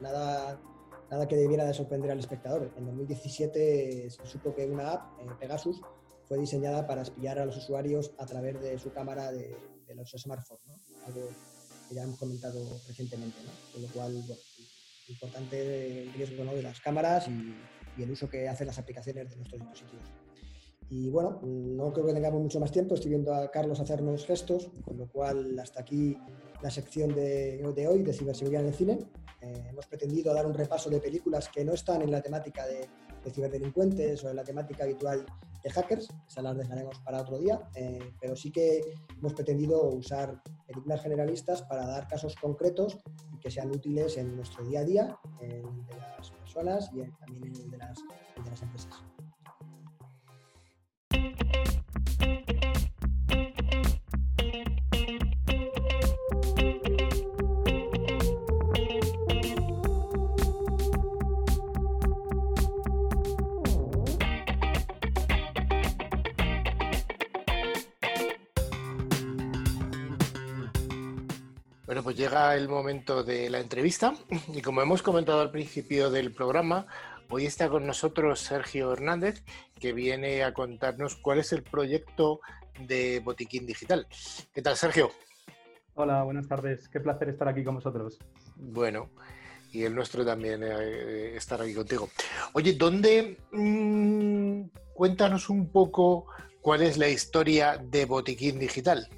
nada, 0.00 0.58
nada 1.10 1.28
que 1.28 1.36
debiera 1.36 1.64
de 1.66 1.74
sorprender 1.74 2.10
al 2.10 2.18
espectador. 2.18 2.72
En 2.76 2.86
2017 2.86 4.10
se 4.10 4.26
supo 4.26 4.54
que 4.54 4.66
una 4.66 4.92
app, 4.92 5.20
eh, 5.20 5.26
Pegasus, 5.38 5.82
fue 6.28 6.38
diseñada 6.38 6.86
para 6.86 7.02
espiar 7.02 7.38
a 7.38 7.46
los 7.46 7.56
usuarios 7.56 8.12
a 8.18 8.26
través 8.26 8.60
de 8.60 8.78
su 8.78 8.92
cámara 8.92 9.32
de, 9.32 9.56
los 9.94 10.10
smartphones, 10.10 10.62
algo 11.06 11.28
que 11.88 11.94
ya 11.94 12.02
hemos 12.02 12.18
comentado 12.18 12.58
recientemente. 12.88 13.38
Con 13.72 13.82
lo 13.82 13.88
cual, 13.88 14.12
bueno, 14.26 14.42
importante 15.08 16.02
el 16.02 16.12
riesgo 16.12 16.44
de 16.44 16.62
las 16.62 16.80
cámaras 16.80 17.28
y, 17.28 17.54
el 18.02 18.10
uso 18.10 18.28
que 18.28 18.48
hacen 18.48 18.66
las 18.66 18.78
aplicaciones 18.78 19.30
de 19.30 19.36
nuestros 19.36 19.60
dispositivos. 19.60 20.04
Y 20.90 21.08
bueno, 21.10 21.40
no 21.44 21.92
creo 21.92 22.06
que 22.06 22.12
tengamos 22.12 22.42
mucho 22.42 22.58
más 22.58 22.72
tiempo, 22.72 22.96
estoy 22.96 23.10
viendo 23.10 23.32
a 23.32 23.52
Carlos 23.52 23.78
hacernos 23.78 24.26
gestos, 24.26 24.68
con 24.84 24.98
lo 24.98 25.06
cual 25.06 25.56
hasta 25.60 25.82
aquí 25.82 26.18
la 26.60 26.70
sección 26.70 27.14
de, 27.14 27.58
de 27.72 27.86
hoy 27.86 28.02
de 28.02 28.12
ciberseguridad 28.12 28.62
en 28.62 28.68
el 28.68 28.74
cine. 28.74 28.98
Eh, 29.44 29.66
hemos 29.68 29.86
pretendido 29.86 30.32
dar 30.32 30.46
un 30.46 30.54
repaso 30.54 30.88
de 30.88 31.00
películas 31.00 31.48
que 31.50 31.64
no 31.64 31.74
están 31.74 32.00
en 32.00 32.10
la 32.10 32.22
temática 32.22 32.66
de, 32.66 32.88
ciberdelincuentes 33.30 34.24
o 34.24 34.30
en 34.30 34.36
la 34.36 34.44
temática 34.44 34.84
habitual 34.84 35.24
de 35.64 35.70
hackers, 35.70 36.08
esas 36.28 36.44
las 36.44 36.58
dejaremos 36.58 37.00
para 37.00 37.22
otro 37.22 37.38
día, 37.38 37.58
eh, 37.74 38.12
pero 38.20 38.36
sí 38.36 38.52
que 38.52 38.82
hemos 39.18 39.32
pretendido 39.32 39.82
usar 39.88 40.42
películas 40.66 41.02
generalistas 41.02 41.62
para 41.62 41.86
dar 41.86 42.06
casos 42.06 42.36
concretos 42.36 42.98
que 43.40 43.50
sean 43.50 43.70
útiles 43.70 44.18
en 44.18 44.36
nuestro 44.36 44.64
día 44.64 44.80
a 44.80 44.84
día, 44.84 45.18
en 45.40 45.62
de 45.86 45.96
las 45.96 46.30
personas 46.30 46.90
y 46.92 47.02
también 47.18 47.54
en 47.54 47.62
el 47.62 47.70
de 47.70 47.78
las, 47.78 47.98
de 48.44 48.50
las 48.50 48.62
empresas. 48.62 49.13
El 72.34 72.68
momento 72.68 73.22
de 73.22 73.48
la 73.48 73.60
entrevista 73.60 74.12
y 74.52 74.60
como 74.60 74.82
hemos 74.82 75.02
comentado 75.02 75.40
al 75.40 75.52
principio 75.52 76.10
del 76.10 76.32
programa, 76.32 76.84
hoy 77.30 77.46
está 77.46 77.68
con 77.68 77.86
nosotros 77.86 78.40
Sergio 78.40 78.92
Hernández, 78.92 79.44
que 79.78 79.92
viene 79.92 80.42
a 80.42 80.52
contarnos 80.52 81.14
cuál 81.14 81.38
es 81.38 81.52
el 81.52 81.62
proyecto 81.62 82.40
de 82.88 83.20
Botiquín 83.20 83.66
Digital. 83.66 84.08
¿Qué 84.52 84.62
tal, 84.62 84.76
Sergio? 84.76 85.12
Hola, 85.94 86.24
buenas 86.24 86.48
tardes. 86.48 86.88
Qué 86.88 86.98
placer 86.98 87.28
estar 87.28 87.46
aquí 87.46 87.62
con 87.62 87.76
vosotros. 87.76 88.18
Bueno, 88.56 89.10
y 89.70 89.84
el 89.84 89.94
nuestro 89.94 90.24
también 90.24 90.64
eh, 90.64 91.36
estar 91.36 91.62
aquí 91.62 91.72
contigo. 91.72 92.08
Oye, 92.52 92.72
¿dónde? 92.72 93.38
Mm, 93.52 94.62
cuéntanos 94.92 95.50
un 95.50 95.70
poco 95.70 96.26
cuál 96.60 96.82
es 96.82 96.98
la 96.98 97.08
historia 97.08 97.76
de 97.76 98.06
Botiquín 98.06 98.58
Digital. 98.58 99.08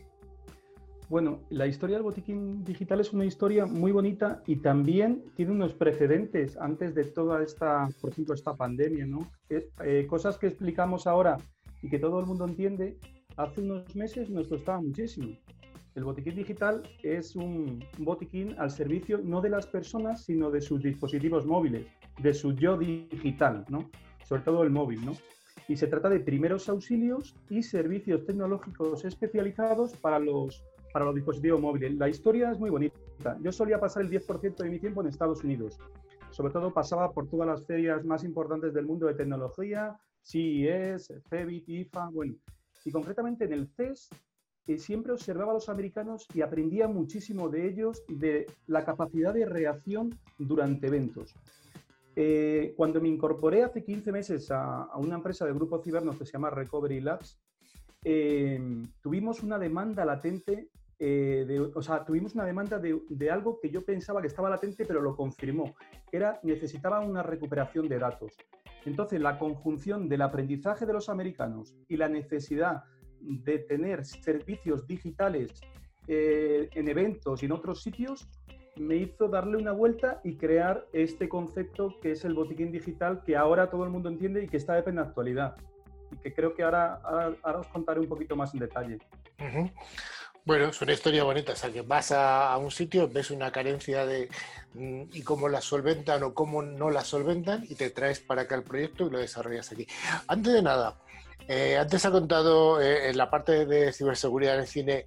Bueno, 1.08 1.38
la 1.50 1.68
historia 1.68 1.96
del 1.96 2.02
botiquín 2.02 2.64
digital 2.64 2.98
es 3.00 3.12
una 3.12 3.24
historia 3.24 3.64
muy 3.64 3.92
bonita 3.92 4.42
y 4.44 4.56
también 4.56 5.22
tiene 5.36 5.52
unos 5.52 5.72
precedentes 5.72 6.56
antes 6.56 6.96
de 6.96 7.04
toda 7.04 7.44
esta, 7.44 7.88
por 8.00 8.12
esta 8.34 8.56
pandemia, 8.56 9.06
¿no? 9.06 9.30
Eh, 9.48 10.06
cosas 10.08 10.36
que 10.36 10.48
explicamos 10.48 11.06
ahora 11.06 11.36
y 11.80 11.88
que 11.88 12.00
todo 12.00 12.18
el 12.18 12.26
mundo 12.26 12.44
entiende, 12.44 12.98
hace 13.36 13.60
unos 13.60 13.94
meses 13.94 14.30
nos 14.30 14.48
costaba 14.48 14.80
muchísimo. 14.80 15.36
El 15.94 16.02
botiquín 16.02 16.34
digital 16.34 16.82
es 17.04 17.36
un 17.36 17.84
botiquín 17.98 18.56
al 18.58 18.72
servicio 18.72 19.20
no 19.22 19.40
de 19.40 19.50
las 19.50 19.66
personas, 19.68 20.24
sino 20.24 20.50
de 20.50 20.60
sus 20.60 20.82
dispositivos 20.82 21.46
móviles, 21.46 21.86
de 22.20 22.34
su 22.34 22.52
yo 22.52 22.76
digital, 22.76 23.64
¿no? 23.68 23.90
Sobre 24.24 24.42
todo 24.42 24.64
el 24.64 24.70
móvil, 24.70 25.06
¿no? 25.06 25.12
Y 25.68 25.76
se 25.76 25.86
trata 25.86 26.08
de 26.08 26.18
primeros 26.18 26.68
auxilios 26.68 27.36
y 27.48 27.62
servicios 27.62 28.26
tecnológicos 28.26 29.04
especializados 29.04 29.96
para 29.96 30.18
los 30.18 30.64
para 30.96 31.04
los 31.04 31.14
dispositivos 31.14 31.60
móviles. 31.60 31.94
La 31.96 32.08
historia 32.08 32.50
es 32.50 32.58
muy 32.58 32.70
bonita. 32.70 32.96
Yo 33.42 33.52
solía 33.52 33.78
pasar 33.78 34.02
el 34.02 34.10
10% 34.10 34.56
de 34.56 34.70
mi 34.70 34.78
tiempo 34.78 35.02
en 35.02 35.08
Estados 35.08 35.44
Unidos. 35.44 35.78
Sobre 36.30 36.54
todo 36.54 36.72
pasaba 36.72 37.12
por 37.12 37.28
todas 37.28 37.46
las 37.46 37.66
ferias 37.66 38.02
más 38.06 38.24
importantes 38.24 38.72
del 38.72 38.86
mundo 38.86 39.06
de 39.06 39.12
tecnología, 39.12 39.94
CES, 40.22 41.12
CEBIT, 41.28 41.68
IFA, 41.68 42.08
bueno. 42.08 42.36
Y 42.82 42.90
concretamente 42.90 43.44
en 43.44 43.52
el 43.52 43.68
CES 43.68 44.08
eh, 44.68 44.78
siempre 44.78 45.12
observaba 45.12 45.50
a 45.50 45.56
los 45.56 45.68
americanos 45.68 46.26
y 46.32 46.40
aprendía 46.40 46.88
muchísimo 46.88 47.50
de 47.50 47.68
ellos 47.68 48.02
de 48.08 48.46
la 48.66 48.82
capacidad 48.86 49.34
de 49.34 49.44
reacción 49.44 50.18
durante 50.38 50.86
eventos. 50.86 51.34
Eh, 52.14 52.72
cuando 52.74 53.02
me 53.02 53.08
incorporé 53.08 53.64
hace 53.64 53.84
15 53.84 54.12
meses 54.12 54.50
a, 54.50 54.88
una 54.96 55.16
empresa 55.16 55.44
de 55.44 55.52
grupo 55.52 55.82
Cibernos 55.82 56.16
que 56.16 56.24
se 56.24 56.32
llama 56.32 56.48
Recovery 56.48 57.02
Labs, 57.02 57.38
eh, 58.02 58.58
tuvimos 59.02 59.42
una 59.42 59.58
demanda 59.58 60.02
latente 60.06 60.70
eh, 60.98 61.70
o 61.74 61.82
sea, 61.82 62.04
tuvimos 62.04 62.34
una 62.34 62.44
demanda 62.44 62.78
de, 62.78 63.30
algo 63.30 63.60
que 63.60 63.70
yo 63.70 63.84
pensaba 63.84 64.20
que 64.20 64.28
estaba 64.28 64.48
latente, 64.48 64.84
pero 64.86 65.02
lo 65.02 65.14
confirmó, 65.14 65.74
era 66.10 66.40
necesitaba 66.42 67.00
una 67.00 67.22
recuperación 67.22 67.88
de 67.88 67.98
datos. 67.98 68.32
Entonces, 68.84 69.20
la 69.20 69.38
conjunción 69.38 70.08
del 70.08 70.22
aprendizaje 70.22 70.86
de 70.86 70.92
los 70.92 71.08
americanos 71.08 71.74
y 71.88 71.96
la 71.96 72.08
necesidad 72.08 72.84
de 73.20 73.58
tener 73.58 74.04
servicios 74.04 74.86
digitales 74.86 75.60
eh, 76.06 76.68
en 76.72 76.88
eventos 76.88 77.42
y 77.42 77.46
en 77.46 77.52
otros 77.52 77.82
sitios 77.82 78.28
me 78.76 78.96
hizo 78.96 79.28
darle 79.28 79.56
una 79.56 79.72
vuelta 79.72 80.20
y 80.22 80.36
crear 80.36 80.86
este 80.92 81.28
concepto 81.28 81.98
que 82.00 82.12
es 82.12 82.24
el 82.24 82.34
botiquín 82.34 82.70
digital 82.70 83.22
que 83.24 83.36
ahora 83.36 83.70
todo 83.70 83.84
el 83.84 83.90
mundo 83.90 84.08
entiende 84.08 84.44
y 84.44 84.48
que 84.48 84.58
está 84.58 84.74
de 84.74 84.82
plena 84.82 85.02
actualidad 85.02 85.56
y 86.12 86.16
que 86.18 86.32
creo 86.32 86.54
que 86.54 86.62
ahora, 86.62 87.00
ahora, 87.42 87.60
os 87.60 87.66
contaré 87.68 88.00
un 88.00 88.08
poquito 88.08 88.36
más 88.36 88.54
en 88.54 88.60
detalle. 88.60 88.98
Bueno, 90.46 90.68
es 90.68 90.80
una 90.80 90.92
historia 90.92 91.24
bonita, 91.24 91.54
o 91.54 91.56
sea, 91.56 91.72
que 91.72 91.82
vas 91.82 92.12
a, 92.12 92.56
un 92.58 92.70
sitio, 92.70 93.08
ves 93.08 93.32
una 93.32 93.50
carencia 93.50 94.06
de 94.06 94.28
mm, 94.74 95.02
y 95.12 95.22
cómo 95.22 95.48
la 95.48 95.60
solventan 95.60 96.22
o 96.22 96.34
cómo 96.34 96.62
no 96.62 96.88
la 96.88 97.02
solventan 97.02 97.64
y 97.68 97.74
te 97.74 97.90
traes 97.90 98.20
para 98.20 98.42
acá 98.42 98.54
el 98.54 98.62
proyecto 98.62 99.06
y 99.06 99.10
lo 99.10 99.18
desarrollas 99.18 99.72
aquí. 99.72 99.88
Antes 100.28 100.52
de 100.52 100.62
nada, 100.62 101.00
eh, 101.48 101.76
antes 101.76 102.06
ha 102.06 102.12
contado 102.12 102.80
eh, 102.80 103.10
en 103.10 103.16
la 103.16 103.28
parte 103.28 103.66
de 103.66 103.92
ciberseguridad 103.92 104.54
en 104.54 104.60
el 104.60 104.66
cine, 104.68 105.04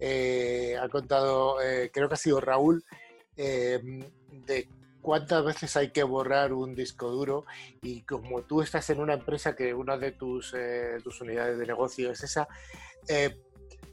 eh, 0.00 0.76
ha 0.82 0.88
contado, 0.88 1.58
creo 1.92 2.08
que 2.08 2.14
ha 2.14 2.16
sido 2.16 2.40
Raúl, 2.40 2.84
de 3.36 4.68
cuántas 5.00 5.44
veces 5.44 5.76
hay 5.76 5.92
que 5.92 6.02
borrar 6.02 6.52
un 6.52 6.74
disco 6.74 7.10
duro 7.10 7.44
y 7.80 8.02
como 8.02 8.42
tú 8.42 8.60
estás 8.60 8.90
en 8.90 8.98
una 8.98 9.14
empresa 9.14 9.54
que 9.54 9.72
una 9.72 9.96
de 9.96 10.10
tus, 10.10 10.52
tus 11.04 11.20
unidades 11.20 11.60
de 11.60 11.66
negocio 11.66 12.10
es 12.10 12.24
esa, 12.24 12.48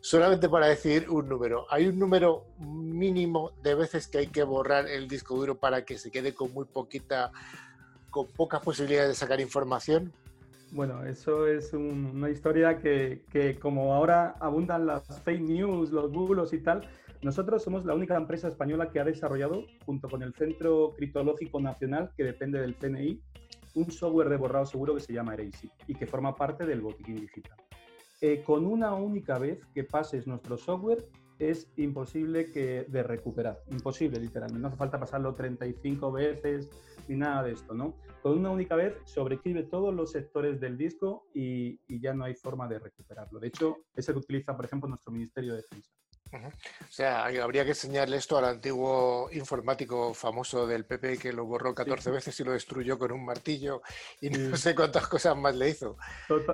solamente 0.08 0.48
para 0.48 0.68
decir 0.68 1.10
un 1.10 1.28
número. 1.28 1.66
¿Hay 1.70 1.86
un 1.86 2.00
número 2.00 2.46
mínimo 2.60 3.52
de 3.62 3.76
veces 3.76 4.08
que 4.08 4.20
hay 4.20 4.28
que 4.28 4.42
borrar 4.44 4.88
el 4.88 5.10
disco 5.10 5.36
duro 5.36 5.56
para 5.56 5.84
que 5.84 5.98
se 5.98 6.12
quede 6.12 6.34
con 6.34 6.54
muy 6.54 6.64
poquita, 6.64 7.34
con 8.10 8.26
pocas 8.28 8.62
posibilidades 8.62 9.10
de 9.10 9.16
sacar 9.16 9.42
información? 9.42 10.14
Bueno, 10.72 11.04
eso 11.04 11.46
es 11.46 11.74
una 11.74 12.30
historia 12.30 12.78
que, 12.78 13.60
como 13.62 13.94
ahora 13.94 14.36
abundan 14.40 14.86
las 14.86 15.04
fake 15.24 15.42
news, 15.42 15.92
los 15.92 16.10
bulos 16.10 16.54
y 16.54 16.60
tal, 16.60 16.88
nosotros 17.22 17.62
somos 17.62 17.84
la 17.84 17.94
única 17.94 18.16
empresa 18.16 18.48
española 18.48 18.90
que 18.90 19.02
ha 19.02 19.04
desarrollado, 19.04 19.66
junto 19.86 20.08
con 20.08 20.24
el 20.24 20.34
Centro 20.36 20.94
Criptológico 20.96 21.60
Nacional, 21.60 22.12
que 22.16 22.24
depende 22.24 22.62
del 22.62 22.76
CNI, 22.76 23.22
un 23.76 23.92
software 23.92 24.30
de 24.30 24.38
borrado 24.38 24.66
seguro 24.66 24.96
que 24.96 25.02
se 25.02 25.12
llama 25.12 25.34
Erazy 25.34 25.70
y 25.86 25.96
que 25.96 26.08
forma 26.08 26.34
parte 26.34 26.66
del 26.66 26.80
botiquín 26.80 27.16
digital. 27.16 27.67
Eh, 28.22 28.44
con 28.44 28.66
una 28.66 28.96
única 28.96 29.38
vez 29.38 29.64
que 29.74 29.84
pases 29.84 30.26
nuestro 30.26 30.58
software 30.58 31.06
es 31.38 31.72
imposible 31.78 32.52
que 32.52 32.86
de 32.88 33.04
recuperar, 33.04 33.62
imposible 33.70 34.20
literalmente, 34.20 34.60
no 34.60 34.70
hace 34.70 34.78
falta 34.78 35.00
pasarlo 35.00 35.36
35 35.36 36.12
veces 36.12 36.70
ni 37.08 37.16
nada 37.16 37.44
de 37.44 37.52
esto, 37.52 37.76
¿no? 37.76 37.96
Con 38.24 38.40
una 38.40 38.50
única 38.50 38.76
vez 38.76 38.96
sobreescribe 39.06 39.64
todos 39.64 39.94
los 39.94 40.12
sectores 40.12 40.60
del 40.60 40.78
disco 40.78 41.28
y, 41.36 41.80
y 41.88 42.00
ya 42.00 42.16
no 42.16 42.24
hay 42.24 42.34
forma 42.34 42.68
de 42.68 42.80
recuperarlo. 42.80 43.40
De 43.40 43.50
hecho, 43.50 43.78
es 43.96 44.08
el 44.10 44.16
que 44.16 44.20
utiliza, 44.20 44.56
por 44.56 44.66
ejemplo, 44.66 44.90
nuestro 44.90 45.12
Ministerio 45.12 45.52
de 45.52 45.58
Defensa. 45.58 45.92
O 46.34 46.92
sea, 46.92 47.26
habría 47.26 47.64
que 47.64 47.72
enseñarle 47.72 48.18
esto 48.18 48.38
al 48.38 48.46
antiguo 48.46 49.30
informático 49.32 50.14
famoso 50.14 50.68
del 50.68 50.86
PP 50.86 51.18
que 51.18 51.34
lo 51.34 51.46
borró 51.46 51.74
14 51.74 52.12
veces 52.12 52.40
y 52.40 52.44
lo 52.44 52.52
destruyó 52.52 52.98
con 52.98 53.12
un 53.12 53.26
martillo 53.26 53.82
y 54.22 54.30
no 54.30 54.38
sé 54.58 54.76
cuántas 54.76 55.08
cosas 55.08 55.38
más 55.38 55.56
le 55.56 55.70
hizo. 55.70 55.98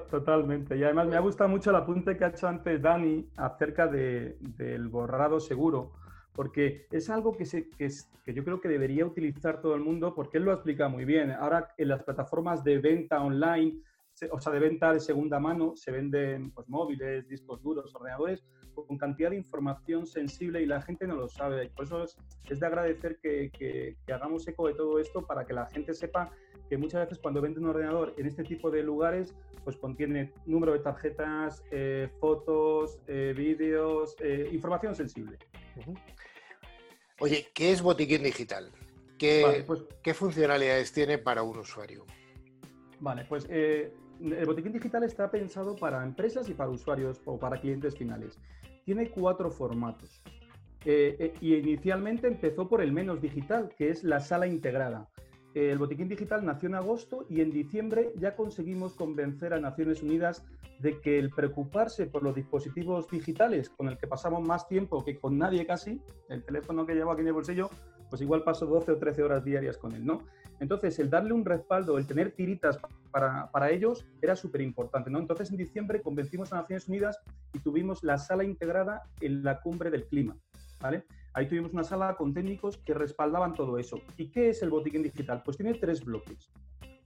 totalmente. 0.09 0.77
Y 0.77 0.83
además 0.83 1.07
me 1.07 1.15
ha 1.15 1.21
gustado 1.21 1.49
mucho 1.49 1.69
el 1.69 1.77
apunte 1.77 2.17
que 2.17 2.25
ha 2.25 2.29
hecho 2.29 2.47
antes 2.47 2.81
Dani 2.81 3.29
acerca 3.37 3.87
de, 3.87 4.37
del 4.39 4.87
borrado 4.87 5.39
seguro, 5.39 5.93
porque 6.33 6.87
es 6.91 7.09
algo 7.09 7.35
que, 7.35 7.45
se, 7.45 7.69
que, 7.69 7.89
que 8.25 8.33
yo 8.33 8.43
creo 8.43 8.59
que 8.59 8.69
debería 8.69 9.05
utilizar 9.05 9.61
todo 9.61 9.75
el 9.75 9.81
mundo 9.81 10.13
porque 10.15 10.37
él 10.37 10.45
lo 10.45 10.53
explica 10.53 10.87
muy 10.89 11.05
bien. 11.05 11.31
Ahora 11.31 11.73
en 11.77 11.87
las 11.87 12.03
plataformas 12.03 12.63
de 12.63 12.79
venta 12.79 13.21
online, 13.21 13.81
o 14.31 14.39
sea, 14.39 14.53
de 14.53 14.59
venta 14.59 14.93
de 14.93 14.99
segunda 14.99 15.39
mano, 15.39 15.73
se 15.75 15.91
venden 15.91 16.51
pues, 16.51 16.67
móviles, 16.69 17.27
discos 17.27 17.61
duros, 17.61 17.93
ordenadores 17.95 18.43
con 18.73 18.97
cantidad 18.97 19.29
de 19.29 19.37
información 19.37 20.05
sensible 20.05 20.61
y 20.61 20.65
la 20.65 20.81
gente 20.81 21.07
no 21.07 21.15
lo 21.15 21.27
sabe. 21.27 21.69
Por 21.69 21.85
eso 21.85 22.03
es, 22.03 22.59
de 22.59 22.65
agradecer 22.65 23.19
que, 23.21 23.51
que, 23.51 23.95
hagamos 24.11 24.47
eco 24.47 24.67
de 24.67 24.73
todo 24.73 24.99
esto 24.99 25.25
para 25.25 25.45
que 25.45 25.53
la 25.53 25.67
gente 25.67 25.93
sepa 25.93 26.31
que 26.69 26.77
muchas 26.77 27.01
veces 27.01 27.19
cuando 27.19 27.41
vende 27.41 27.59
un 27.59 27.67
ordenador 27.67 28.13
en 28.17 28.25
este 28.25 28.43
tipo 28.43 28.71
de 28.71 28.83
lugares, 28.83 29.35
pues 29.63 29.77
contiene 29.77 30.33
número 30.45 30.73
de 30.73 30.79
tarjetas, 30.79 31.63
eh, 31.71 32.09
fotos, 32.19 32.99
eh, 33.07 33.33
vídeos, 33.35 34.15
eh, 34.19 34.49
información 34.51 34.95
sensible. 34.95 35.37
Oye, 37.19 37.47
¿qué 37.53 37.71
es 37.71 37.81
Botiquín 37.81 38.23
Digital? 38.23 38.71
¿Qué, 39.17 39.63
pues 39.65 39.83
¿Qué 40.01 40.13
funcionalidades 40.13 40.91
tiene 40.91 41.17
para 41.17 41.43
un 41.43 41.59
usuario? 41.59 42.05
Vale, 42.99 43.25
pues 43.25 43.47
el 44.31 44.45
botiquín 44.45 44.71
digital 44.71 45.03
está 45.03 45.29
pensado 45.29 45.75
para 45.75 46.03
empresas 46.03 46.49
y 46.49 46.53
para 46.53 46.69
usuarios 46.69 47.21
o 47.25 47.37
para 47.37 47.59
clientes 47.59 47.97
finales. 47.97 48.39
Tiene 48.85 49.09
cuatro 49.09 49.49
formatos. 49.51 50.21
Eh, 50.85 51.15
eh, 51.19 51.33
y 51.39 51.55
inicialmente 51.55 52.27
empezó 52.27 52.67
por 52.67 52.81
el 52.81 52.91
menos 52.91 53.21
digital, 53.21 53.69
que 53.77 53.89
es 53.89 54.03
la 54.03 54.19
sala 54.19 54.47
integrada. 54.47 55.09
El 55.53 55.77
botiquín 55.77 56.09
digital 56.09 56.43
nació 56.43 56.67
en 56.67 56.75
agosto 56.75 57.27
y 57.29 57.41
en 57.41 57.51
diciembre 57.51 58.11
ya 58.17 58.35
conseguimos 58.35 58.95
convencer 58.95 59.53
a 59.53 59.59
Naciones 59.59 60.01
Unidas 60.01 60.43
de 60.79 60.99
que 60.99 61.19
el 61.19 61.29
preocuparse 61.29 62.07
por 62.07 62.23
los 62.23 62.33
dispositivos 62.33 63.07
digitales 63.07 63.69
con 63.69 63.87
el 63.87 63.97
que 63.97 64.07
pasamos 64.07 64.45
más 64.45 64.67
tiempo 64.67 65.05
que 65.05 65.19
con 65.19 65.37
nadie 65.37 65.65
casi, 65.67 66.01
el 66.29 66.43
teléfono 66.43 66.87
que 66.87 66.95
llevo 66.95 67.11
aquí 67.11 67.21
en 67.21 67.27
el 67.27 67.33
bolsillo, 67.33 67.69
pues 68.09 68.21
igual 68.21 68.43
paso 68.43 68.65
12 68.65 68.93
o 68.93 68.97
13 68.97 69.23
horas 69.23 69.45
diarias 69.45 69.77
con 69.77 69.93
él, 69.93 70.03
¿no? 70.05 70.23
Entonces, 70.59 70.97
el 70.99 71.09
darle 71.09 71.33
un 71.33 71.45
respaldo, 71.45 71.97
el 71.97 72.07
tener 72.07 72.31
tiritas 72.31 72.79
para, 73.13 73.51
para 73.51 73.69
ellos 73.69 74.05
era 74.21 74.35
súper 74.35 74.61
importante, 74.61 75.09
¿no? 75.09 75.19
Entonces, 75.19 75.51
en 75.51 75.57
diciembre 75.57 76.01
convencimos 76.01 76.51
a 76.51 76.57
Naciones 76.57 76.89
Unidas 76.89 77.19
y 77.53 77.59
tuvimos 77.59 78.03
la 78.03 78.17
sala 78.17 78.43
integrada 78.43 79.03
en 79.21 79.43
la 79.43 79.61
cumbre 79.61 79.91
del 79.91 80.07
clima, 80.07 80.35
¿vale? 80.81 81.05
Ahí 81.33 81.47
tuvimos 81.47 81.71
una 81.73 81.83
sala 81.83 82.15
con 82.15 82.33
técnicos 82.33 82.77
que 82.77 82.93
respaldaban 82.93 83.53
todo 83.53 83.77
eso. 83.77 84.01
¿Y 84.17 84.29
qué 84.29 84.49
es 84.49 84.63
el 84.63 84.71
botiquín 84.71 85.03
digital? 85.03 85.43
Pues 85.45 85.57
tiene 85.57 85.75
tres 85.75 86.03
bloques. 86.03 86.51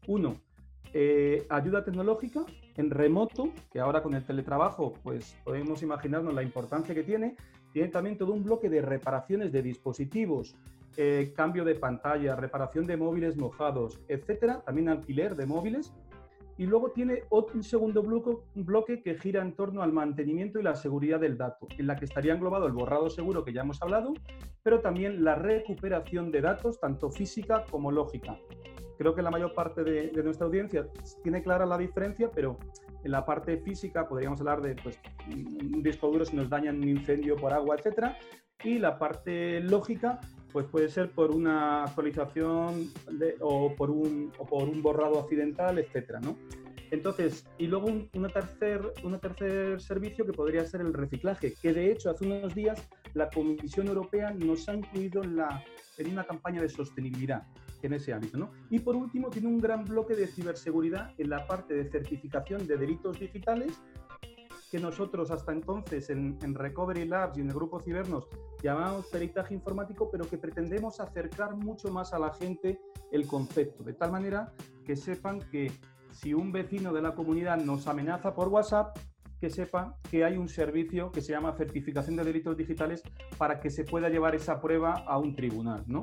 Uno, 0.08 0.42
eh, 0.94 1.46
ayuda 1.50 1.84
tecnológica 1.84 2.46
en 2.76 2.90
remoto, 2.90 3.52
que 3.72 3.80
ahora 3.80 4.02
con 4.02 4.14
el 4.14 4.26
teletrabajo 4.26 4.94
pues 5.04 5.36
podemos 5.44 5.82
imaginarnos 5.84 6.34
la 6.34 6.44
importancia 6.44 6.96
que 6.96 7.04
tiene. 7.04 7.36
Tiene 7.74 7.90
también 7.90 8.18
todo 8.18 8.34
un 8.34 8.44
bloque 8.44 8.70
de 8.70 8.82
reparaciones 8.82 9.52
de 9.52 9.62
dispositivos, 9.62 10.56
eh, 10.98 11.34
cambio 11.36 11.64
de 11.64 11.76
pantalla, 11.76 12.36
reparación 12.36 12.86
de 12.86 12.98
móviles 12.98 13.38
mojados, 13.38 14.02
etcétera. 14.08 14.62
También 14.66 14.90
alquiler 14.90 15.36
de 15.36 15.46
móviles 15.46 15.94
y 16.58 16.66
luego 16.66 16.92
tiene 16.92 17.24
otro, 17.30 17.56
un 17.56 17.64
segundo 17.64 18.02
bloque, 18.02 18.32
un 18.56 18.66
bloque 18.66 19.02
que 19.04 19.16
gira 19.16 19.42
en 19.42 19.54
torno 19.54 19.84
al 19.84 19.94
mantenimiento 19.94 20.60
y 20.60 20.64
la 20.64 20.76
seguridad 20.76 21.20
del 21.20 21.38
dato, 21.38 21.68
en 21.78 21.86
la 21.86 21.96
que 21.96 22.06
estaría 22.06 22.34
englobado 22.34 22.66
el 22.66 22.74
borrado 22.74 23.10
seguro 23.10 23.44
que 23.44 23.54
ya 23.54 23.62
hemos 23.62 23.82
hablado, 23.82 24.14
pero 24.64 24.82
también 24.82 25.24
la 25.24 25.36
recuperación 25.36 26.32
de 26.32 26.42
datos, 26.42 26.80
tanto 26.80 27.12
física 27.12 27.64
como 27.70 27.92
lógica. 27.92 28.40
Creo 28.98 29.14
que 29.14 29.22
la 29.22 29.30
mayor 29.30 29.54
parte 29.54 29.84
de, 29.84 30.24
nuestra 30.24 30.48
audiencia 30.48 30.88
tiene 31.22 31.44
clara 31.44 31.68
la 31.68 31.78
diferencia, 31.78 32.32
pero 32.34 32.58
en 33.04 33.12
la 33.12 33.24
parte 33.24 33.58
física 33.58 34.08
podríamos 34.08 34.40
hablar 34.40 34.62
de 34.62 34.76
pues, 34.82 35.00
un 35.28 35.84
disco 35.84 36.10
duro 36.10 36.26
si 36.26 36.36
nos 36.36 36.50
daña 36.50 36.72
un 36.72 36.88
incendio 36.90 37.36
por 37.36 37.54
agua, 37.54 37.76
etcétera, 37.76 38.18
y 38.64 38.80
la 38.80 38.98
parte 38.98 39.60
lógica 39.60 40.20
pues 40.58 40.70
puede 40.70 40.90
ser 40.90 41.12
por 41.12 41.30
una 41.30 41.84
actualización 41.84 42.92
o, 43.42 43.76
por 43.76 43.92
un, 43.92 44.32
borrado 44.82 45.20
accidental, 45.20 45.78
etcétera, 45.78 46.20
¿no? 46.20 46.36
Entonces, 46.90 47.46
y 47.60 47.68
luego 47.68 47.86
un 47.86 48.10
tercer, 48.34 48.92
servicio 49.80 50.26
que 50.26 50.34
podría 50.34 50.66
ser 50.66 50.82
el 50.82 50.96
reciclaje, 50.96 51.54
que 51.62 51.74
de 51.74 51.92
hecho 51.92 52.10
hace 52.10 52.26
unos 52.26 52.56
días 52.56 52.90
la 53.14 53.30
Comisión 53.30 53.88
Europea 53.88 54.32
nos 54.32 54.68
ha 54.68 54.74
incluido 54.74 55.24
en, 55.24 55.38
en 56.00 56.12
una 56.12 56.24
campaña 56.24 56.60
de 56.60 56.70
sostenibilidad 56.70 57.44
en 57.84 57.94
ese 57.94 58.12
ámbito. 58.12 58.40
¿no? 58.40 58.50
Y 58.72 58.80
por 58.80 58.96
último, 58.96 59.30
tiene 59.30 59.50
un 59.50 59.60
gran 59.60 59.86
bloque 59.86 60.16
de 60.16 60.26
ciberseguridad 60.26 61.14
en 61.20 61.30
la 61.30 61.46
parte 61.46 61.76
de 61.76 61.88
certificación 61.88 62.66
de 62.66 62.78
delitos 62.78 63.20
digitales 63.20 63.80
que 64.70 64.80
nosotros 64.80 65.32
hasta 65.32 65.52
entonces 65.52 66.10
en, 66.10 66.38
Recovery 66.54 67.06
Labs 67.06 67.38
y 67.38 67.42
en 67.42 67.50
el 67.50 67.56
grupo 67.56 67.80
Cibernos 67.80 68.28
llamamos 68.62 69.08
peritaje 69.08 69.54
informático, 69.54 70.10
pero 70.12 70.28
que 70.28 70.38
pretendemos 70.38 71.00
acercar 71.00 71.56
mucho 71.56 71.90
más 71.90 72.14
a 72.14 72.20
la 72.20 72.34
gente 72.34 72.80
el 73.12 73.28
concepto, 73.28 73.84
de 73.84 73.94
tal 73.94 74.12
manera 74.12 74.54
que 74.86 74.96
sepan 74.96 75.40
que 75.52 75.72
si 76.12 76.34
un 76.34 76.52
vecino 76.52 76.92
de 76.94 77.02
la 77.02 77.16
comunidad 77.16 77.58
nos 77.58 77.88
amenaza 77.88 78.34
por 78.34 78.50
WhatsApp, 78.50 78.98
que 79.40 79.50
sepa 79.50 79.96
que 80.10 80.26
hay 80.26 80.36
un 80.36 80.50
servicio 80.50 81.12
que 81.12 81.22
se 81.22 81.32
llama 81.32 81.54
certificación 81.54 82.16
de 82.16 82.24
delitos 82.24 82.58
digitales 82.58 83.04
para 83.38 83.60
que 83.60 83.70
se 83.70 83.84
pueda 83.84 84.10
llevar 84.10 84.34
esa 84.34 84.60
prueba 84.60 84.94
a 85.06 85.18
un 85.20 85.36
tribunal, 85.36 85.84
¿no? 85.86 86.02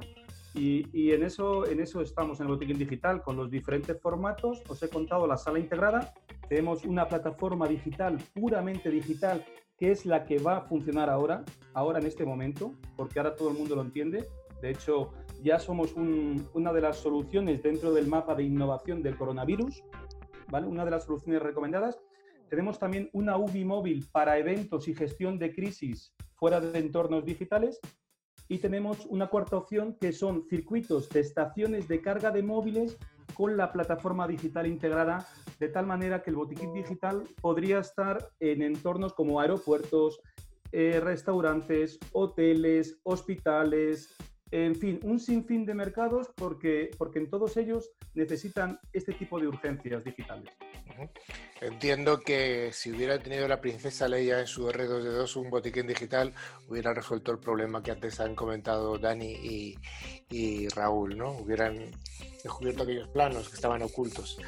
Y, 0.55 1.11
en, 1.11 1.25
eso, 1.25 1.67
en 1.67 1.81
eso 1.81 2.01
estamos 2.01 2.39
en 2.39 2.47
el 2.47 2.53
botiquín 2.53 2.79
digital, 2.79 3.23
con 3.23 3.37
los 3.37 3.51
diferentes 3.51 4.01
formatos. 4.01 4.63
Os 4.69 4.81
he 4.85 4.89
contado 4.89 5.27
la 5.27 5.37
sala 5.37 5.59
integrada. 5.59 6.15
Tenemos 6.55 6.85
una 6.85 7.09
plataforma 7.09 7.67
digital, 7.67 8.17
puramente 8.33 8.89
digital, 8.89 9.45
que 9.77 9.91
es 9.91 10.07
la 10.07 10.25
que 10.25 10.39
va 10.39 10.59
a 10.59 10.61
funcionar 10.61 11.11
ahora, 11.11 11.45
ahora 11.73 11.99
en 11.99 12.07
este 12.07 12.25
momento, 12.25 12.75
porque 12.97 13.19
ahora 13.19 13.35
todo 13.35 13.51
el 13.51 13.59
mundo 13.59 13.75
lo 13.75 13.83
entiende. 13.83 14.29
De 14.63 14.71
hecho, 14.71 15.11
ya 15.43 15.59
somos 15.59 15.95
una 15.95 16.73
de 16.73 16.81
las 16.81 16.99
soluciones 16.99 17.61
dentro 17.61 17.93
del 17.93 18.07
mapa 18.07 18.37
de 18.37 18.45
innovación 18.45 19.03
del 19.03 19.17
coronavirus, 19.17 19.83
¿vale? 20.49 20.69
Una 20.69 20.85
de 20.85 20.93
las 20.93 21.03
soluciones 21.03 21.43
recomendadas. 21.43 21.99
Tenemos 22.49 22.79
también 22.79 23.11
una 23.15 23.37
UBI 23.37 23.65
móvil 23.65 24.07
para 24.13 24.39
eventos 24.39 24.87
y 24.87 24.95
gestión 24.95 25.41
de 25.41 25.53
crisis 25.53 26.15
fuera 26.37 26.61
de 26.61 26.79
entornos 26.79 27.25
digitales 27.25 27.81
y 28.47 28.59
tenemos 28.59 29.07
una 29.07 29.27
cuarta 29.27 29.57
opción 29.57 29.97
que 30.01 30.13
son 30.13 30.45
circuitos 30.49 31.09
de 31.09 31.19
estaciones 31.19 31.89
de 31.89 32.01
carga 32.01 32.31
de 32.31 32.45
móviles 32.45 32.97
con 33.35 33.57
la 33.57 33.73
plataforma 33.73 34.29
digital 34.29 34.69
integrada, 34.69 35.27
de 35.59 35.69
tal 35.69 35.87
manera 35.87 36.23
que 36.23 36.31
el 36.31 36.37
botiquín 36.37 36.73
digital 36.73 37.25
podría 37.41 37.79
estar 37.79 38.31
en 38.41 38.63
entornos 38.63 39.13
como 39.15 39.41
aeropuertos, 39.41 40.21
eh, 40.73 41.01
restaurantes, 41.01 41.99
hoteles, 42.13 42.99
hospitales, 43.05 44.15
en 44.51 44.77
fin, 44.77 45.01
un 45.03 45.19
sinfín 45.19 45.67
de 45.67 45.75
mercados 45.75 46.31
porque, 46.37 46.91
porque 46.97 47.19
en 47.19 47.29
todos 47.29 47.57
ellos 47.57 47.91
necesitan 48.15 48.79
este 48.93 49.13
tipo 49.13 49.41
de 49.41 49.49
urgencias 49.49 50.05
digitales. 50.05 50.49
Entiendo 51.61 52.21
que 52.21 52.71
si 52.73 52.93
hubiera 52.93 53.19
tenido 53.19 53.49
la 53.49 53.61
princesa 53.61 54.07
Leia 54.07 54.39
en 54.39 54.47
su 54.47 54.69
R2D2 54.69 55.37
un 55.37 55.51
botiquín 55.51 55.89
digital, 55.89 56.33
hubiera 56.69 56.95
resuelto 56.95 57.33
el 57.33 57.39
problema 57.39 57.83
que 57.83 57.91
antes 57.91 58.21
han 58.21 58.37
comentado 58.37 58.97
Dani 58.97 59.77
y, 60.31 60.69
Raúl, 60.69 61.19
¿no? 61.19 61.33
Hubieran 61.33 61.91
descubierto 62.45 62.85
aquellos 62.85 63.09
planos 63.09 63.49
que 63.49 63.57
estaban 63.57 63.83
ocultos. 63.83 64.39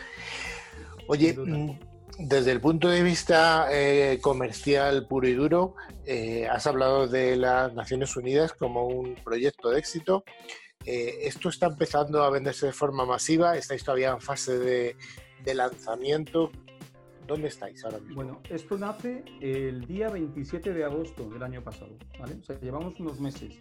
Oye, 1.09 1.35
mm, 1.37 1.79
desde 2.19 2.53
el 2.53 2.61
punto 2.61 2.89
de 2.89 3.03
vista 3.03 3.69
eh, 3.71 4.19
comercial 4.21 5.07
puro 5.07 5.29
y 5.29 5.35
duro, 5.35 5.75
eh, 6.05 6.47
has 6.49 6.67
hablado 6.67 7.07
de 7.07 7.37
las 7.37 7.75
Naciones 7.75 8.17
Unidas 8.17 8.53
como 8.55 8.87
un 8.87 9.15
proyecto 9.17 9.71
de 9.71 9.79
éxito. 9.79 10.25
Eh, 10.85 11.19
¿Esto 11.23 11.49
está 11.49 11.67
empezando 11.67 12.23
a 12.23 12.31
venderse 12.31 12.67
de 12.67 12.73
forma 12.73 13.05
masiva? 13.05 13.57
¿Estáis 13.57 13.85
todavía 13.85 14.13
en 14.13 14.21
fase 14.21 14.59
de, 14.59 14.97
lanzamiento? 15.55 16.51
¿Dónde 17.27 17.49
estáis 17.49 17.85
ahora 17.85 17.99
mismo? 17.99 18.15
Bueno, 18.15 18.41
esto 18.49 18.79
nace 18.79 19.25
el 19.41 19.87
día 19.87 20.09
27 20.09 20.73
de 20.73 20.85
agosto 20.85 21.29
del 21.29 21.43
año 21.43 21.63
pasado, 21.63 21.97
¿vale? 22.19 22.37
O 22.41 22.43
sea, 22.43 22.59
llevamos 22.61 22.99
unos 22.99 23.21
meses. 23.21 23.59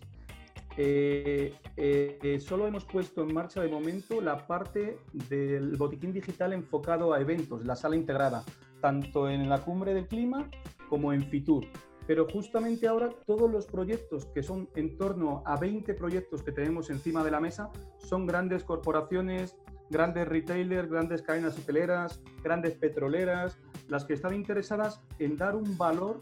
Solo 2.40 2.68
hemos 2.68 2.86
puesto 2.86 3.24
en 3.24 3.34
marcha 3.34 3.62
de 3.62 3.70
momento 3.70 4.22
la 4.22 4.46
parte 4.46 4.98
del 5.30 5.78
botiquín 5.78 6.12
digital 6.14 6.54
enfocado 6.54 7.14
a 7.14 7.22
eventos, 7.22 7.66
la 7.66 7.76
sala 7.76 7.96
integrada, 7.96 8.44
tanto 8.82 9.30
en 9.30 9.50
la 9.50 9.60
cumbre 9.62 9.94
del 9.94 10.08
clima 10.08 10.50
como 10.90 11.14
en 11.14 11.24
Fitur. 11.30 11.66
Pero 12.08 12.28
justamente 12.28 12.88
ahora 12.88 13.10
todos 13.26 13.50
los 13.50 13.66
proyectos, 13.66 14.26
que 14.28 14.44
son 14.44 14.70
en 14.76 14.96
torno 14.96 15.42
a 15.46 15.58
20 15.58 15.94
proyectos 15.96 16.44
que 16.44 16.52
tenemos 16.52 16.92
encima 16.92 17.24
de 17.24 17.32
la 17.32 17.40
mesa, 17.40 17.72
son 17.98 18.28
grandes 18.28 18.64
corporaciones, 18.64 19.56
grandes 19.90 20.28
retailers, 20.28 20.90
grandes 20.90 21.24
cadenas 21.24 21.58
hoteleras, 21.58 22.22
grandes 22.44 22.76
petroleras, 22.76 23.58
las 23.88 24.06
que 24.06 24.14
están 24.14 24.36
interesadas 24.36 25.02
en 25.18 25.36
dar 25.36 25.56
un 25.56 25.78
valor 25.78 26.22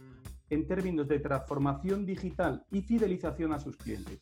en 0.49 0.68
términos 0.68 1.08
de 1.08 1.20
transformación 1.20 2.06
digital 2.06 2.66
y 2.72 2.82
fidelización 2.82 3.51
a 3.51 3.60
sus 3.60 3.76
clientes. 3.76 4.22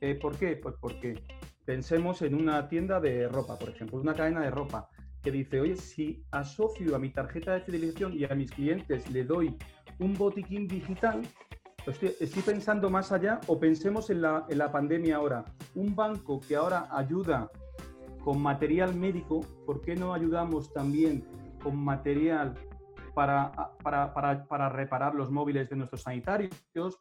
Eh, 0.00 0.14
¿Por 0.14 0.36
qué? 0.36 0.56
Pues 0.56 0.74
porque 0.80 1.22
pensemos 1.64 2.22
en 2.22 2.34
una 2.34 2.68
tienda 2.68 3.00
de 3.00 3.28
ropa, 3.28 3.58
por 3.58 3.68
ejemplo, 3.68 4.00
una 4.00 4.14
cadena 4.14 4.40
de 4.40 4.50
ropa 4.50 4.88
que 5.22 5.30
dice, 5.30 5.60
oye, 5.60 5.76
si 5.76 6.24
asocio 6.30 6.96
a 6.96 6.98
mi 6.98 7.10
tarjeta 7.10 7.52
de 7.52 7.60
fidelización 7.60 8.14
y 8.14 8.24
a 8.24 8.34
mis 8.34 8.50
clientes 8.50 9.10
le 9.10 9.24
doy 9.24 9.54
un 9.98 10.14
botiquín 10.14 10.66
digital, 10.66 11.20
pues 11.84 12.02
estoy, 12.02 12.42
pensando 12.42 12.88
más 12.88 13.12
allá 13.12 13.40
o 13.46 13.58
pensemos 13.58 14.10
en 14.10 14.22
la, 14.22 14.46
en 14.48 14.58
la 14.58 14.72
pandemia 14.72 15.16
ahora. 15.16 15.44
Un 15.74 15.94
banco 15.94 16.40
que 16.40 16.56
ahora 16.56 16.88
ayuda 16.90 17.50
con 18.24 18.40
material 18.40 18.94
médico, 18.94 19.40
¿por 19.66 19.80
qué 19.82 19.96
no 19.96 20.14
ayudamos 20.14 20.72
también 20.72 21.24
con 21.62 21.76
material 21.76 22.54
para, 23.14 23.52
para, 23.82 24.12
para, 24.12 24.44
para, 24.44 24.68
reparar 24.68 25.14
los 25.14 25.30
móviles 25.30 25.68
de 25.68 25.76
nuestros 25.76 26.02
sanitarios, 26.02 26.54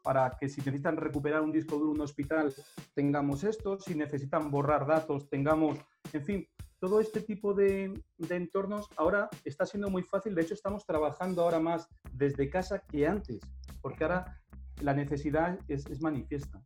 para 0.03 0.32
que 0.39 0.49
si 0.49 0.62
necesitan 0.62 0.97
recuperar 0.97 1.41
un 1.41 1.51
disco 1.51 1.78
duro 1.78 1.91
en 1.91 1.97
un 1.97 2.01
hospital, 2.01 2.53
tengamos 2.93 3.43
esto, 3.43 3.80
si 3.80 3.95
necesitan 3.95 4.51
borrar 4.51 4.86
datos, 4.86 5.30
tengamos, 5.30 5.78
en 6.14 6.26
fin, 6.26 6.47
todo 6.80 7.01
este 7.01 7.22
tipo 7.22 7.53
de, 7.53 7.93
entornos 8.30 8.88
ahora 8.95 9.30
está 9.43 9.66
siendo 9.66 9.89
muy 9.89 10.03
fácil. 10.03 10.34
De 10.34 10.41
hecho, 10.41 10.53
estamos 10.53 10.86
trabajando 10.86 11.43
ahora 11.43 11.60
más 11.60 11.88
desde 12.14 12.49
casa 12.49 12.80
que 12.80 13.05
antes, 13.05 13.39
porque 13.82 14.05
ahora 14.05 14.39
la 14.82 14.93
necesidad 14.93 15.60
es, 15.68 16.01
manifiesta. 16.01 16.62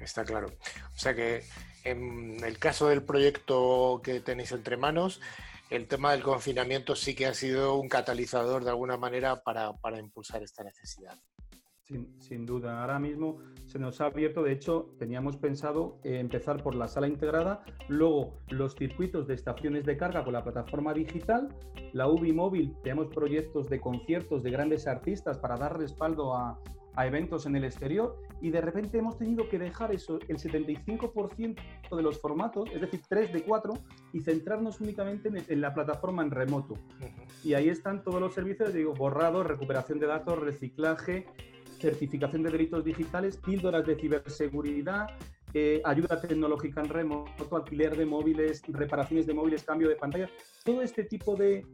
Está 0.00 0.24
claro. 0.24 0.48
O 0.94 0.98
sea 0.98 1.14
que 1.14 1.44
en 1.84 2.42
el 2.44 2.58
caso 2.58 2.88
del 2.88 3.02
proyecto 3.02 4.00
que 4.02 4.20
tenéis 4.20 4.50
entre 4.50 4.76
manos, 4.76 5.20
el 5.72 5.88
tema 5.88 6.12
del 6.12 6.22
confinamiento 6.22 6.94
sí 6.94 7.14
que 7.14 7.26
ha 7.26 7.34
sido 7.34 7.76
un 7.76 7.88
catalizador 7.88 8.62
de 8.62 8.70
alguna 8.70 8.98
manera 8.98 9.42
para, 9.42 9.72
para 9.72 9.98
impulsar 9.98 10.42
esta 10.42 10.62
necesidad. 10.62 11.18
Sin, 12.20 12.46
duda, 12.46 12.80
ahora 12.80 12.98
mismo 12.98 13.38
se 13.66 13.78
nos 13.78 14.00
ha 14.00 14.06
abierto, 14.06 14.42
de 14.42 14.52
hecho 14.52 14.94
teníamos 14.98 15.36
pensado 15.36 15.98
empezar 16.04 16.62
por 16.62 16.74
la 16.74 16.88
sala 16.88 17.06
integrada, 17.08 17.64
luego 17.88 18.38
los 18.48 18.74
circuitos 18.76 19.26
de 19.26 19.34
estaciones 19.34 19.84
de 19.84 19.96
carga 19.96 20.24
con 20.24 20.32
la 20.32 20.42
plataforma 20.42 20.94
digital, 20.94 21.48
la 21.92 22.06
UBI 22.06 22.32
móvil, 22.32 22.74
tenemos 22.82 23.08
proyectos 23.08 23.68
de 23.68 23.80
conciertos 23.80 24.42
de 24.42 24.50
grandes 24.50 24.86
artistas 24.86 25.38
para 25.38 25.56
dar 25.56 25.76
respaldo 25.76 26.34
a, 26.34 26.58
a 26.94 27.06
eventos 27.06 27.44
en 27.46 27.56
el 27.56 27.64
exterior 27.64 28.16
y 28.42 28.50
de 28.50 28.60
repente 28.60 28.98
hemos 28.98 29.16
tenido 29.16 29.48
que 29.48 29.56
dejar 29.56 29.94
eso, 29.94 30.18
el 30.26 30.36
75% 30.36 31.56
de 31.96 32.02
los 32.02 32.18
formatos, 32.18 32.68
es 32.74 32.80
decir, 32.80 33.00
3 33.08 33.32
de 33.32 33.42
4, 33.44 33.72
y 34.12 34.20
centrarnos 34.20 34.80
únicamente 34.80 35.30
en, 35.48 35.60
la 35.60 35.72
plataforma 35.72 36.24
en 36.24 36.32
remoto. 36.32 36.74
Y 37.44 37.54
ahí 37.54 37.68
están 37.68 38.02
todos 38.02 38.20
los 38.20 38.34
servicios, 38.34 38.74
digo, 38.74 38.94
borrado, 38.94 39.44
recuperación 39.44 40.00
de 40.00 40.08
datos, 40.08 40.40
reciclaje, 40.40 41.26
certificación 41.78 42.42
de 42.42 42.50
delitos 42.50 42.84
digitales, 42.84 43.36
píldoras 43.36 43.86
de 43.86 43.94
ciberseguridad, 43.94 45.06
eh, 45.54 45.80
ayuda 45.84 46.20
tecnológica 46.20 46.80
en 46.80 46.88
remoto, 46.88 47.56
alquiler 47.56 47.96
de 47.96 48.06
móviles, 48.06 48.62
reparaciones 48.66 49.24
de 49.26 49.34
móviles, 49.34 49.62
cambio 49.62 49.88
de 49.88 49.94
pantalla, 49.94 50.28
todo 50.64 50.82
este 50.82 51.04
tipo 51.04 51.36
de, 51.36 51.64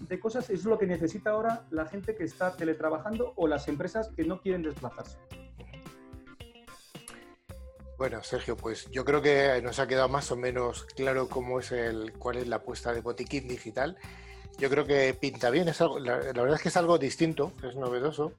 de 0.00 0.20
cosas 0.20 0.48
es 0.48 0.64
lo 0.64 0.78
que 0.78 0.86
necesita 0.86 1.30
ahora 1.30 1.66
la 1.70 1.86
gente 1.86 2.14
que 2.14 2.22
está 2.22 2.54
teletrabajando 2.54 3.32
o 3.34 3.48
las 3.48 3.66
empresas 3.66 4.12
que 4.14 4.24
no 4.24 4.40
quieren 4.40 4.62
desplazarse. 4.62 5.18
Bueno, 7.98 8.22
Sergio, 8.22 8.56
pues 8.56 8.88
yo 8.90 9.04
creo 9.04 9.20
que 9.20 9.60
nos 9.62 9.78
ha 9.78 9.86
quedado 9.86 10.08
más 10.08 10.30
o 10.30 10.36
menos 10.36 10.84
claro 10.96 11.28
cómo 11.28 11.60
es 11.60 11.72
el, 11.72 12.12
cuál 12.14 12.36
es 12.36 12.46
la 12.46 12.56
apuesta 12.56 12.92
de 12.92 13.02
Botiquín 13.02 13.48
Digital. 13.48 13.98
Yo 14.56 14.70
creo 14.70 14.86
que 14.86 15.12
pinta 15.14 15.50
bien, 15.50 15.68
es 15.68 15.80
algo, 15.80 15.98
la 15.98 16.16
verdad 16.16 16.54
es 16.54 16.62
que 16.62 16.68
es 16.68 16.76
algo 16.76 16.96
distinto, 16.98 17.52
es 17.62 17.76
novedoso 17.76 18.32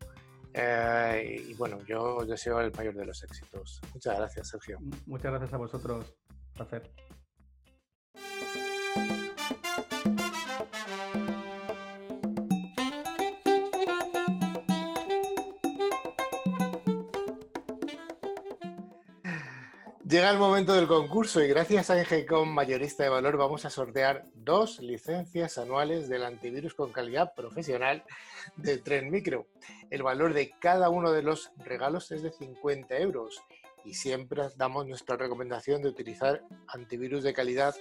eh, 0.53 1.45
y 1.47 1.53
bueno, 1.53 1.79
yo 1.85 2.25
deseo 2.25 2.59
el 2.59 2.71
mayor 2.73 2.95
de 2.95 3.05
los 3.05 3.23
éxitos. 3.23 3.79
Muchas 3.93 4.17
gracias, 4.17 4.49
Sergio. 4.49 4.79
Muchas 5.05 5.31
gracias 5.31 5.53
a 5.53 5.57
vosotros. 5.57 6.05
placer. 6.53 6.91
Llega 20.09 20.31
el 20.31 20.39
momento 20.39 20.73
del 20.73 20.87
concurso 20.87 21.39
y 21.39 21.47
gracias 21.47 21.91
a 21.91 21.99
Engecom 21.99 22.49
Mayorista 22.51 23.03
de 23.03 23.09
Valor 23.09 23.37
vamos 23.37 23.65
a 23.65 23.69
sortear 23.69 24.25
dos 24.33 24.79
licencias 24.79 25.59
anuales 25.59 26.09
del 26.09 26.23
antivirus 26.23 26.73
con 26.73 26.91
calidad 26.91 27.35
profesional 27.35 28.03
de 28.55 28.79
Tren 28.79 29.11
Micro. 29.11 29.45
El 29.91 30.01
valor 30.01 30.33
de 30.33 30.49
cada 30.59 30.89
uno 30.89 31.11
de 31.11 31.21
los 31.21 31.51
regalos 31.57 32.11
es 32.11 32.23
de 32.23 32.31
50 32.31 32.97
euros 32.97 33.39
y 33.85 33.93
siempre 33.93 34.41
damos 34.55 34.87
nuestra 34.87 35.15
recomendación 35.15 35.83
de 35.83 35.89
utilizar 35.89 36.41
antivirus 36.69 37.23
de 37.23 37.33
calidad 37.33 37.75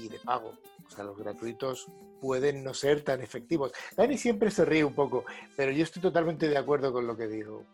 y 0.00 0.08
de 0.08 0.18
pago. 0.18 0.54
O 0.86 0.90
sea, 0.90 1.04
los 1.04 1.16
gratuitos 1.16 1.86
pueden 2.20 2.62
no 2.62 2.74
ser 2.74 3.02
tan 3.02 3.22
efectivos. 3.22 3.72
Dani 3.96 4.18
siempre 4.18 4.50
se 4.50 4.64
ríe 4.64 4.84
un 4.84 4.94
poco, 4.94 5.24
pero 5.56 5.72
yo 5.72 5.84
estoy 5.84 6.02
totalmente 6.02 6.48
de 6.48 6.58
acuerdo 6.58 6.92
con 6.92 7.06
lo 7.06 7.16
que 7.16 7.26
digo. 7.26 7.64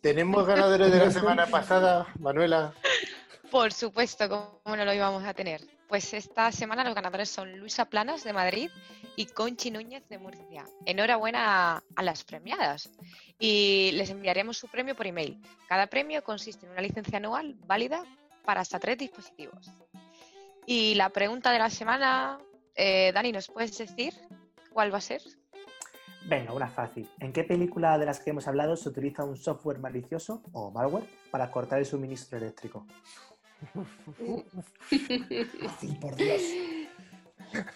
¿Tenemos 0.00 0.46
ganadores 0.46 0.92
de 0.92 0.98
la 0.98 1.10
semana 1.10 1.46
pasada, 1.50 2.06
Manuela? 2.18 2.72
Por 3.50 3.72
supuesto, 3.72 4.28
¿cómo 4.28 4.76
no 4.76 4.84
lo 4.84 4.92
íbamos 4.92 5.24
a 5.24 5.34
tener? 5.34 5.62
Pues 5.88 6.12
esta 6.12 6.52
semana 6.52 6.84
los 6.84 6.94
ganadores 6.94 7.30
son 7.30 7.58
Luisa 7.58 7.86
Planas 7.86 8.22
de 8.22 8.34
Madrid 8.34 8.70
y 9.16 9.24
Conchi 9.24 9.70
Núñez 9.70 10.06
de 10.08 10.18
Murcia. 10.18 10.66
Enhorabuena 10.84 11.82
a, 11.96 12.02
las 12.02 12.24
premiadas 12.24 12.90
y 13.38 13.90
les 13.94 14.10
enviaremos 14.10 14.58
su 14.58 14.68
premio 14.68 14.94
por 14.94 15.06
email. 15.06 15.40
Cada 15.66 15.86
premio 15.86 16.22
consiste 16.22 16.66
en 16.66 16.72
una 16.72 16.82
licencia 16.82 17.16
anual 17.16 17.54
válida 17.66 18.04
para 18.44 18.60
hasta 18.60 18.78
tres 18.78 18.98
dispositivos. 18.98 19.72
Y 20.70 20.94
la 20.96 21.08
pregunta 21.08 21.50
de 21.50 21.58
la 21.58 21.70
semana, 21.70 22.38
eh, 22.74 23.10
Dani, 23.14 23.32
¿nos 23.32 23.48
puedes 23.48 23.78
decir 23.78 24.12
cuál 24.70 24.92
va 24.92 24.98
a 24.98 25.00
ser? 25.00 25.22
Venga, 26.26 26.52
una 26.52 26.68
fácil. 26.68 27.08
¿En 27.20 27.32
qué 27.32 27.42
película 27.42 27.96
de 27.96 28.04
las 28.04 28.20
que 28.20 28.28
hemos 28.28 28.46
hablado 28.46 28.76
se 28.76 28.90
utiliza 28.90 29.24
un 29.24 29.38
software 29.38 29.78
malicioso 29.78 30.42
o 30.52 30.70
malware 30.70 31.06
para 31.30 31.50
cortar 31.50 31.78
el 31.78 31.86
suministro 31.86 32.36
eléctrico? 32.36 32.86
por 36.02 36.16
Dios. 36.16 36.42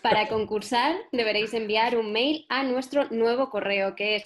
Para 0.02 0.28
concursar 0.28 0.94
deberéis 1.12 1.54
enviar 1.54 1.96
un 1.96 2.12
mail 2.12 2.44
a 2.50 2.62
nuestro 2.62 3.08
nuevo 3.08 3.48
correo 3.48 3.94
que 3.94 4.16
es 4.16 4.24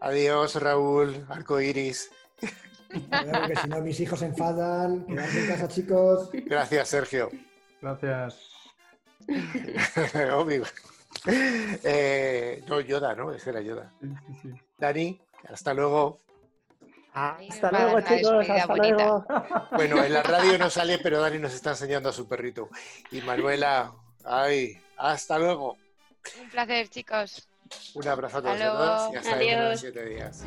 Adiós, 0.00 0.54
Raúl. 0.56 1.26
Arco 1.28 1.60
iris. 1.60 2.10
que 2.88 3.56
si 3.56 3.68
no 3.68 3.80
mis 3.80 4.00
hijos 4.00 4.18
se 4.20 4.26
enfadan. 4.26 5.04
Quedarse 5.06 5.40
en 5.40 5.46
casa, 5.46 5.68
chicos. 5.68 6.30
Gracias, 6.32 6.88
Sergio. 6.88 7.30
Gracias. 7.80 8.38
Obvio. 10.34 10.64
Eh, 11.26 12.62
no, 12.66 12.80
Yoda, 12.80 13.14
¿no? 13.14 13.32
Ese 13.32 13.50
era 13.50 13.60
Yoda. 13.60 13.92
Dani, 14.78 15.20
hasta 15.48 15.74
luego. 15.74 16.18
Hasta 17.12 17.70
luego, 17.72 18.00
chicos. 18.00 18.48
Hasta 18.48 18.76
luego. 18.76 19.26
Bueno, 19.72 20.04
en 20.04 20.12
la 20.12 20.22
radio 20.22 20.56
no 20.58 20.70
sale, 20.78 20.98
pero 20.98 21.20
Dani 21.20 21.38
nos 21.38 21.54
está 21.54 21.70
enseñando 21.70 22.08
a 22.08 22.12
su 22.12 22.28
perrito. 22.28 22.68
Y 23.10 23.20
Manuela, 23.22 23.92
ay, 24.24 24.80
hasta 24.96 25.38
luego. 25.38 25.76
Un 26.40 26.50
placer, 26.50 26.88
chicos. 26.88 27.48
Un 27.94 28.08
abrazo 28.08 28.38
a 28.38 28.42
todos 28.42 28.58
y 29.12 29.16
hasta 29.16 29.36
dentro 29.36 29.76
siete 29.76 30.04
días. 30.06 30.44